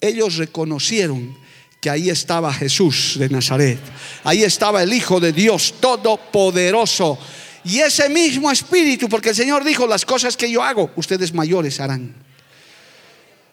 Ellos 0.00 0.36
reconocieron 0.36 1.36
que 1.80 1.90
ahí 1.90 2.10
estaba 2.10 2.52
Jesús 2.52 3.16
de 3.18 3.28
Nazaret. 3.28 3.78
Ahí 4.24 4.42
estaba 4.42 4.82
el 4.82 4.92
Hijo 4.92 5.20
de 5.20 5.32
Dios 5.32 5.74
Todopoderoso. 5.80 7.18
Y 7.64 7.78
ese 7.78 8.08
mismo 8.08 8.50
espíritu, 8.50 9.08
porque 9.08 9.30
el 9.30 9.34
Señor 9.34 9.64
dijo, 9.64 9.86
las 9.86 10.04
cosas 10.04 10.36
que 10.36 10.50
yo 10.50 10.62
hago, 10.62 10.90
ustedes 10.96 11.32
mayores 11.32 11.80
harán. 11.80 12.14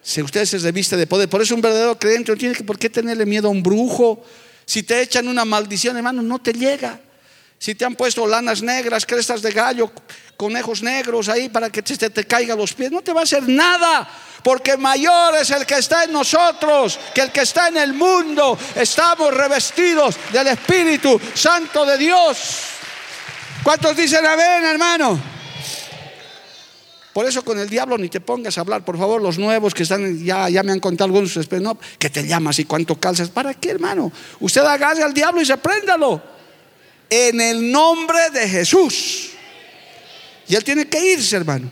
Si 0.02 0.22
ustedes 0.22 0.50
se 0.50 0.58
reviste 0.58 0.98
de 0.98 1.06
poder, 1.06 1.30
por 1.30 1.42
eso 1.42 1.54
un 1.54 1.62
verdadero 1.62 1.98
creyente 1.98 2.32
no 2.32 2.38
tiene 2.38 2.56
que 2.56 2.64
por 2.64 2.80
qué 2.80 2.90
tenerle 2.90 3.26
miedo 3.26 3.48
a 3.48 3.52
un 3.52 3.62
brujo. 3.62 4.24
Si 4.66 4.84
te 4.84 5.02
echan 5.02 5.28
una 5.28 5.46
maldición, 5.46 5.96
hermano, 5.96 6.22
no 6.22 6.40
te 6.40 6.54
llega 6.54 7.00
si 7.62 7.76
te 7.76 7.86
han 7.86 7.94
puesto 7.94 8.26
lanas 8.26 8.64
negras, 8.64 9.06
crestas 9.06 9.44
de 9.44 9.52
gallo, 9.52 9.92
conejos 10.36 10.82
negros 10.82 11.30
ahí 11.30 11.48
para 11.48 11.70
que 11.70 11.84
te, 11.84 12.10
te 12.10 12.26
caigan 12.26 12.58
los 12.58 12.74
pies, 12.74 12.92
no 12.92 13.04
te 13.04 13.14
va 13.14 13.20
a 13.20 13.24
hacer 13.24 13.48
nada. 13.48 14.10
Porque 14.44 14.78
mayor 14.78 15.36
es 15.36 15.52
el 15.52 15.64
que 15.68 15.76
está 15.76 16.06
en 16.06 16.12
nosotros 16.12 17.00
que 17.14 17.22
el 17.22 17.32
que 17.32 17.42
está 17.42 17.68
en 17.68 17.78
el 17.78 17.94
mundo. 17.94 18.58
Estamos 18.74 19.32
revestidos 19.32 20.16
del 20.34 20.48
Espíritu 20.48 21.22
Santo 21.36 21.86
de 21.86 22.00
Dios. 22.00 22.40
¿Cuántos 23.62 23.96
dicen 23.96 24.26
amén, 24.26 24.64
hermano? 24.64 25.22
Por 27.14 27.28
eso 27.28 27.46
con 27.46 27.60
el 27.60 27.70
diablo 27.70 27.96
ni 28.00 28.10
te 28.10 28.22
pongas 28.22 28.58
a 28.58 28.62
hablar, 28.62 28.84
por 28.84 28.98
favor, 28.98 29.22
los 29.22 29.38
nuevos 29.38 29.76
que 29.76 29.84
están, 29.84 30.18
ya, 30.26 30.50
ya 30.50 30.64
me 30.64 30.72
han 30.72 30.80
contado 30.80 31.10
algunos, 31.10 31.38
no, 31.62 31.78
que 32.00 32.10
te 32.10 32.26
llamas 32.26 32.58
y 32.58 32.66
cuánto 32.66 33.00
calzas. 33.00 33.30
¿Para 33.30 33.54
qué, 33.54 33.70
hermano? 33.70 34.12
Usted 34.40 34.62
agarre 34.62 35.04
al 35.04 35.14
diablo 35.14 35.40
y 35.42 35.46
se 35.46 35.58
préndalo 35.58 36.41
en 37.12 37.42
el 37.42 37.72
nombre 37.72 38.32
de 38.34 38.48
Jesús. 38.48 39.32
Y 40.48 40.56
él 40.56 40.64
tiene 40.64 40.88
que 40.88 41.14
irse, 41.14 41.36
hermano. 41.36 41.70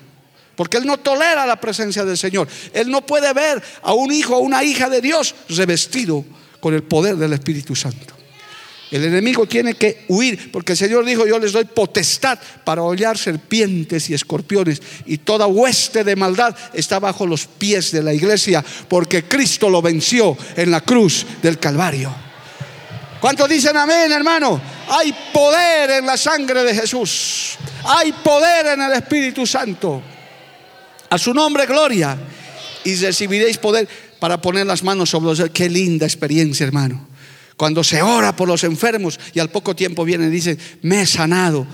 Porque 0.55 0.77
él 0.77 0.85
no 0.85 0.97
tolera 0.97 1.45
la 1.45 1.59
presencia 1.59 2.03
del 2.03 2.17
Señor. 2.17 2.47
Él 2.73 2.91
no 2.91 3.05
puede 3.05 3.31
ver 3.33 3.63
a 3.81 3.93
un 3.93 4.11
hijo 4.11 4.35
o 4.35 4.39
una 4.39 4.63
hija 4.63 4.89
de 4.89 4.99
Dios 4.99 5.33
revestido 5.47 6.25
con 6.59 6.73
el 6.73 6.83
poder 6.83 7.15
del 7.15 7.31
Espíritu 7.31 7.73
Santo. 7.73 8.15
El 8.91 9.05
enemigo 9.05 9.45
tiene 9.45 9.75
que 9.75 10.03
huir, 10.09 10.51
porque 10.51 10.73
el 10.73 10.77
Señor 10.77 11.05
dijo, 11.05 11.25
yo 11.25 11.39
les 11.39 11.53
doy 11.53 11.63
potestad 11.63 12.39
para 12.65 12.81
hollar 12.81 13.17
serpientes 13.17 14.09
y 14.09 14.15
escorpiones, 14.15 14.81
y 15.05 15.19
toda 15.19 15.45
hueste 15.45 16.03
de 16.03 16.15
maldad 16.15 16.55
está 16.73 16.99
bajo 16.99 17.27
los 17.27 17.45
pies 17.45 17.91
de 17.91 18.01
la 18.01 18.13
iglesia, 18.13 18.65
porque 18.87 19.23
Cristo 19.23 19.69
lo 19.69 19.81
venció 19.81 20.35
en 20.57 20.71
la 20.71 20.81
cruz 20.81 21.25
del 21.43 21.59
Calvario. 21.59 22.28
¿Cuántos 23.19 23.49
dicen 23.49 23.75
amén, 23.75 24.11
hermano? 24.11 24.61
Hay 24.89 25.13
poder 25.33 25.91
en 25.91 26.05
la 26.05 26.15
sangre 26.15 26.63
de 26.63 26.73
Jesús. 26.73 27.57
Hay 27.83 28.13
poder 28.13 28.67
en 28.67 28.81
el 28.81 28.93
Espíritu 28.93 29.45
Santo. 29.45 30.01
A 31.09 31.17
su 31.17 31.33
nombre, 31.33 31.65
gloria. 31.65 32.17
Y 32.83 32.95
recibiréis 32.95 33.57
poder 33.57 33.87
para 34.19 34.39
poner 34.39 34.65
las 34.65 34.83
manos 34.83 35.09
sobre 35.09 35.35
los... 35.35 35.49
Qué 35.51 35.69
linda 35.69 36.05
experiencia, 36.05 36.65
hermano. 36.65 37.07
Cuando 37.57 37.83
se 37.83 38.01
ora 38.01 38.33
por 38.35 38.47
los 38.47 38.63
enfermos 38.63 39.19
y 39.33 39.39
al 39.39 39.49
poco 39.49 39.75
tiempo 39.75 40.05
viene 40.05 40.27
y 40.27 40.29
dice, 40.29 40.57
me 40.81 41.01
he 41.01 41.05
sanado. 41.05 41.67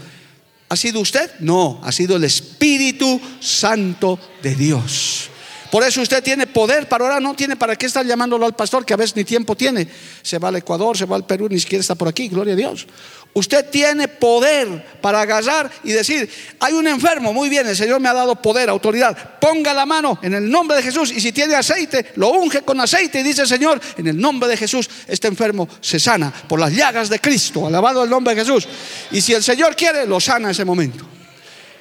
¿Ha 0.68 0.76
sido 0.76 1.00
usted? 1.00 1.30
No, 1.42 1.80
ha 1.84 1.92
sido 1.92 2.16
el 2.16 2.24
Espíritu 2.24 3.22
Santo 3.40 4.20
de 4.42 4.56
Dios. 4.56 5.30
Por 5.76 5.84
eso 5.84 6.02
usted 6.02 6.24
tiene 6.24 6.48
poder 6.48 6.88
para 6.88 7.04
ahora, 7.04 7.20
no 7.20 7.36
tiene 7.36 7.58
para 7.58 7.76
qué 7.76 7.88
estar 7.88 8.06
llamándolo 8.06 8.46
al 8.46 8.56
pastor, 8.56 8.86
que 8.86 8.94
a 8.94 8.96
veces 8.96 9.14
ni 9.18 9.26
tiempo 9.26 9.58
tiene. 9.58 9.86
Se 10.22 10.40
va 10.40 10.48
al 10.48 10.56
Ecuador, 10.56 10.98
se 10.98 11.04
va 11.04 11.18
al 11.18 11.26
Perú, 11.26 11.50
ni 11.50 11.60
siquiera 11.60 11.82
está 11.82 11.96
por 11.96 12.08
aquí, 12.08 12.30
gloria 12.30 12.54
a 12.54 12.56
Dios. 12.56 12.88
Usted 13.34 13.70
tiene 13.70 14.08
poder 14.08 14.86
para 15.02 15.20
agarrar 15.20 15.70
y 15.84 15.92
decir, 15.92 16.30
hay 16.62 16.72
un 16.72 16.88
enfermo, 16.88 17.34
muy 17.34 17.50
bien, 17.50 17.68
el 17.68 17.76
Señor 17.76 18.00
me 18.00 18.08
ha 18.08 18.14
dado 18.14 18.42
poder, 18.42 18.70
autoridad. 18.70 19.38
Ponga 19.42 19.74
la 19.74 19.86
mano 19.86 20.18
en 20.22 20.36
el 20.36 20.50
nombre 20.50 20.78
de 20.78 20.84
Jesús 20.84 21.12
y 21.12 21.20
si 21.20 21.34
tiene 21.34 21.56
aceite, 21.56 22.14
lo 22.16 22.30
unge 22.30 22.62
con 22.62 22.80
aceite 22.80 23.20
y 23.20 23.24
dice, 23.24 23.46
Señor, 23.46 23.82
en 23.98 24.08
el 24.08 24.18
nombre 24.18 24.48
de 24.48 24.56
Jesús, 24.56 24.90
este 25.10 25.28
enfermo 25.28 25.68
se 25.82 26.00
sana 26.00 26.32
por 26.48 26.58
las 26.58 26.72
llagas 26.72 27.10
de 27.10 27.20
Cristo, 27.20 27.68
alabado 27.68 28.02
el 28.02 28.10
nombre 28.10 28.34
de 28.34 28.46
Jesús. 28.46 28.66
Y 29.12 29.20
si 29.20 29.34
el 29.34 29.44
Señor 29.44 29.76
quiere, 29.76 30.08
lo 30.08 30.22
sana 30.22 30.46
en 30.46 30.52
ese 30.52 30.64
momento. 30.64 31.06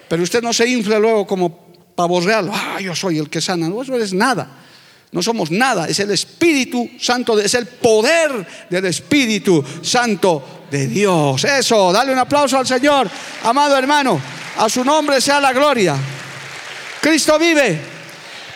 Pero 0.08 0.24
usted 0.24 0.42
no 0.42 0.52
se 0.52 0.66
infle 0.66 0.98
luego 0.98 1.24
como 1.28 1.63
pavo 1.94 2.20
real, 2.20 2.50
ah, 2.52 2.80
yo 2.80 2.94
soy 2.94 3.18
el 3.18 3.30
que 3.30 3.40
sana. 3.40 3.68
No, 3.68 3.82
eso 3.82 3.96
es 3.96 4.12
nada. 4.12 4.48
No 5.12 5.22
somos 5.22 5.50
nada, 5.52 5.86
es 5.86 6.00
el 6.00 6.10
Espíritu 6.10 6.90
Santo, 7.00 7.38
es 7.38 7.54
el 7.54 7.66
poder 7.66 8.44
del 8.68 8.84
Espíritu 8.86 9.64
Santo 9.80 10.66
de 10.68 10.88
Dios. 10.88 11.44
Eso, 11.44 11.92
dale 11.92 12.12
un 12.12 12.18
aplauso 12.18 12.58
al 12.58 12.66
Señor, 12.66 13.08
amado 13.44 13.78
hermano. 13.78 14.20
A 14.58 14.68
su 14.68 14.84
nombre 14.84 15.20
sea 15.20 15.40
la 15.40 15.52
gloria. 15.52 15.96
Cristo 17.00 17.38
vive. 17.38 17.78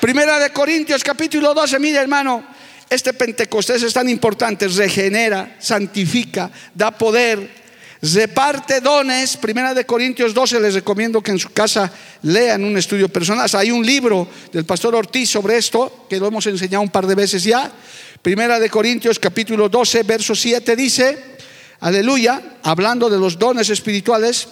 Primera 0.01 0.39
de 0.39 0.51
Corintios 0.51 1.05
capítulo 1.05 1.55
12, 1.55 1.79
mire 1.79 1.99
hermano, 1.99 2.45
este 2.91 3.13
Pentecostés 3.13 3.83
es 3.83 3.93
tan 3.93 4.09
importante, 4.09 4.67
regenera, 4.69 5.57
santifica, 5.59 6.51
da 6.75 6.91
poder, 6.91 7.51
reparte 8.03 8.81
dones. 8.81 9.37
Primera 9.37 9.75
de 9.75 9.85
Corintios 9.85 10.35
12, 10.35 10.61
les 10.61 10.75
recomiendo 10.75 11.23
que 11.23 11.31
en 11.31 11.39
su 11.39 11.51
casa 11.51 11.91
lean 12.23 12.65
un 12.65 12.77
estudio 12.77 13.09
personal. 13.09 13.49
Hay 13.55 13.71
un 13.71 13.85
libro 13.85 14.29
del 14.53 14.65
pastor 14.65 14.95
Ortiz 14.95 15.31
sobre 15.31 15.57
esto, 15.57 16.07
que 16.09 16.19
lo 16.19 16.27
hemos 16.27 16.47
enseñado 16.47 16.83
un 16.83 16.91
par 16.91 17.07
de 17.07 17.15
veces 17.15 17.43
ya. 17.45 17.71
Primera 18.23 18.59
de 18.59 18.71
Corintios 18.71 19.19
capítulo 19.19 19.69
12, 19.69 20.03
verso 20.03 20.35
7 20.35 20.77
dice, 20.77 21.19
aleluya, 21.81 22.59
hablando 22.63 23.09
de 23.09 23.19
los 23.19 23.39
dones 23.39 23.71
espirituales, 23.71 24.49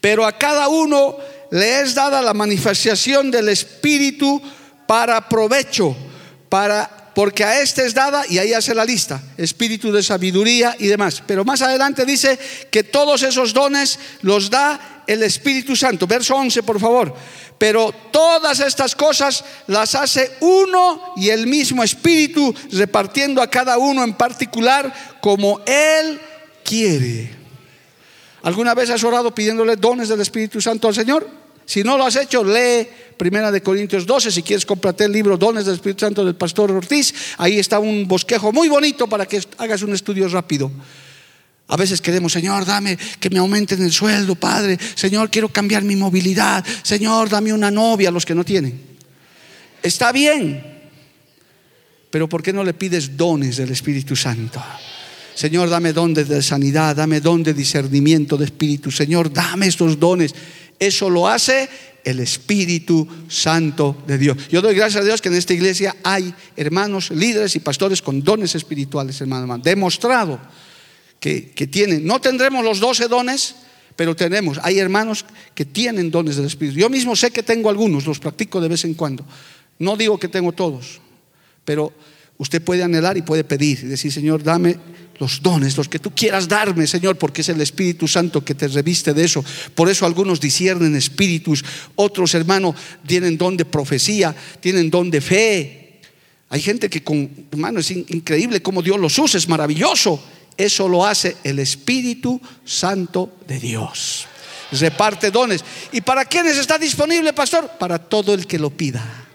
pero 0.00 0.26
a 0.26 0.36
cada 0.36 0.68
uno 0.68 1.16
le 1.50 1.80
es 1.80 1.94
dada 1.94 2.20
la 2.22 2.34
manifestación 2.34 3.30
del 3.30 3.48
Espíritu 3.48 4.40
para 4.86 5.28
provecho, 5.28 5.96
para 6.48 7.07
porque 7.18 7.42
a 7.42 7.60
este 7.60 7.84
es 7.84 7.94
dada, 7.94 8.22
y 8.28 8.38
ahí 8.38 8.52
hace 8.52 8.72
la 8.76 8.84
lista, 8.84 9.20
espíritu 9.36 9.90
de 9.90 10.04
sabiduría 10.04 10.76
y 10.78 10.86
demás. 10.86 11.20
Pero 11.26 11.44
más 11.44 11.60
adelante 11.62 12.04
dice 12.04 12.38
que 12.70 12.84
todos 12.84 13.24
esos 13.24 13.52
dones 13.52 13.98
los 14.22 14.48
da 14.50 15.02
el 15.04 15.24
Espíritu 15.24 15.74
Santo. 15.74 16.06
Verso 16.06 16.36
11, 16.36 16.62
por 16.62 16.78
favor. 16.78 17.12
Pero 17.58 17.92
todas 18.12 18.60
estas 18.60 18.94
cosas 18.94 19.44
las 19.66 19.96
hace 19.96 20.30
uno 20.38 21.14
y 21.16 21.30
el 21.30 21.48
mismo 21.48 21.82
Espíritu, 21.82 22.54
repartiendo 22.70 23.42
a 23.42 23.50
cada 23.50 23.78
uno 23.78 24.04
en 24.04 24.14
particular 24.14 25.18
como 25.20 25.60
Él 25.66 26.20
quiere. 26.64 27.34
¿Alguna 28.42 28.74
vez 28.74 28.90
has 28.90 29.02
orado 29.02 29.34
pidiéndole 29.34 29.74
dones 29.74 30.08
del 30.08 30.20
Espíritu 30.20 30.60
Santo 30.60 30.86
al 30.86 30.94
Señor? 30.94 31.28
Si 31.66 31.82
no 31.82 31.98
lo 31.98 32.06
has 32.06 32.14
hecho, 32.14 32.44
lee 32.44 32.88
Primera 33.18 33.50
de 33.50 33.60
Corintios 33.60 34.06
12. 34.06 34.30
Si 34.30 34.42
quieres, 34.42 34.64
comprarte 34.64 35.04
el 35.04 35.12
libro 35.12 35.36
Dones 35.36 35.66
del 35.66 35.74
Espíritu 35.74 36.06
Santo 36.06 36.24
del 36.24 36.36
Pastor 36.36 36.70
Ortiz. 36.70 37.12
Ahí 37.36 37.58
está 37.58 37.80
un 37.80 38.06
bosquejo 38.06 38.52
muy 38.52 38.68
bonito 38.68 39.08
para 39.08 39.26
que 39.26 39.42
hagas 39.58 39.82
un 39.82 39.92
estudio 39.92 40.28
rápido. 40.28 40.70
A 41.66 41.76
veces 41.76 42.00
queremos, 42.00 42.32
Señor, 42.32 42.64
dame 42.64 42.96
que 43.20 43.28
me 43.28 43.38
aumenten 43.38 43.82
el 43.82 43.92
sueldo, 43.92 44.36
Padre. 44.36 44.78
Señor, 44.94 45.30
quiero 45.30 45.48
cambiar 45.48 45.82
mi 45.82 45.96
movilidad. 45.96 46.64
Señor, 46.82 47.28
dame 47.28 47.52
una 47.52 47.70
novia 47.70 48.08
a 48.08 48.12
los 48.12 48.24
que 48.24 48.34
no 48.34 48.44
tienen. 48.44 48.80
Está 49.82 50.12
bien, 50.12 50.62
pero 52.10 52.28
¿por 52.28 52.42
qué 52.42 52.52
no 52.52 52.64
le 52.64 52.72
pides 52.72 53.16
dones 53.16 53.58
del 53.58 53.70
Espíritu 53.70 54.16
Santo? 54.16 54.62
Señor, 55.34 55.68
dame 55.68 55.92
dones 55.92 56.26
de 56.26 56.42
sanidad, 56.42 56.96
dame 56.96 57.20
don 57.20 57.42
de 57.42 57.54
discernimiento 57.54 58.36
de 58.36 58.46
espíritu. 58.46 58.90
Señor, 58.90 59.32
dame 59.32 59.66
estos 59.66 59.98
dones. 59.98 60.34
Eso 60.78 61.10
lo 61.10 61.28
hace 61.28 61.68
el 62.04 62.20
Espíritu 62.20 63.06
Santo 63.28 64.02
de 64.06 64.18
Dios. 64.18 64.48
Yo 64.48 64.62
doy 64.62 64.74
gracias 64.74 65.02
a 65.02 65.06
Dios 65.06 65.20
que 65.20 65.28
en 65.28 65.34
esta 65.34 65.54
iglesia 65.54 65.96
hay 66.02 66.32
hermanos, 66.56 67.10
líderes 67.10 67.54
y 67.56 67.60
pastores 67.60 68.02
con 68.02 68.22
dones 68.22 68.54
espirituales, 68.54 69.20
hermano, 69.20 69.42
hermano. 69.42 69.62
Demostrado 69.62 70.40
que, 71.20 71.68
tienen. 71.70 72.06
No 72.06 72.20
tendremos 72.20 72.64
los 72.64 72.80
doce 72.80 73.08
dones, 73.08 73.54
pero 73.96 74.14
tenemos. 74.14 74.58
Hay 74.62 74.78
hermanos 74.78 75.24
que 75.54 75.64
tienen 75.64 76.10
dones 76.10 76.36
del 76.36 76.46
Espíritu. 76.46 76.78
Yo 76.78 76.88
mismo 76.88 77.16
sé 77.16 77.30
que 77.30 77.42
tengo 77.42 77.68
algunos, 77.68 78.06
los 78.06 78.18
practico 78.18 78.60
de 78.60 78.68
vez 78.68 78.84
en 78.84 78.94
cuando. 78.94 79.24
No 79.78 79.96
digo 79.96 80.18
que 80.18 80.28
tengo 80.28 80.52
todos, 80.52 81.00
pero 81.64 81.92
usted 82.38 82.62
puede 82.62 82.82
anhelar 82.82 83.16
y 83.16 83.22
puede 83.22 83.44
pedir 83.44 83.80
y 83.82 83.86
decir, 83.86 84.12
Señor, 84.12 84.42
dame 84.42 84.76
los 85.18 85.42
dones, 85.42 85.76
los 85.76 85.88
que 85.88 85.98
tú 85.98 86.12
quieras 86.14 86.48
darme, 86.48 86.86
Señor, 86.86 87.16
porque 87.16 87.40
es 87.40 87.48
el 87.48 87.60
Espíritu 87.60 88.06
Santo 88.06 88.44
que 88.44 88.54
te 88.54 88.68
reviste 88.68 89.12
de 89.12 89.24
eso. 89.24 89.44
Por 89.74 89.90
eso 89.90 90.06
algunos 90.06 90.40
disciernen 90.40 90.94
espíritus, 90.94 91.64
otros, 91.96 92.34
hermano, 92.34 92.74
tienen 93.06 93.36
don 93.36 93.56
de 93.56 93.64
profecía, 93.64 94.34
tienen 94.60 94.90
don 94.90 95.10
de 95.10 95.20
fe. 95.20 96.00
Hay 96.50 96.60
gente 96.60 96.88
que 96.88 97.02
con, 97.02 97.28
hermano, 97.50 97.80
es 97.80 97.90
increíble 97.90 98.62
cómo 98.62 98.80
Dios 98.80 98.98
los 98.98 99.18
usa, 99.18 99.38
es 99.38 99.48
maravilloso. 99.48 100.22
Eso 100.56 100.88
lo 100.88 101.06
hace 101.06 101.36
el 101.44 101.58
Espíritu 101.58 102.40
Santo 102.64 103.38
de 103.46 103.60
Dios. 103.60 104.26
Reparte 104.72 105.30
dones. 105.30 105.64
¿Y 105.92 106.00
para 106.00 106.24
quiénes 106.24 106.56
está 106.58 106.78
disponible, 106.78 107.32
pastor? 107.32 107.70
Para 107.78 107.98
todo 107.98 108.34
el 108.34 108.46
que 108.46 108.58
lo 108.58 108.70
pida. 108.70 109.27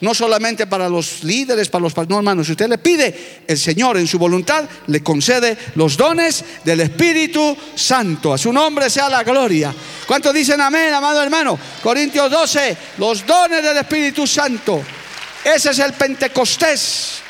No 0.00 0.14
solamente 0.14 0.66
para 0.66 0.88
los 0.88 1.24
líderes, 1.24 1.68
para 1.68 1.82
los 1.82 1.96
no 2.08 2.18
hermanos. 2.18 2.46
Si 2.46 2.52
usted 2.52 2.68
le 2.68 2.78
pide, 2.78 3.42
el 3.46 3.58
Señor 3.58 3.96
en 3.96 4.06
su 4.06 4.18
voluntad 4.18 4.64
le 4.88 5.02
concede 5.02 5.56
los 5.74 5.96
dones 5.96 6.44
del 6.64 6.80
Espíritu 6.80 7.56
Santo. 7.74 8.32
A 8.32 8.38
su 8.38 8.52
nombre 8.52 8.90
sea 8.90 9.08
la 9.08 9.24
gloria. 9.24 9.74
¿Cuántos 10.06 10.34
dicen 10.34 10.60
amén, 10.60 10.92
amado 10.92 11.22
hermano? 11.22 11.58
Corintios 11.82 12.30
12, 12.30 12.76
los 12.98 13.26
dones 13.26 13.62
del 13.62 13.78
Espíritu 13.78 14.26
Santo. 14.26 14.82
Ese 15.42 15.70
es 15.70 15.78
el 15.78 15.94
Pentecostés. 15.94 17.22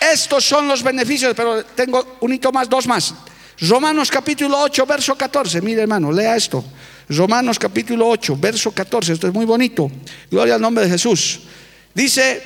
Estos 0.00 0.44
son 0.44 0.66
los 0.66 0.82
beneficios, 0.82 1.34
pero 1.36 1.64
tengo 1.64 2.16
un 2.20 2.32
hito 2.32 2.50
más, 2.50 2.68
dos 2.68 2.86
más. 2.86 3.14
Romanos 3.60 4.10
capítulo 4.10 4.58
8, 4.58 4.86
verso 4.86 5.14
14. 5.14 5.60
Mire 5.60 5.82
hermano, 5.82 6.10
lea 6.10 6.34
esto. 6.34 6.64
Romanos 7.10 7.58
capítulo 7.58 8.08
8, 8.08 8.36
verso 8.38 8.70
14. 8.70 9.14
Esto 9.14 9.26
es 9.26 9.34
muy 9.34 9.44
bonito. 9.44 9.90
Gloria 10.30 10.54
al 10.54 10.60
nombre 10.60 10.84
de 10.84 10.90
Jesús. 10.90 11.40
Dice, 11.92 12.40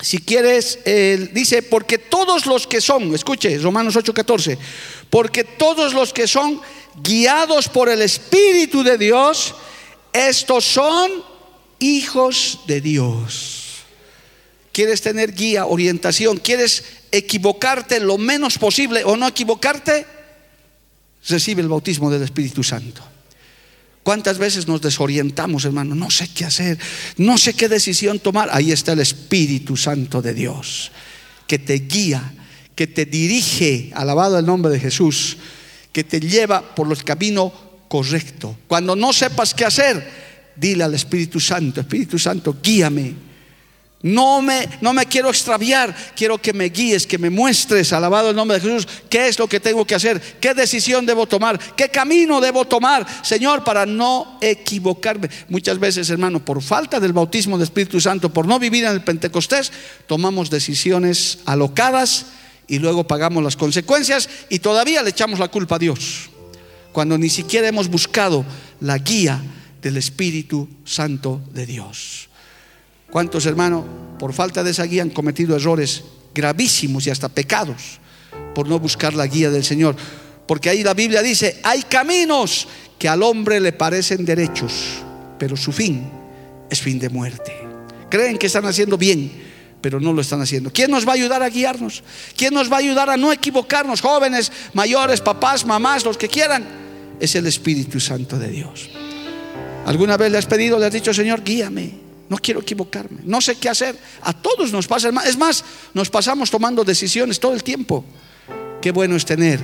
si 0.00 0.18
quieres, 0.18 0.78
dice, 1.32 1.62
porque 1.62 1.98
todos 1.98 2.46
los 2.46 2.68
que 2.68 2.80
son, 2.80 3.12
escuche, 3.14 3.58
Romanos 3.58 3.96
8, 3.96 4.14
14, 4.14 4.58
porque 5.10 5.42
todos 5.42 5.92
los 5.92 6.12
que 6.12 6.28
son 6.28 6.60
guiados 7.02 7.68
por 7.68 7.88
el 7.88 8.00
Espíritu 8.02 8.84
de 8.84 8.96
Dios, 8.96 9.54
estos 10.12 10.64
son 10.64 11.10
hijos 11.80 12.60
de 12.68 12.80
Dios. 12.80 13.64
¿Quieres 14.70 15.02
tener 15.02 15.34
guía, 15.34 15.66
orientación? 15.66 16.36
¿Quieres 16.36 16.84
equivocarte 17.10 17.98
lo 17.98 18.18
menos 18.18 18.56
posible 18.56 19.02
o 19.02 19.16
no 19.16 19.26
equivocarte? 19.26 20.06
Recibe 21.26 21.62
el 21.62 21.68
bautismo 21.68 22.08
del 22.08 22.22
Espíritu 22.22 22.62
Santo. 22.62 23.02
¿Cuántas 24.08 24.38
veces 24.38 24.66
nos 24.66 24.80
desorientamos, 24.80 25.66
hermano? 25.66 25.94
No 25.94 26.08
sé 26.08 26.28
qué 26.28 26.46
hacer, 26.46 26.78
no 27.18 27.36
sé 27.36 27.52
qué 27.52 27.68
decisión 27.68 28.20
tomar. 28.20 28.48
Ahí 28.50 28.72
está 28.72 28.92
el 28.92 29.00
Espíritu 29.00 29.76
Santo 29.76 30.22
de 30.22 30.32
Dios, 30.32 30.90
que 31.46 31.58
te 31.58 31.74
guía, 31.74 32.32
que 32.74 32.86
te 32.86 33.04
dirige, 33.04 33.90
alabado 33.94 34.38
el 34.38 34.46
nombre 34.46 34.72
de 34.72 34.80
Jesús, 34.80 35.36
que 35.92 36.04
te 36.04 36.20
lleva 36.20 36.74
por 36.74 36.90
el 36.90 37.04
camino 37.04 37.52
correcto. 37.86 38.56
Cuando 38.66 38.96
no 38.96 39.12
sepas 39.12 39.52
qué 39.52 39.66
hacer, 39.66 40.10
dile 40.56 40.84
al 40.84 40.94
Espíritu 40.94 41.38
Santo, 41.38 41.82
Espíritu 41.82 42.18
Santo, 42.18 42.56
guíame, 42.62 43.12
no 44.00 44.40
me, 44.42 44.68
no 44.80 44.92
me 44.92 45.06
quiero 45.06 45.28
extraviar, 45.28 45.94
quiero 46.14 46.38
que 46.38 46.52
me 46.52 46.66
guíes, 46.66 47.06
que 47.06 47.18
me 47.18 47.30
muestres, 47.30 47.92
alabado 47.92 48.30
el 48.30 48.36
nombre 48.36 48.58
de 48.58 48.68
Jesús, 48.68 48.86
qué 49.10 49.26
es 49.26 49.38
lo 49.38 49.48
que 49.48 49.58
tengo 49.58 49.84
que 49.84 49.96
hacer, 49.96 50.20
qué 50.40 50.54
decisión 50.54 51.04
debo 51.04 51.26
tomar, 51.26 51.58
qué 51.74 51.88
camino 51.88 52.40
debo 52.40 52.64
tomar, 52.64 53.06
Señor, 53.24 53.64
para 53.64 53.86
no 53.86 54.38
equivocarme. 54.40 55.28
Muchas 55.48 55.80
veces, 55.80 56.08
hermano, 56.10 56.44
por 56.44 56.62
falta 56.62 57.00
del 57.00 57.12
bautismo 57.12 57.58
del 57.58 57.64
Espíritu 57.64 58.00
Santo, 58.00 58.32
por 58.32 58.46
no 58.46 58.60
vivir 58.60 58.84
en 58.84 58.92
el 58.92 59.02
Pentecostés, 59.02 59.72
tomamos 60.06 60.48
decisiones 60.48 61.40
alocadas 61.44 62.26
y 62.68 62.78
luego 62.78 63.04
pagamos 63.04 63.42
las 63.42 63.56
consecuencias 63.56 64.28
y 64.48 64.60
todavía 64.60 65.02
le 65.02 65.10
echamos 65.10 65.40
la 65.40 65.48
culpa 65.48 65.74
a 65.74 65.80
Dios, 65.80 66.30
cuando 66.92 67.18
ni 67.18 67.30
siquiera 67.30 67.66
hemos 67.66 67.88
buscado 67.88 68.44
la 68.80 68.98
guía 68.98 69.42
del 69.82 69.96
Espíritu 69.96 70.68
Santo 70.84 71.40
de 71.52 71.66
Dios. 71.66 72.27
¿Cuántos 73.10 73.46
hermanos, 73.46 73.84
por 74.18 74.32
falta 74.32 74.62
de 74.62 74.70
esa 74.70 74.84
guía, 74.84 75.02
han 75.02 75.10
cometido 75.10 75.56
errores 75.56 76.04
gravísimos 76.34 77.06
y 77.06 77.10
hasta 77.10 77.28
pecados 77.28 78.00
por 78.54 78.68
no 78.68 78.78
buscar 78.78 79.14
la 79.14 79.26
guía 79.26 79.50
del 79.50 79.64
Señor? 79.64 79.96
Porque 80.46 80.70
ahí 80.70 80.82
la 80.82 80.94
Biblia 80.94 81.22
dice, 81.22 81.60
hay 81.62 81.82
caminos 81.82 82.68
que 82.98 83.08
al 83.08 83.22
hombre 83.22 83.60
le 83.60 83.72
parecen 83.72 84.24
derechos, 84.24 84.72
pero 85.38 85.56
su 85.56 85.72
fin 85.72 86.10
es 86.70 86.80
fin 86.80 86.98
de 86.98 87.08
muerte. 87.08 87.52
Creen 88.10 88.38
que 88.38 88.46
están 88.46 88.66
haciendo 88.66 88.98
bien, 88.98 89.30
pero 89.80 90.00
no 90.00 90.12
lo 90.12 90.20
están 90.20 90.40
haciendo. 90.40 90.72
¿Quién 90.72 90.90
nos 90.90 91.06
va 91.06 91.12
a 91.12 91.14
ayudar 91.14 91.42
a 91.42 91.48
guiarnos? 91.48 92.02
¿Quién 92.36 92.52
nos 92.52 92.70
va 92.70 92.76
a 92.76 92.80
ayudar 92.80 93.10
a 93.10 93.16
no 93.16 93.32
equivocarnos? 93.32 94.00
Jóvenes, 94.00 94.52
mayores, 94.74 95.20
papás, 95.20 95.64
mamás, 95.64 96.04
los 96.04 96.16
que 96.16 96.28
quieran. 96.28 96.66
Es 97.20 97.34
el 97.34 97.46
Espíritu 97.46 98.00
Santo 98.00 98.38
de 98.38 98.48
Dios. 98.48 98.90
¿Alguna 99.86 100.16
vez 100.16 100.30
le 100.30 100.38
has 100.38 100.46
pedido, 100.46 100.78
le 100.78 100.86
has 100.86 100.92
dicho, 100.92 101.14
Señor, 101.14 101.42
guíame? 101.42 102.07
No 102.28 102.36
quiero 102.36 102.60
equivocarme, 102.60 103.20
no 103.24 103.40
sé 103.40 103.56
qué 103.56 103.68
hacer. 103.68 103.98
A 104.22 104.32
todos 104.32 104.72
nos 104.72 104.86
pasa, 104.86 105.10
es 105.26 105.38
más, 105.38 105.64
nos 105.94 106.10
pasamos 106.10 106.50
tomando 106.50 106.84
decisiones 106.84 107.40
todo 107.40 107.54
el 107.54 107.62
tiempo. 107.62 108.04
Qué 108.82 108.90
bueno 108.90 109.16
es 109.16 109.24
tener 109.24 109.60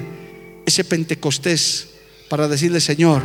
ese 0.65 0.85
Pentecostés 0.85 1.89
para 2.29 2.49
decirle, 2.49 2.81
Señor, 2.81 3.23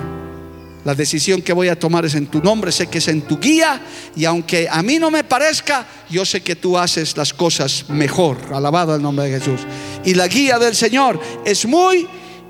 la 0.86 0.96
decisión 0.96 1.42
que 1.42 1.52
voy 1.52 1.68
a 1.68 1.78
tomar 1.78 2.06
es 2.06 2.16
en 2.16 2.28
tu 2.28 2.42
nombre, 2.42 2.72
sé 2.72 2.88
que 2.88 3.00
es 3.00 3.08
en 3.10 3.22
tu 3.22 3.38
guía 3.38 3.82
y 4.16 4.26
aunque 4.26 4.68
a 4.70 4.82
mí 4.82 4.98
no 4.98 5.12
me 5.12 5.24
parezca, 5.24 5.86
yo 6.10 6.26
sé 6.26 6.42
que 6.42 6.56
tú 6.56 6.78
haces 6.78 7.18
las 7.18 7.34
cosas 7.34 7.86
mejor. 7.90 8.38
Alabado 8.54 8.96
el 8.96 9.02
nombre 9.02 9.30
de 9.30 9.40
Jesús. 9.40 9.62
Y 10.06 10.14
la 10.14 10.28
guía 10.28 10.58
del 10.58 10.76
Señor 10.76 11.20
es 11.46 11.66
muy 11.66 12.08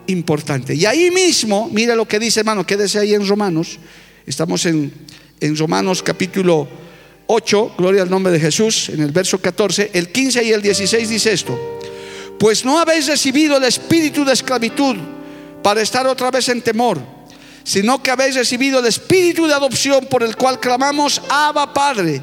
importante. 0.07 0.75
Y 0.75 0.85
ahí 0.85 1.09
mismo, 1.11 1.69
mire 1.71 1.95
lo 1.95 2.07
que 2.07 2.19
dice 2.19 2.41
hermano, 2.41 2.65
quédese 2.65 2.99
ahí 2.99 3.13
en 3.13 3.27
Romanos. 3.27 3.79
Estamos 4.25 4.65
en 4.67 4.93
en 5.39 5.55
Romanos 5.55 6.03
capítulo 6.03 6.67
8, 7.27 7.75
gloria 7.77 8.01
al 8.01 8.09
nombre 8.09 8.31
de 8.31 8.39
Jesús, 8.39 8.89
en 8.89 9.01
el 9.01 9.11
verso 9.11 9.39
14, 9.39 9.91
el 9.93 10.11
15 10.11 10.43
y 10.43 10.51
el 10.51 10.61
16 10.61 11.09
dice 11.09 11.31
esto, 11.31 11.79
pues 12.39 12.65
no 12.65 12.79
habéis 12.79 13.07
recibido 13.07 13.57
el 13.57 13.63
espíritu 13.63 14.25
de 14.25 14.33
esclavitud 14.33 14.95
para 15.61 15.81
estar 15.81 16.07
otra 16.07 16.31
vez 16.31 16.49
en 16.49 16.61
temor, 16.61 16.99
sino 17.63 18.01
que 18.01 18.11
habéis 18.11 18.35
recibido 18.35 18.79
el 18.79 18.85
espíritu 18.87 19.45
de 19.45 19.53
adopción 19.53 20.07
por 20.07 20.23
el 20.23 20.35
cual 20.35 20.59
clamamos, 20.59 21.21
Abba 21.29 21.73
Padre. 21.73 22.21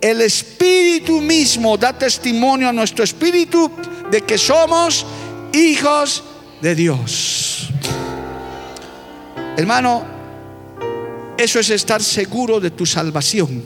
El 0.00 0.20
espíritu 0.20 1.20
mismo 1.20 1.76
da 1.78 1.96
testimonio 1.96 2.68
a 2.68 2.72
nuestro 2.72 3.04
espíritu 3.04 3.70
de 4.10 4.20
que 4.22 4.36
somos 4.36 5.06
hijos 5.52 6.24
de 6.60 6.74
Dios. 6.74 7.68
Hermano, 9.56 10.21
Eso 11.36 11.58
es 11.58 11.70
estar 11.70 12.02
seguro 12.02 12.60
de 12.60 12.70
tu 12.70 12.86
salvación. 12.86 13.62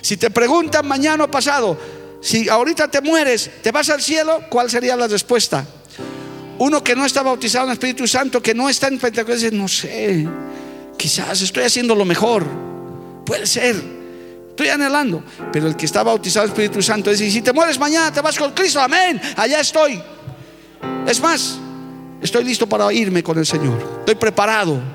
Si 0.00 0.16
te 0.16 0.30
preguntan 0.30 0.86
mañana 0.86 1.24
o 1.24 1.30
pasado, 1.30 1.78
si 2.20 2.48
ahorita 2.48 2.88
te 2.88 3.00
mueres, 3.00 3.50
¿te 3.62 3.70
vas 3.70 3.90
al 3.90 4.00
cielo? 4.00 4.40
¿Cuál 4.48 4.70
sería 4.70 4.96
la 4.96 5.06
respuesta? 5.06 5.64
Uno 6.58 6.82
que 6.82 6.94
no 6.94 7.04
está 7.04 7.22
bautizado 7.22 7.64
en 7.64 7.70
el 7.70 7.74
Espíritu 7.74 8.06
Santo, 8.06 8.42
que 8.42 8.54
no 8.54 8.68
está 8.68 8.88
en 8.88 8.98
Pentecostés, 8.98 9.42
dice, 9.42 9.56
no 9.56 9.68
sé, 9.68 10.26
quizás 10.96 11.42
estoy 11.42 11.64
haciendo 11.64 11.94
lo 11.94 12.04
mejor. 12.04 12.46
Puede 13.26 13.46
ser, 13.46 13.76
estoy 14.50 14.68
anhelando. 14.68 15.22
Pero 15.52 15.66
el 15.66 15.76
que 15.76 15.86
está 15.86 16.02
bautizado 16.02 16.46
en 16.46 16.52
el 16.52 16.54
Espíritu 16.54 16.82
Santo 16.82 17.10
dice, 17.10 17.30
si 17.30 17.42
te 17.42 17.52
mueres 17.52 17.78
mañana, 17.78 18.12
te 18.12 18.20
vas 18.20 18.38
con 18.38 18.52
Cristo, 18.52 18.80
amén, 18.80 19.20
allá 19.36 19.60
estoy. 19.60 20.00
Es 21.06 21.20
más, 21.20 21.58
estoy 22.22 22.44
listo 22.44 22.66
para 22.66 22.92
irme 22.92 23.22
con 23.22 23.36
el 23.36 23.46
Señor, 23.46 23.98
estoy 24.00 24.14
preparado. 24.14 24.93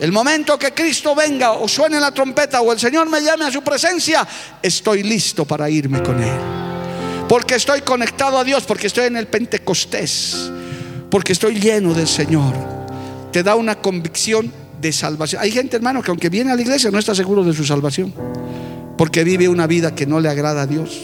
El 0.00 0.12
momento 0.12 0.58
que 0.58 0.72
Cristo 0.72 1.14
venga 1.14 1.52
o 1.52 1.68
suene 1.68 2.00
la 2.00 2.10
trompeta 2.10 2.62
o 2.62 2.72
el 2.72 2.80
Señor 2.80 3.10
me 3.10 3.20
llame 3.20 3.44
a 3.44 3.52
su 3.52 3.60
presencia, 3.60 4.26
estoy 4.62 5.02
listo 5.02 5.44
para 5.44 5.68
irme 5.68 6.02
con 6.02 6.22
Él. 6.22 6.38
Porque 7.28 7.56
estoy 7.56 7.82
conectado 7.82 8.38
a 8.38 8.44
Dios, 8.44 8.64
porque 8.64 8.86
estoy 8.86 9.06
en 9.06 9.16
el 9.16 9.26
Pentecostés, 9.26 10.50
porque 11.10 11.32
estoy 11.32 11.60
lleno 11.60 11.92
del 11.92 12.08
Señor. 12.08 12.54
Te 13.30 13.42
da 13.42 13.56
una 13.56 13.74
convicción 13.74 14.50
de 14.80 14.90
salvación. 14.90 15.42
Hay 15.42 15.50
gente, 15.50 15.76
hermano, 15.76 16.02
que 16.02 16.10
aunque 16.10 16.30
viene 16.30 16.50
a 16.50 16.56
la 16.56 16.62
iglesia 16.62 16.90
no 16.90 16.98
está 16.98 17.14
seguro 17.14 17.44
de 17.44 17.52
su 17.52 17.66
salvación, 17.66 18.14
porque 18.96 19.22
vive 19.22 19.50
una 19.50 19.66
vida 19.66 19.94
que 19.94 20.06
no 20.06 20.18
le 20.18 20.30
agrada 20.30 20.62
a 20.62 20.66
Dios, 20.66 20.98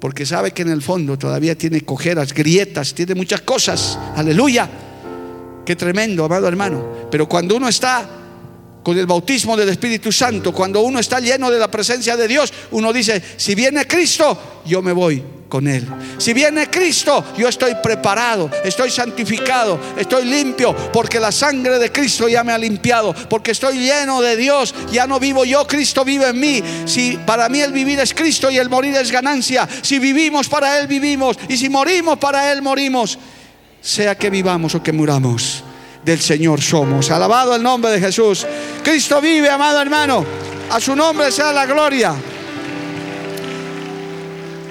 porque 0.00 0.26
sabe 0.26 0.50
que 0.50 0.62
en 0.62 0.70
el 0.70 0.82
fondo 0.82 1.16
todavía 1.16 1.56
tiene 1.56 1.82
cojeras, 1.82 2.34
grietas, 2.34 2.94
tiene 2.94 3.14
muchas 3.14 3.42
cosas. 3.42 3.96
Aleluya 4.16 4.68
Qué 5.64 5.76
tremendo, 5.76 6.24
amado 6.24 6.48
hermano. 6.48 6.84
Pero 7.10 7.28
cuando 7.28 7.56
uno 7.56 7.68
está 7.68 8.08
con 8.82 8.98
el 8.98 9.06
bautismo 9.06 9.56
del 9.56 9.68
Espíritu 9.68 10.10
Santo, 10.10 10.52
cuando 10.52 10.80
uno 10.80 10.98
está 10.98 11.20
lleno 11.20 11.50
de 11.50 11.58
la 11.58 11.70
presencia 11.70 12.16
de 12.16 12.26
Dios, 12.26 12.52
uno 12.72 12.92
dice, 12.92 13.22
si 13.36 13.54
viene 13.54 13.86
Cristo, 13.86 14.62
yo 14.64 14.82
me 14.82 14.92
voy 14.92 15.22
con 15.48 15.68
Él. 15.68 15.86
Si 16.18 16.32
viene 16.32 16.68
Cristo, 16.68 17.24
yo 17.36 17.46
estoy 17.46 17.74
preparado, 17.82 18.50
estoy 18.64 18.90
santificado, 18.90 19.78
estoy 19.96 20.24
limpio, 20.24 20.74
porque 20.92 21.20
la 21.20 21.30
sangre 21.30 21.78
de 21.78 21.92
Cristo 21.92 22.26
ya 22.26 22.42
me 22.42 22.52
ha 22.52 22.58
limpiado, 22.58 23.14
porque 23.28 23.52
estoy 23.52 23.78
lleno 23.78 24.20
de 24.22 24.36
Dios, 24.36 24.74
ya 24.90 25.06
no 25.06 25.20
vivo 25.20 25.44
yo, 25.44 25.66
Cristo 25.66 26.04
vive 26.04 26.30
en 26.30 26.40
mí. 26.40 26.62
Si 26.86 27.18
para 27.24 27.48
mí 27.48 27.60
el 27.60 27.70
vivir 27.70 28.00
es 28.00 28.14
Cristo 28.14 28.50
y 28.50 28.56
el 28.56 28.70
morir 28.70 28.96
es 28.96 29.12
ganancia, 29.12 29.68
si 29.82 29.98
vivimos 29.98 30.48
para 30.48 30.80
Él 30.80 30.86
vivimos, 30.86 31.36
y 31.48 31.56
si 31.56 31.68
morimos 31.68 32.18
para 32.18 32.50
Él 32.50 32.62
morimos 32.62 33.18
sea 33.82 34.14
que 34.14 34.30
vivamos 34.30 34.74
o 34.74 34.82
que 34.82 34.92
muramos, 34.92 35.64
del 36.04 36.20
Señor 36.20 36.62
somos. 36.62 37.10
Alabado 37.10 37.54
el 37.54 37.62
nombre 37.62 37.90
de 37.90 38.00
Jesús. 38.00 38.46
Cristo 38.82 39.20
vive, 39.20 39.50
amado 39.50 39.82
hermano. 39.82 40.24
A 40.70 40.80
su 40.80 40.96
nombre 40.96 41.30
sea 41.30 41.52
la 41.52 41.66
gloria. 41.66 42.14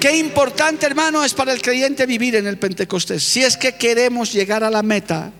Qué 0.00 0.16
importante, 0.16 0.86
hermano, 0.86 1.22
es 1.22 1.32
para 1.32 1.52
el 1.52 1.62
creyente 1.62 2.06
vivir 2.06 2.34
en 2.34 2.48
el 2.48 2.58
Pentecostés. 2.58 3.22
Si 3.22 3.44
es 3.44 3.56
que 3.56 3.76
queremos 3.76 4.32
llegar 4.32 4.64
a 4.64 4.70
la 4.70 4.82
meta, 4.82 5.30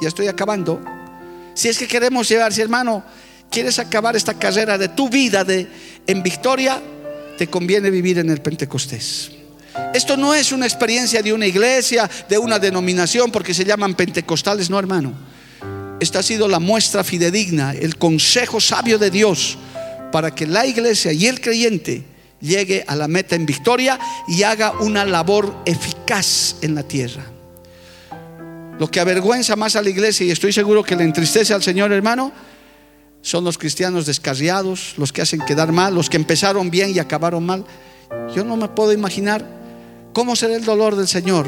ya 0.00 0.08
estoy 0.08 0.28
acabando. 0.28 0.80
Si 1.52 1.68
es 1.68 1.76
que 1.76 1.86
queremos 1.86 2.26
llegar, 2.26 2.54
si 2.54 2.62
hermano, 2.62 3.04
quieres 3.50 3.78
acabar 3.78 4.16
esta 4.16 4.34
carrera 4.34 4.78
de 4.78 4.88
tu 4.88 5.10
vida 5.10 5.44
de, 5.44 5.68
en 6.06 6.22
victoria, 6.22 6.80
te 7.36 7.48
conviene 7.48 7.90
vivir 7.90 8.18
en 8.18 8.30
el 8.30 8.40
Pentecostés. 8.40 9.37
Esto 9.94 10.16
no 10.16 10.34
es 10.34 10.52
una 10.52 10.66
experiencia 10.66 11.22
de 11.22 11.32
una 11.32 11.46
iglesia, 11.46 12.08
de 12.28 12.38
una 12.38 12.58
denominación, 12.58 13.30
porque 13.30 13.54
se 13.54 13.64
llaman 13.64 13.94
pentecostales, 13.94 14.70
no 14.70 14.78
hermano. 14.78 15.12
Esta 16.00 16.20
ha 16.20 16.22
sido 16.22 16.46
la 16.46 16.60
muestra 16.60 17.02
fidedigna, 17.02 17.72
el 17.72 17.96
consejo 17.96 18.60
sabio 18.60 18.98
de 18.98 19.10
Dios 19.10 19.58
para 20.10 20.34
que 20.34 20.46
la 20.46 20.66
iglesia 20.66 21.12
y 21.12 21.26
el 21.26 21.40
creyente 21.40 22.04
llegue 22.40 22.84
a 22.86 22.94
la 22.94 23.08
meta 23.08 23.34
en 23.34 23.46
victoria 23.46 23.98
y 24.26 24.42
haga 24.42 24.72
una 24.80 25.04
labor 25.04 25.62
eficaz 25.66 26.56
en 26.62 26.74
la 26.74 26.82
tierra. 26.82 27.24
Lo 28.78 28.88
que 28.88 29.00
avergüenza 29.00 29.56
más 29.56 29.74
a 29.74 29.82
la 29.82 29.90
iglesia 29.90 30.24
y 30.24 30.30
estoy 30.30 30.52
seguro 30.52 30.84
que 30.84 30.94
le 30.94 31.02
entristece 31.02 31.52
al 31.52 31.62
Señor 31.62 31.92
hermano, 31.92 32.32
son 33.20 33.42
los 33.42 33.58
cristianos 33.58 34.06
descarriados, 34.06 34.94
los 34.96 35.12
que 35.12 35.22
hacen 35.22 35.40
quedar 35.40 35.72
mal, 35.72 35.94
los 35.94 36.08
que 36.08 36.16
empezaron 36.16 36.70
bien 36.70 36.94
y 36.94 37.00
acabaron 37.00 37.44
mal. 37.44 37.64
Yo 38.34 38.44
no 38.44 38.56
me 38.56 38.68
puedo 38.68 38.92
imaginar 38.92 39.44
¿Cómo 40.18 40.34
será 40.34 40.56
el 40.56 40.64
dolor 40.64 40.96
del 40.96 41.06
Señor? 41.06 41.46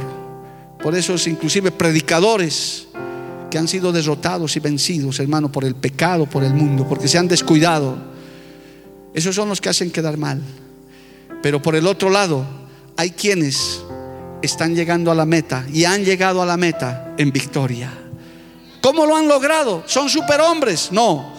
Por 0.81 0.95
esos 0.95 1.27
inclusive 1.27 1.73
predicadores 1.73 2.87
que 3.51 3.59
han 3.59 3.67
sido 3.67 3.91
derrotados 3.91 4.55
y 4.55 4.61
vencidos, 4.61 5.19
hermano, 5.19 5.51
por 5.51 5.65
el 5.65 5.75
pecado, 5.75 6.27
por 6.27 6.45
el 6.45 6.55
mundo, 6.55 6.87
porque 6.89 7.09
se 7.09 7.19
han 7.19 7.27
descuidado. 7.27 7.99
Esos 9.13 9.35
son 9.35 9.49
los 9.49 9.61
que 9.61 9.71
hacen 9.71 9.91
quedar 9.91 10.17
mal. 10.19 10.41
Pero 11.43 11.61
por 11.61 11.75
el 11.75 11.85
otro 11.85 12.11
lado, 12.11 12.45
hay 12.97 13.11
quienes 13.11 13.83
están 14.41 14.77
llegando 14.77 15.11
a 15.11 15.17
la 15.17 15.27
meta 15.27 15.67
y 15.73 15.85
han 15.85 16.05
llegado 16.05 16.41
a 16.41 16.47
la 16.47 16.57
meta 16.57 17.17
en 17.19 17.33
victoria. 17.33 17.93
¿Cómo 18.81 19.05
lo 19.05 19.17
han 19.17 19.27
logrado? 19.27 19.83
¿Son 19.87 20.09
superhombres? 20.09 20.93
No. 20.93 21.33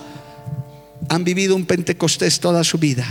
Han 1.08 1.24
vivido 1.24 1.56
un 1.56 1.66
Pentecostés 1.66 2.42
toda 2.42 2.66
su 2.66 2.78
vida. 2.78 3.08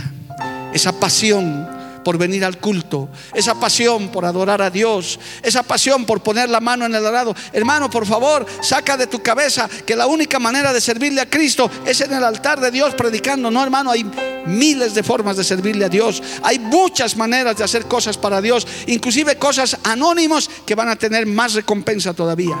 Esa 0.75 0.91
pasión 0.91 1.80
por 2.03 2.17
venir 2.17 2.43
al 2.43 2.57
culto, 2.57 3.09
esa 3.33 3.55
pasión 3.59 4.09
por 4.09 4.25
adorar 4.25 4.61
a 4.61 4.69
Dios, 4.69 5.19
esa 5.43 5.63
pasión 5.63 6.05
por 6.05 6.21
poner 6.21 6.49
la 6.49 6.59
mano 6.59 6.85
en 6.85 6.95
el 6.95 7.05
arado. 7.05 7.35
Hermano, 7.53 7.89
por 7.89 8.05
favor, 8.05 8.45
saca 8.61 8.97
de 8.97 9.07
tu 9.07 9.21
cabeza 9.21 9.69
que 9.85 9.95
la 9.95 10.07
única 10.07 10.39
manera 10.39 10.73
de 10.73 10.81
servirle 10.81 11.21
a 11.21 11.29
Cristo 11.29 11.69
es 11.85 12.01
en 12.01 12.13
el 12.13 12.23
altar 12.23 12.59
de 12.59 12.71
Dios 12.71 12.95
predicando. 12.95 13.51
No, 13.51 13.63
hermano, 13.63 13.91
hay 13.91 14.05
miles 14.45 14.93
de 14.93 15.03
formas 15.03 15.37
de 15.37 15.43
servirle 15.43 15.85
a 15.85 15.89
Dios. 15.89 16.21
Hay 16.43 16.59
muchas 16.59 17.15
maneras 17.15 17.57
de 17.57 17.63
hacer 17.63 17.85
cosas 17.85 18.17
para 18.17 18.41
Dios, 18.41 18.67
inclusive 18.87 19.35
cosas 19.37 19.77
anónimos 19.83 20.49
que 20.65 20.75
van 20.75 20.89
a 20.89 20.95
tener 20.95 21.25
más 21.25 21.53
recompensa 21.53 22.13
todavía. 22.13 22.57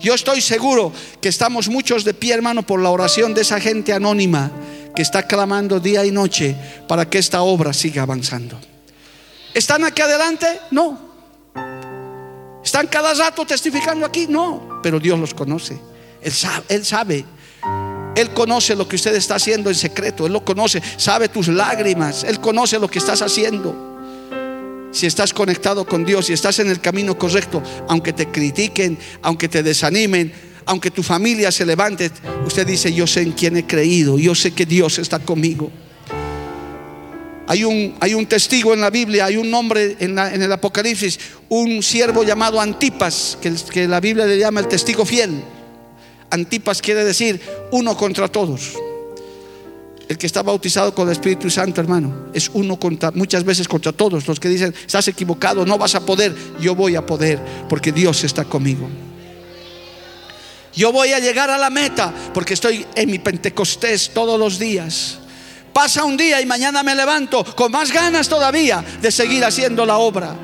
Yo 0.00 0.14
estoy 0.14 0.40
seguro 0.40 0.92
que 1.20 1.28
estamos 1.28 1.68
muchos 1.68 2.04
de 2.04 2.12
pie, 2.12 2.34
hermano, 2.34 2.64
por 2.64 2.80
la 2.80 2.90
oración 2.90 3.34
de 3.34 3.42
esa 3.42 3.60
gente 3.60 3.92
anónima 3.92 4.50
que 4.94 5.02
está 5.02 5.22
clamando 5.26 5.80
día 5.80 6.04
y 6.04 6.10
noche 6.10 6.56
para 6.88 7.08
que 7.08 7.18
esta 7.18 7.42
obra 7.42 7.72
siga 7.72 8.02
avanzando. 8.02 8.58
¿Están 9.54 9.84
aquí 9.84 10.02
adelante? 10.02 10.46
No. 10.70 11.12
¿Están 12.64 12.86
cada 12.86 13.12
rato 13.14 13.44
testificando 13.44 14.06
aquí? 14.06 14.26
No. 14.28 14.80
Pero 14.82 14.98
Dios 15.00 15.18
los 15.18 15.34
conoce. 15.34 15.78
Él 16.20 16.32
sabe, 16.32 16.64
Él 16.68 16.84
sabe. 16.84 17.24
Él 18.14 18.30
conoce 18.30 18.76
lo 18.76 18.86
que 18.86 18.96
usted 18.96 19.14
está 19.14 19.36
haciendo 19.36 19.70
en 19.70 19.76
secreto. 19.76 20.26
Él 20.26 20.32
lo 20.32 20.44
conoce. 20.44 20.82
Sabe 20.96 21.28
tus 21.28 21.48
lágrimas. 21.48 22.24
Él 22.24 22.40
conoce 22.40 22.78
lo 22.78 22.88
que 22.88 22.98
estás 22.98 23.22
haciendo. 23.22 23.90
Si 24.92 25.06
estás 25.06 25.32
conectado 25.32 25.86
con 25.86 26.04
Dios, 26.04 26.26
si 26.26 26.34
estás 26.34 26.58
en 26.58 26.68
el 26.68 26.80
camino 26.80 27.18
correcto, 27.18 27.62
aunque 27.88 28.12
te 28.12 28.30
critiquen, 28.30 28.98
aunque 29.22 29.48
te 29.48 29.62
desanimen, 29.62 30.32
aunque 30.66 30.90
tu 30.90 31.02
familia 31.02 31.50
se 31.50 31.66
levante, 31.66 32.10
usted 32.46 32.66
dice, 32.66 32.92
yo 32.92 33.06
sé 33.06 33.22
en 33.22 33.32
quién 33.32 33.56
he 33.56 33.66
creído, 33.66 34.18
yo 34.18 34.34
sé 34.34 34.52
que 34.52 34.66
Dios 34.66 34.98
está 34.98 35.18
conmigo. 35.18 35.70
Hay 37.46 37.64
un, 37.64 37.94
hay 38.00 38.14
un 38.14 38.26
testigo 38.26 38.72
en 38.72 38.80
la 38.80 38.90
Biblia, 38.90 39.26
hay 39.26 39.36
un 39.36 39.50
nombre 39.50 39.96
en, 39.98 40.18
el 40.18 40.52
Apocalipsis, 40.52 41.18
un 41.48 41.82
siervo 41.82 42.22
llamado 42.22 42.60
Antipas, 42.60 43.36
que, 43.40 43.52
que 43.70 43.88
la 43.88 44.00
Biblia 44.00 44.26
le 44.26 44.38
llama 44.38 44.60
el 44.60 44.68
testigo 44.68 45.04
fiel. 45.04 45.42
Antipas 46.30 46.80
quiere 46.80 47.04
decir 47.04 47.40
uno 47.72 47.96
contra 47.96 48.28
todos. 48.28 48.72
El 50.08 50.18
que 50.18 50.26
está 50.26 50.42
bautizado 50.42 50.94
con 50.94 51.08
el 51.08 51.12
Espíritu 51.12 51.50
Santo, 51.50 51.80
hermano, 51.80 52.28
es 52.32 52.50
uno 52.54 52.78
contra, 52.78 53.10
muchas 53.10 53.44
veces 53.44 53.66
contra 53.68 53.92
todos. 53.92 54.26
Los 54.26 54.40
que 54.40 54.48
dicen, 54.48 54.74
estás 54.86 55.08
equivocado, 55.08 55.66
no 55.66 55.78
vas 55.78 55.94
a 55.94 56.06
poder, 56.06 56.34
yo 56.60 56.74
voy 56.74 56.96
a 56.96 57.04
poder, 57.04 57.38
porque 57.68 57.92
Dios 57.92 58.24
está 58.24 58.44
conmigo. 58.44 58.88
Yo 60.74 60.92
voy 60.92 61.12
a 61.12 61.18
llegar 61.18 61.50
a 61.50 61.58
la 61.58 61.70
meta 61.70 62.12
porque 62.32 62.54
estoy 62.54 62.86
en 62.94 63.10
mi 63.10 63.18
Pentecostés 63.18 64.10
todos 64.14 64.38
los 64.38 64.58
días. 64.58 65.18
Pasa 65.72 66.04
un 66.04 66.16
día 66.16 66.40
y 66.40 66.46
mañana 66.46 66.82
me 66.82 66.94
levanto 66.94 67.44
con 67.54 67.72
más 67.72 67.92
ganas 67.92 68.28
todavía 68.28 68.84
de 69.00 69.10
seguir 69.10 69.44
haciendo 69.44 69.86
la 69.86 69.98
obra. 69.98 70.34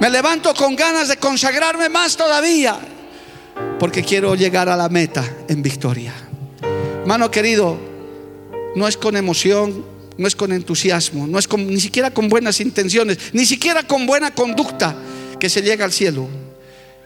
Me 0.00 0.10
levanto 0.10 0.54
con 0.54 0.74
ganas 0.76 1.08
de 1.08 1.16
consagrarme 1.16 1.88
más 1.88 2.16
todavía 2.16 2.78
porque 3.78 4.02
quiero 4.02 4.34
llegar 4.34 4.68
a 4.68 4.76
la 4.76 4.88
meta 4.88 5.24
en 5.48 5.62
victoria. 5.62 6.12
Hermano 7.00 7.30
querido, 7.30 7.78
no 8.76 8.86
es 8.86 8.96
con 8.96 9.16
emoción, 9.16 9.84
no 10.16 10.28
es 10.28 10.36
con 10.36 10.52
entusiasmo, 10.52 11.26
no 11.26 11.38
es 11.38 11.48
ni 11.56 11.80
siquiera 11.80 12.10
con 12.10 12.28
buenas 12.28 12.60
intenciones, 12.60 13.18
ni 13.32 13.46
siquiera 13.46 13.82
con 13.82 14.06
buena 14.06 14.32
conducta 14.32 14.94
que 15.38 15.48
se 15.48 15.62
llega 15.62 15.84
al 15.84 15.92
cielo. 15.92 16.28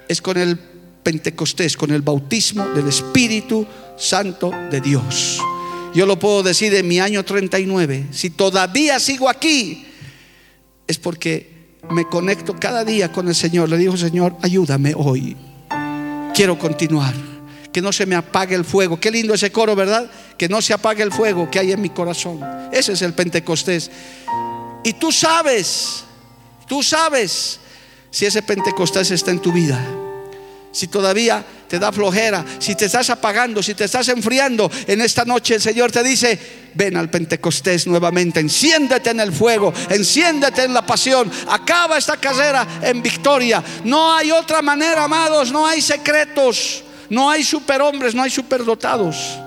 Es 0.08 0.20
con 0.20 0.36
el 0.36 0.58
Pentecostés, 1.04 1.76
con 1.76 1.92
el 1.92 2.02
bautismo 2.02 2.66
del 2.70 2.88
Espíritu 2.88 3.64
Santo 3.96 4.50
de 4.70 4.80
Dios. 4.80 5.38
Yo 5.94 6.06
lo 6.06 6.18
puedo 6.18 6.42
decir 6.42 6.74
en 6.74 6.88
mi 6.88 6.98
año 6.98 7.24
39. 7.24 8.06
Si 8.10 8.30
todavía 8.30 8.98
sigo 8.98 9.28
aquí, 9.28 9.86
es 10.88 10.98
porque 10.98 11.78
me 11.90 12.08
conecto 12.08 12.56
cada 12.58 12.84
día 12.84 13.12
con 13.12 13.28
el 13.28 13.34
Señor. 13.34 13.68
Le 13.68 13.78
digo, 13.78 13.96
Señor, 13.96 14.34
ayúdame 14.42 14.94
hoy. 14.96 15.36
Quiero 16.34 16.58
continuar. 16.58 17.14
que 17.72 17.82
no 17.82 17.92
se 17.92 18.06
me 18.06 18.14
apague 18.14 18.54
el 18.54 18.64
fuego. 18.64 19.00
Qué 19.00 19.10
lindo 19.10 19.34
ese 19.34 19.50
coro, 19.50 19.74
¿verdad? 19.74 20.08
Que 20.38 20.48
no 20.48 20.62
se 20.62 20.72
apague 20.72 21.02
el 21.02 21.10
fuego 21.10 21.50
que 21.50 21.58
hay 21.58 21.72
en 21.72 21.80
mi 21.80 21.90
corazón. 21.90 22.40
Ese 22.72 22.92
es 22.92 23.02
el 23.02 23.14
Pentecostés. 23.14 23.90
Y 24.84 24.92
tú 24.92 25.10
sabes, 25.10 26.04
tú 26.68 26.84
sabes 26.84 27.58
si 28.12 28.26
ese 28.26 28.42
Pentecostés 28.42 29.10
está 29.10 29.32
en 29.32 29.40
tu 29.40 29.52
vida. 29.52 29.84
Si 30.74 30.88
todavía 30.88 31.44
te 31.68 31.78
da 31.78 31.92
flojera, 31.92 32.44
si 32.58 32.74
te 32.74 32.86
estás 32.86 33.08
apagando, 33.08 33.62
si 33.62 33.74
te 33.74 33.84
estás 33.84 34.08
enfriando, 34.08 34.68
en 34.88 35.00
esta 35.02 35.24
noche 35.24 35.54
el 35.54 35.60
Señor 35.60 35.92
te 35.92 36.02
dice, 36.02 36.36
ven 36.74 36.96
al 36.96 37.08
Pentecostés 37.08 37.86
nuevamente, 37.86 38.40
enciéndete 38.40 39.10
en 39.10 39.20
el 39.20 39.32
fuego, 39.32 39.72
enciéndete 39.88 40.64
en 40.64 40.74
la 40.74 40.84
pasión, 40.84 41.30
acaba 41.48 41.96
esta 41.96 42.16
carrera 42.16 42.66
en 42.82 43.00
victoria. 43.00 43.62
No 43.84 44.16
hay 44.16 44.32
otra 44.32 44.62
manera, 44.62 45.04
amados, 45.04 45.52
no 45.52 45.64
hay 45.64 45.80
secretos, 45.80 46.82
no 47.08 47.30
hay 47.30 47.44
superhombres, 47.44 48.12
no 48.12 48.24
hay 48.24 48.30
superdotados. 48.30 49.38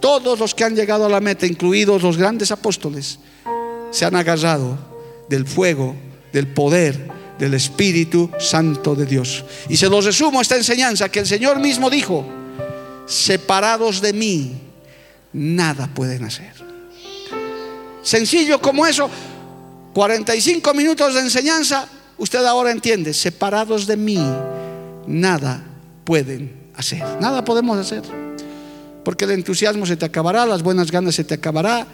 Todos 0.00 0.38
los 0.38 0.54
que 0.54 0.64
han 0.64 0.74
llegado 0.74 1.04
a 1.04 1.10
la 1.10 1.20
meta, 1.20 1.44
incluidos 1.44 2.02
los 2.02 2.16
grandes 2.16 2.50
apóstoles, 2.50 3.18
se 3.90 4.06
han 4.06 4.16
agarrado 4.16 4.78
del 5.28 5.46
fuego, 5.46 5.94
del 6.32 6.46
poder, 6.46 7.11
del 7.42 7.54
Espíritu 7.54 8.30
Santo 8.38 8.94
de 8.94 9.04
Dios. 9.04 9.44
Y 9.68 9.76
se 9.76 9.88
los 9.88 10.04
resumo 10.04 10.40
esta 10.40 10.54
enseñanza 10.54 11.08
que 11.08 11.18
el 11.18 11.26
Señor 11.26 11.58
mismo 11.58 11.90
dijo, 11.90 12.24
separados 13.04 14.00
de 14.00 14.12
mí, 14.12 14.52
nada 15.32 15.88
pueden 15.92 16.22
hacer. 16.22 16.52
Sencillo 18.00 18.60
como 18.60 18.86
eso, 18.86 19.10
45 19.92 20.72
minutos 20.72 21.14
de 21.14 21.20
enseñanza, 21.20 21.88
usted 22.16 22.44
ahora 22.44 22.70
entiende, 22.70 23.12
separados 23.12 23.88
de 23.88 23.96
mí, 23.96 24.24
nada 25.08 25.64
pueden 26.04 26.70
hacer, 26.76 27.02
nada 27.20 27.44
podemos 27.44 27.76
hacer. 27.76 28.02
Porque 29.04 29.24
el 29.24 29.32
entusiasmo 29.32 29.84
se 29.84 29.96
te 29.96 30.04
acabará, 30.04 30.46
las 30.46 30.62
buenas 30.62 30.92
ganas 30.92 31.16
se 31.16 31.24
te 31.24 31.34
acabará, 31.34 31.88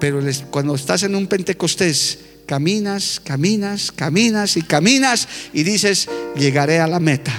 pero 0.00 0.22
cuando 0.50 0.76
estás 0.76 1.02
en 1.02 1.14
un 1.14 1.26
Pentecostés, 1.26 2.20
caminas, 2.46 3.20
caminas, 3.24 3.92
caminas 3.92 4.56
y 4.56 4.62
caminas 4.62 5.28
y 5.52 5.62
dices, 5.62 6.08
llegaré 6.36 6.80
a 6.80 6.86
la 6.86 7.00
meta 7.00 7.32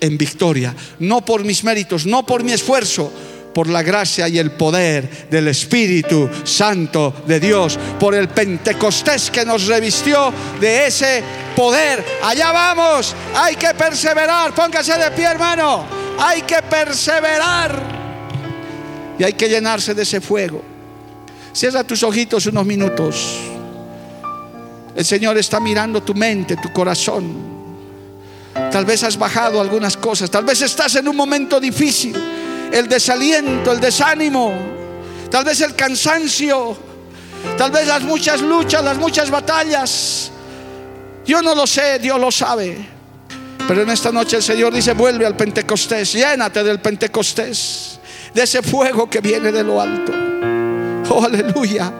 en 0.00 0.16
victoria, 0.16 0.74
no 0.98 1.24
por 1.24 1.44
mis 1.44 1.62
méritos, 1.62 2.06
no 2.06 2.24
por 2.24 2.42
mi 2.42 2.52
esfuerzo, 2.52 3.12
por 3.54 3.68
la 3.68 3.82
gracia 3.82 4.28
y 4.28 4.38
el 4.38 4.52
poder 4.52 5.28
del 5.28 5.48
Espíritu 5.48 6.28
Santo 6.44 7.22
de 7.26 7.40
Dios, 7.40 7.78
por 7.98 8.14
el 8.14 8.28
Pentecostés 8.28 9.30
que 9.30 9.44
nos 9.44 9.66
revistió 9.66 10.32
de 10.60 10.86
ese 10.86 11.22
poder. 11.56 12.04
Allá 12.22 12.52
vamos, 12.52 13.14
hay 13.34 13.56
que 13.56 13.74
perseverar, 13.74 14.54
póngase 14.54 14.96
de 14.96 15.10
pie 15.10 15.24
hermano, 15.24 15.84
hay 16.18 16.42
que 16.42 16.62
perseverar 16.62 18.00
y 19.18 19.24
hay 19.24 19.32
que 19.34 19.48
llenarse 19.48 19.94
de 19.94 20.02
ese 20.02 20.20
fuego. 20.20 20.62
Cierra 21.52 21.84
tus 21.84 22.02
ojitos 22.02 22.46
unos 22.46 22.64
minutos. 22.64 23.49
El 24.94 25.04
Señor 25.04 25.38
está 25.38 25.60
mirando 25.60 26.02
tu 26.02 26.14
mente, 26.14 26.56
tu 26.56 26.72
corazón. 26.72 27.60
Tal 28.70 28.84
vez 28.84 29.02
has 29.04 29.16
bajado 29.16 29.60
algunas 29.60 29.96
cosas, 29.96 30.30
tal 30.30 30.44
vez 30.44 30.60
estás 30.62 30.96
en 30.96 31.06
un 31.06 31.16
momento 31.16 31.60
difícil, 31.60 32.16
el 32.72 32.88
desaliento, 32.88 33.72
el 33.72 33.80
desánimo, 33.80 34.52
tal 35.30 35.44
vez 35.44 35.60
el 35.60 35.74
cansancio, 35.74 36.76
tal 37.56 37.70
vez 37.70 37.86
las 37.86 38.02
muchas 38.02 38.40
luchas, 38.40 38.82
las 38.84 38.98
muchas 38.98 39.30
batallas. 39.30 40.32
Yo 41.24 41.42
no 41.42 41.54
lo 41.54 41.66
sé, 41.66 41.98
Dios 42.00 42.20
lo 42.20 42.30
sabe. 42.30 42.76
Pero 43.68 43.82
en 43.82 43.90
esta 43.90 44.10
noche 44.10 44.38
el 44.38 44.42
Señor 44.42 44.74
dice, 44.74 44.94
vuelve 44.94 45.24
al 45.24 45.36
Pentecostés, 45.36 46.12
llénate 46.12 46.64
del 46.64 46.80
Pentecostés, 46.80 48.00
de 48.34 48.42
ese 48.42 48.62
fuego 48.62 49.08
que 49.08 49.20
viene 49.20 49.52
de 49.52 49.62
lo 49.62 49.80
alto. 49.80 50.12
Oh, 51.08 51.24
aleluya. 51.24 51.92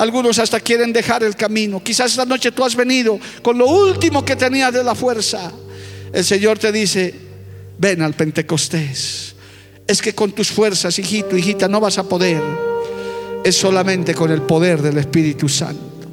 Algunos 0.00 0.38
hasta 0.38 0.60
quieren 0.60 0.94
dejar 0.94 1.22
el 1.24 1.36
camino. 1.36 1.84
Quizás 1.84 2.12
esta 2.12 2.24
noche 2.24 2.52
tú 2.52 2.64
has 2.64 2.74
venido 2.74 3.20
con 3.42 3.58
lo 3.58 3.66
último 3.66 4.24
que 4.24 4.34
tenías 4.34 4.72
de 4.72 4.82
la 4.82 4.94
fuerza. 4.94 5.52
El 6.10 6.24
Señor 6.24 6.58
te 6.58 6.72
dice, 6.72 7.14
ven 7.76 8.00
al 8.00 8.14
Pentecostés. 8.14 9.34
Es 9.86 10.00
que 10.00 10.14
con 10.14 10.32
tus 10.32 10.48
fuerzas, 10.48 10.98
hijito, 10.98 11.36
hijita, 11.36 11.68
no 11.68 11.80
vas 11.80 11.98
a 11.98 12.04
poder. 12.04 12.40
Es 13.44 13.56
solamente 13.56 14.14
con 14.14 14.30
el 14.30 14.40
poder 14.40 14.80
del 14.80 14.96
Espíritu 14.96 15.50
Santo. 15.50 16.08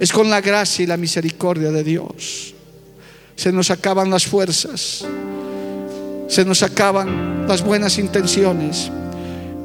Es 0.00 0.12
con 0.12 0.30
la 0.30 0.40
gracia 0.40 0.84
y 0.84 0.86
la 0.86 0.96
misericordia 0.96 1.70
de 1.70 1.84
Dios. 1.84 2.54
Se 3.34 3.52
nos 3.52 3.70
acaban 3.70 4.08
las 4.08 4.24
fuerzas. 4.24 5.04
Se 6.26 6.42
nos 6.42 6.62
acaban 6.62 7.46
las 7.46 7.62
buenas 7.62 7.98
intenciones. 7.98 8.90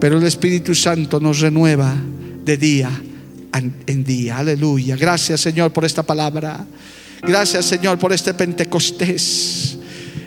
Pero 0.02 0.18
el 0.18 0.24
Espíritu 0.26 0.76
Santo 0.76 1.22
nos 1.22 1.40
renueva 1.40 1.96
de 2.44 2.58
día 2.58 2.92
en 3.54 4.04
día. 4.04 4.38
Aleluya. 4.38 4.96
Gracias 4.96 5.42
Señor 5.42 5.72
por 5.72 5.86
esta 5.86 6.04
palabra. 6.04 6.66
Gracias 7.22 7.66
Señor 7.66 7.98
por 8.00 8.14
este 8.14 8.34
Pentecostés. 8.34 9.78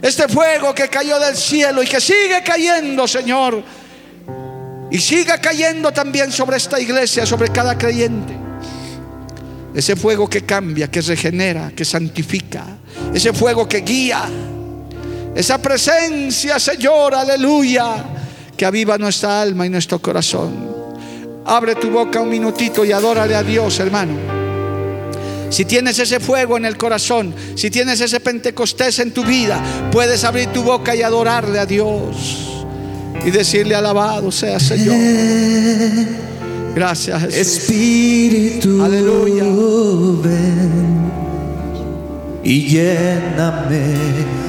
Este 0.00 0.28
fuego 0.28 0.74
que 0.74 0.88
cayó 0.88 1.18
del 1.18 1.34
cielo 1.34 1.82
y 1.82 1.86
que 1.86 2.00
sigue 2.00 2.42
cayendo, 2.44 3.08
Señor. 3.08 3.62
Y 4.90 4.98
siga 4.98 5.40
cayendo 5.40 5.92
también 5.92 6.30
sobre 6.30 6.58
esta 6.58 6.78
iglesia, 6.78 7.24
sobre 7.24 7.48
cada 7.48 7.78
creyente. 7.78 8.36
Ese 9.74 9.96
fuego 9.96 10.28
que 10.28 10.42
cambia, 10.42 10.90
que 10.90 11.00
regenera, 11.00 11.72
que 11.74 11.84
santifica. 11.84 12.64
Ese 13.14 13.32
fuego 13.32 13.66
que 13.66 13.80
guía. 13.80 14.28
Esa 15.34 15.56
presencia, 15.56 16.60
Señor, 16.60 17.14
aleluya, 17.14 18.04
que 18.56 18.66
aviva 18.66 18.98
nuestra 18.98 19.40
alma 19.40 19.66
y 19.66 19.70
nuestro 19.70 20.00
corazón. 20.00 20.73
Abre 21.46 21.74
tu 21.74 21.90
boca 21.90 22.20
un 22.20 22.30
minutito 22.30 22.84
y 22.84 22.92
adórale 22.92 23.34
a 23.34 23.42
Dios, 23.42 23.78
hermano. 23.78 24.14
Si 25.50 25.64
tienes 25.64 25.98
ese 25.98 26.18
fuego 26.18 26.56
en 26.56 26.64
el 26.64 26.76
corazón, 26.76 27.34
si 27.54 27.70
tienes 27.70 28.00
ese 28.00 28.18
Pentecostés 28.18 28.98
en 28.98 29.12
tu 29.12 29.22
vida, 29.24 29.62
puedes 29.92 30.24
abrir 30.24 30.48
tu 30.48 30.62
boca 30.62 30.96
y 30.96 31.02
adorarle 31.02 31.58
a 31.58 31.66
Dios 31.66 32.64
y 33.24 33.30
decirle 33.30 33.74
alabado 33.74 34.32
sea 34.32 34.58
Señor. 34.58 34.96
Gracias 36.74 37.22
Jesús. 37.22 37.38
Espíritu, 37.38 38.82
aleluya. 38.82 39.44
Ven 40.24 41.12
y 42.42 42.66
lléname, 42.66 43.94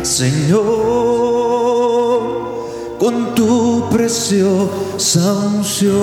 Señor 0.02 1.75
con 3.00 3.36
tu 3.36 3.90
preciosa 3.90 5.34
unción. 5.56 5.96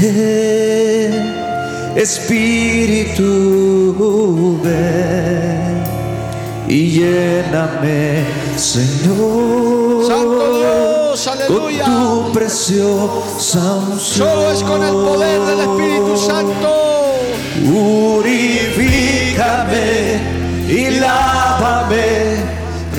Ven, 0.00 1.34
Espíritu, 1.96 3.24
ven 4.62 5.82
y 6.68 6.90
lléname, 6.90 8.24
Señor. 8.56 10.06
Santo 10.06 10.58
Dios, 10.58 11.26
aleluya. 11.26 11.84
Con 11.84 11.94
tu 11.94 12.32
preciosa 12.32 13.74
unción. 13.90 14.28
Solo 14.28 14.50
es 14.52 14.62
con 14.62 14.82
el 14.82 14.92
poder 14.92 15.40
del 15.40 15.60
Espíritu 15.60 16.16
Santo. 16.16 16.70
Purifícame 17.66 19.04
y 20.68 20.90
lávame, 20.98 22.36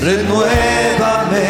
renuévame 0.00 1.44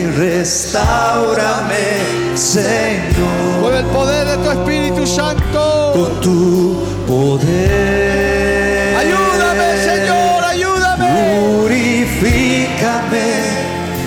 y 0.00 0.06
restaurame, 0.16 1.86
Señor. 2.34 3.60
Con 3.62 3.74
el 3.74 3.84
poder 3.86 4.26
de 4.26 4.36
tu 4.38 4.50
Espíritu 4.50 5.06
Santo. 5.06 5.92
Con 5.94 6.20
tu 6.20 6.84
poder. 7.06 8.96
Ayúdame, 8.96 9.76
Señor, 9.84 10.44
ayúdame. 10.44 11.08
Purifícame 11.62 13.28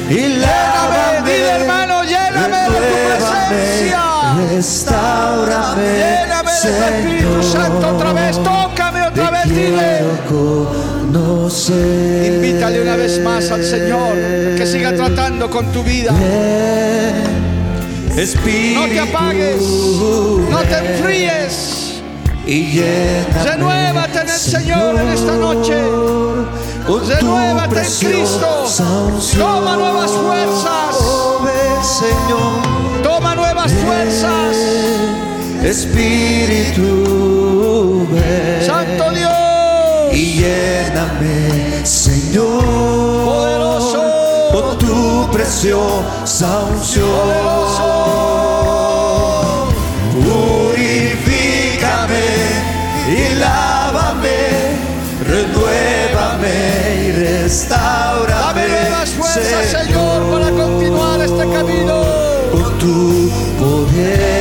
y 0.09 0.27
lávame. 0.39 1.31
Dile, 1.31 1.49
hermano, 1.49 2.03
lléname 2.03 2.57
de 2.57 2.77
tu 2.77 2.95
presencia. 3.07 4.03
Restaurame. 4.49 5.91
Lléname 5.97 6.51
de 6.51 6.57
tu 6.59 6.83
Espíritu 6.83 7.43
Santo 7.43 7.87
otra 7.95 8.11
vez. 8.13 8.37
Tócame 8.43 9.07
otra 9.07 9.31
vez, 9.31 9.49
dile. 9.49 10.01
Invítale 12.25 12.81
una 12.81 12.95
vez 12.95 13.19
más 13.19 13.51
al 13.51 13.63
Señor 13.65 14.15
que 14.57 14.65
siga 14.65 14.93
tratando 14.95 15.49
con 15.49 15.65
tu 15.73 15.83
vida. 15.83 16.11
No 18.75 18.87
te 18.87 18.99
apagues, 18.99 19.61
no 20.49 20.59
te 20.59 20.77
enfríes. 20.77 22.01
Renuévate 23.43 24.19
en 24.21 24.29
el 24.29 24.37
Señor 24.37 24.99
en 24.99 25.07
esta 25.09 25.35
noche. 25.35 25.75
Renuévate 27.15 27.79
en 27.79 28.11
Cristo. 28.11 28.65
Toma 29.37 29.75
nuevas 29.75 30.11
fuerzas. 30.11 30.97
Toma 33.03 33.35
nuevas 33.35 33.71
fuerzas. 33.73 34.55
Espíritu, 35.63 36.85
Santo 38.65 39.11
Dios 39.11 39.31
y 40.11 40.33
lléname, 40.41 41.22
Señor, 41.83 42.63
poderoso, 43.25 44.01
por 44.53 44.77
tu 44.77 45.29
preciosa 45.33 46.63
unción. 46.71 47.09
Poderoso. 47.09 48.03
Purifícame 50.73 52.25
y 53.09 53.35
lávame, 53.35 54.77
renuévame 55.27 56.55
y 57.05 57.11
restaurame. 57.11 58.61
Dame 58.61 58.67
nuevas 58.67 59.09
fuerzas, 59.09 59.65
Señor, 59.83 60.23
para 60.31 60.49
continuar 60.51 61.19
este 61.19 61.49
camino. 61.49 62.03
Por 62.53 62.77
tu 62.77 63.29
poder. 63.59 64.32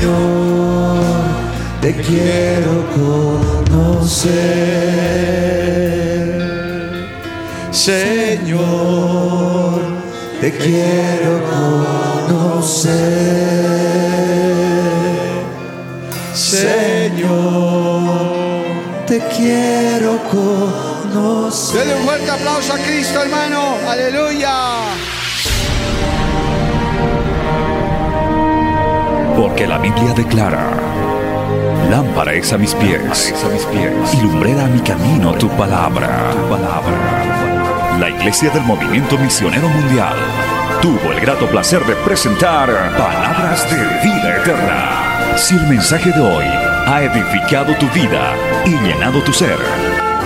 Señor. 0.00 1.04
Te 1.82 1.94
quiero 1.94 2.86
conocer, 2.94 4.30
Señor. 7.70 8.60
Te 10.40 10.52
quiero 10.52 11.42
conocer, 12.28 12.96
Señor. 16.34 17.90
Te 19.06 19.20
quiero 19.36 20.18
conocer. 20.30 21.80
Dele 21.80 21.94
un 21.96 22.04
fuerte 22.04 22.30
aplauso 22.30 22.72
a 22.72 22.78
Cristo, 22.78 23.20
hermano. 23.20 23.76
Aleluya. 23.86 24.99
Porque 29.40 29.66
la 29.66 29.78
Biblia 29.78 30.12
declara, 30.12 30.68
lámpara 31.88 32.34
es 32.34 32.52
a 32.52 32.58
mis 32.58 32.74
pies, 32.74 33.32
a 33.42 33.48
mis 33.48 33.64
pies, 33.64 34.12
y 34.12 34.20
lumbrera 34.20 34.66
a 34.66 34.68
mi 34.68 34.80
camino 34.80 35.32
tu 35.32 35.48
palabra, 35.56 36.30
tu 36.30 36.50
palabra. 36.50 37.96
La 37.98 38.10
Iglesia 38.10 38.50
del 38.50 38.64
Movimiento 38.64 39.16
Misionero 39.16 39.66
Mundial 39.66 40.14
tuvo 40.82 41.12
el 41.12 41.20
grato 41.20 41.46
placer 41.46 41.82
de 41.86 41.94
presentar 41.94 42.68
Palabras 42.98 43.66
de 43.70 43.78
Vida 44.06 44.36
Eterna. 44.42 45.36
Si 45.38 45.54
el 45.54 45.66
mensaje 45.68 46.12
de 46.12 46.20
hoy 46.20 46.44
ha 46.44 47.02
edificado 47.02 47.74
tu 47.76 47.88
vida 47.94 48.34
y 48.66 48.76
llenado 48.86 49.22
tu 49.22 49.32
ser, 49.32 49.56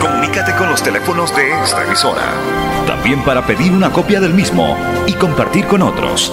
comunícate 0.00 0.56
con 0.56 0.70
los 0.70 0.82
teléfonos 0.82 1.32
de 1.36 1.52
esta 1.62 1.84
emisora. 1.84 2.32
También 2.88 3.22
para 3.22 3.46
pedir 3.46 3.70
una 3.70 3.92
copia 3.92 4.18
del 4.18 4.34
mismo 4.34 4.76
y 5.06 5.12
compartir 5.12 5.66
con 5.66 5.82
otros. 5.82 6.32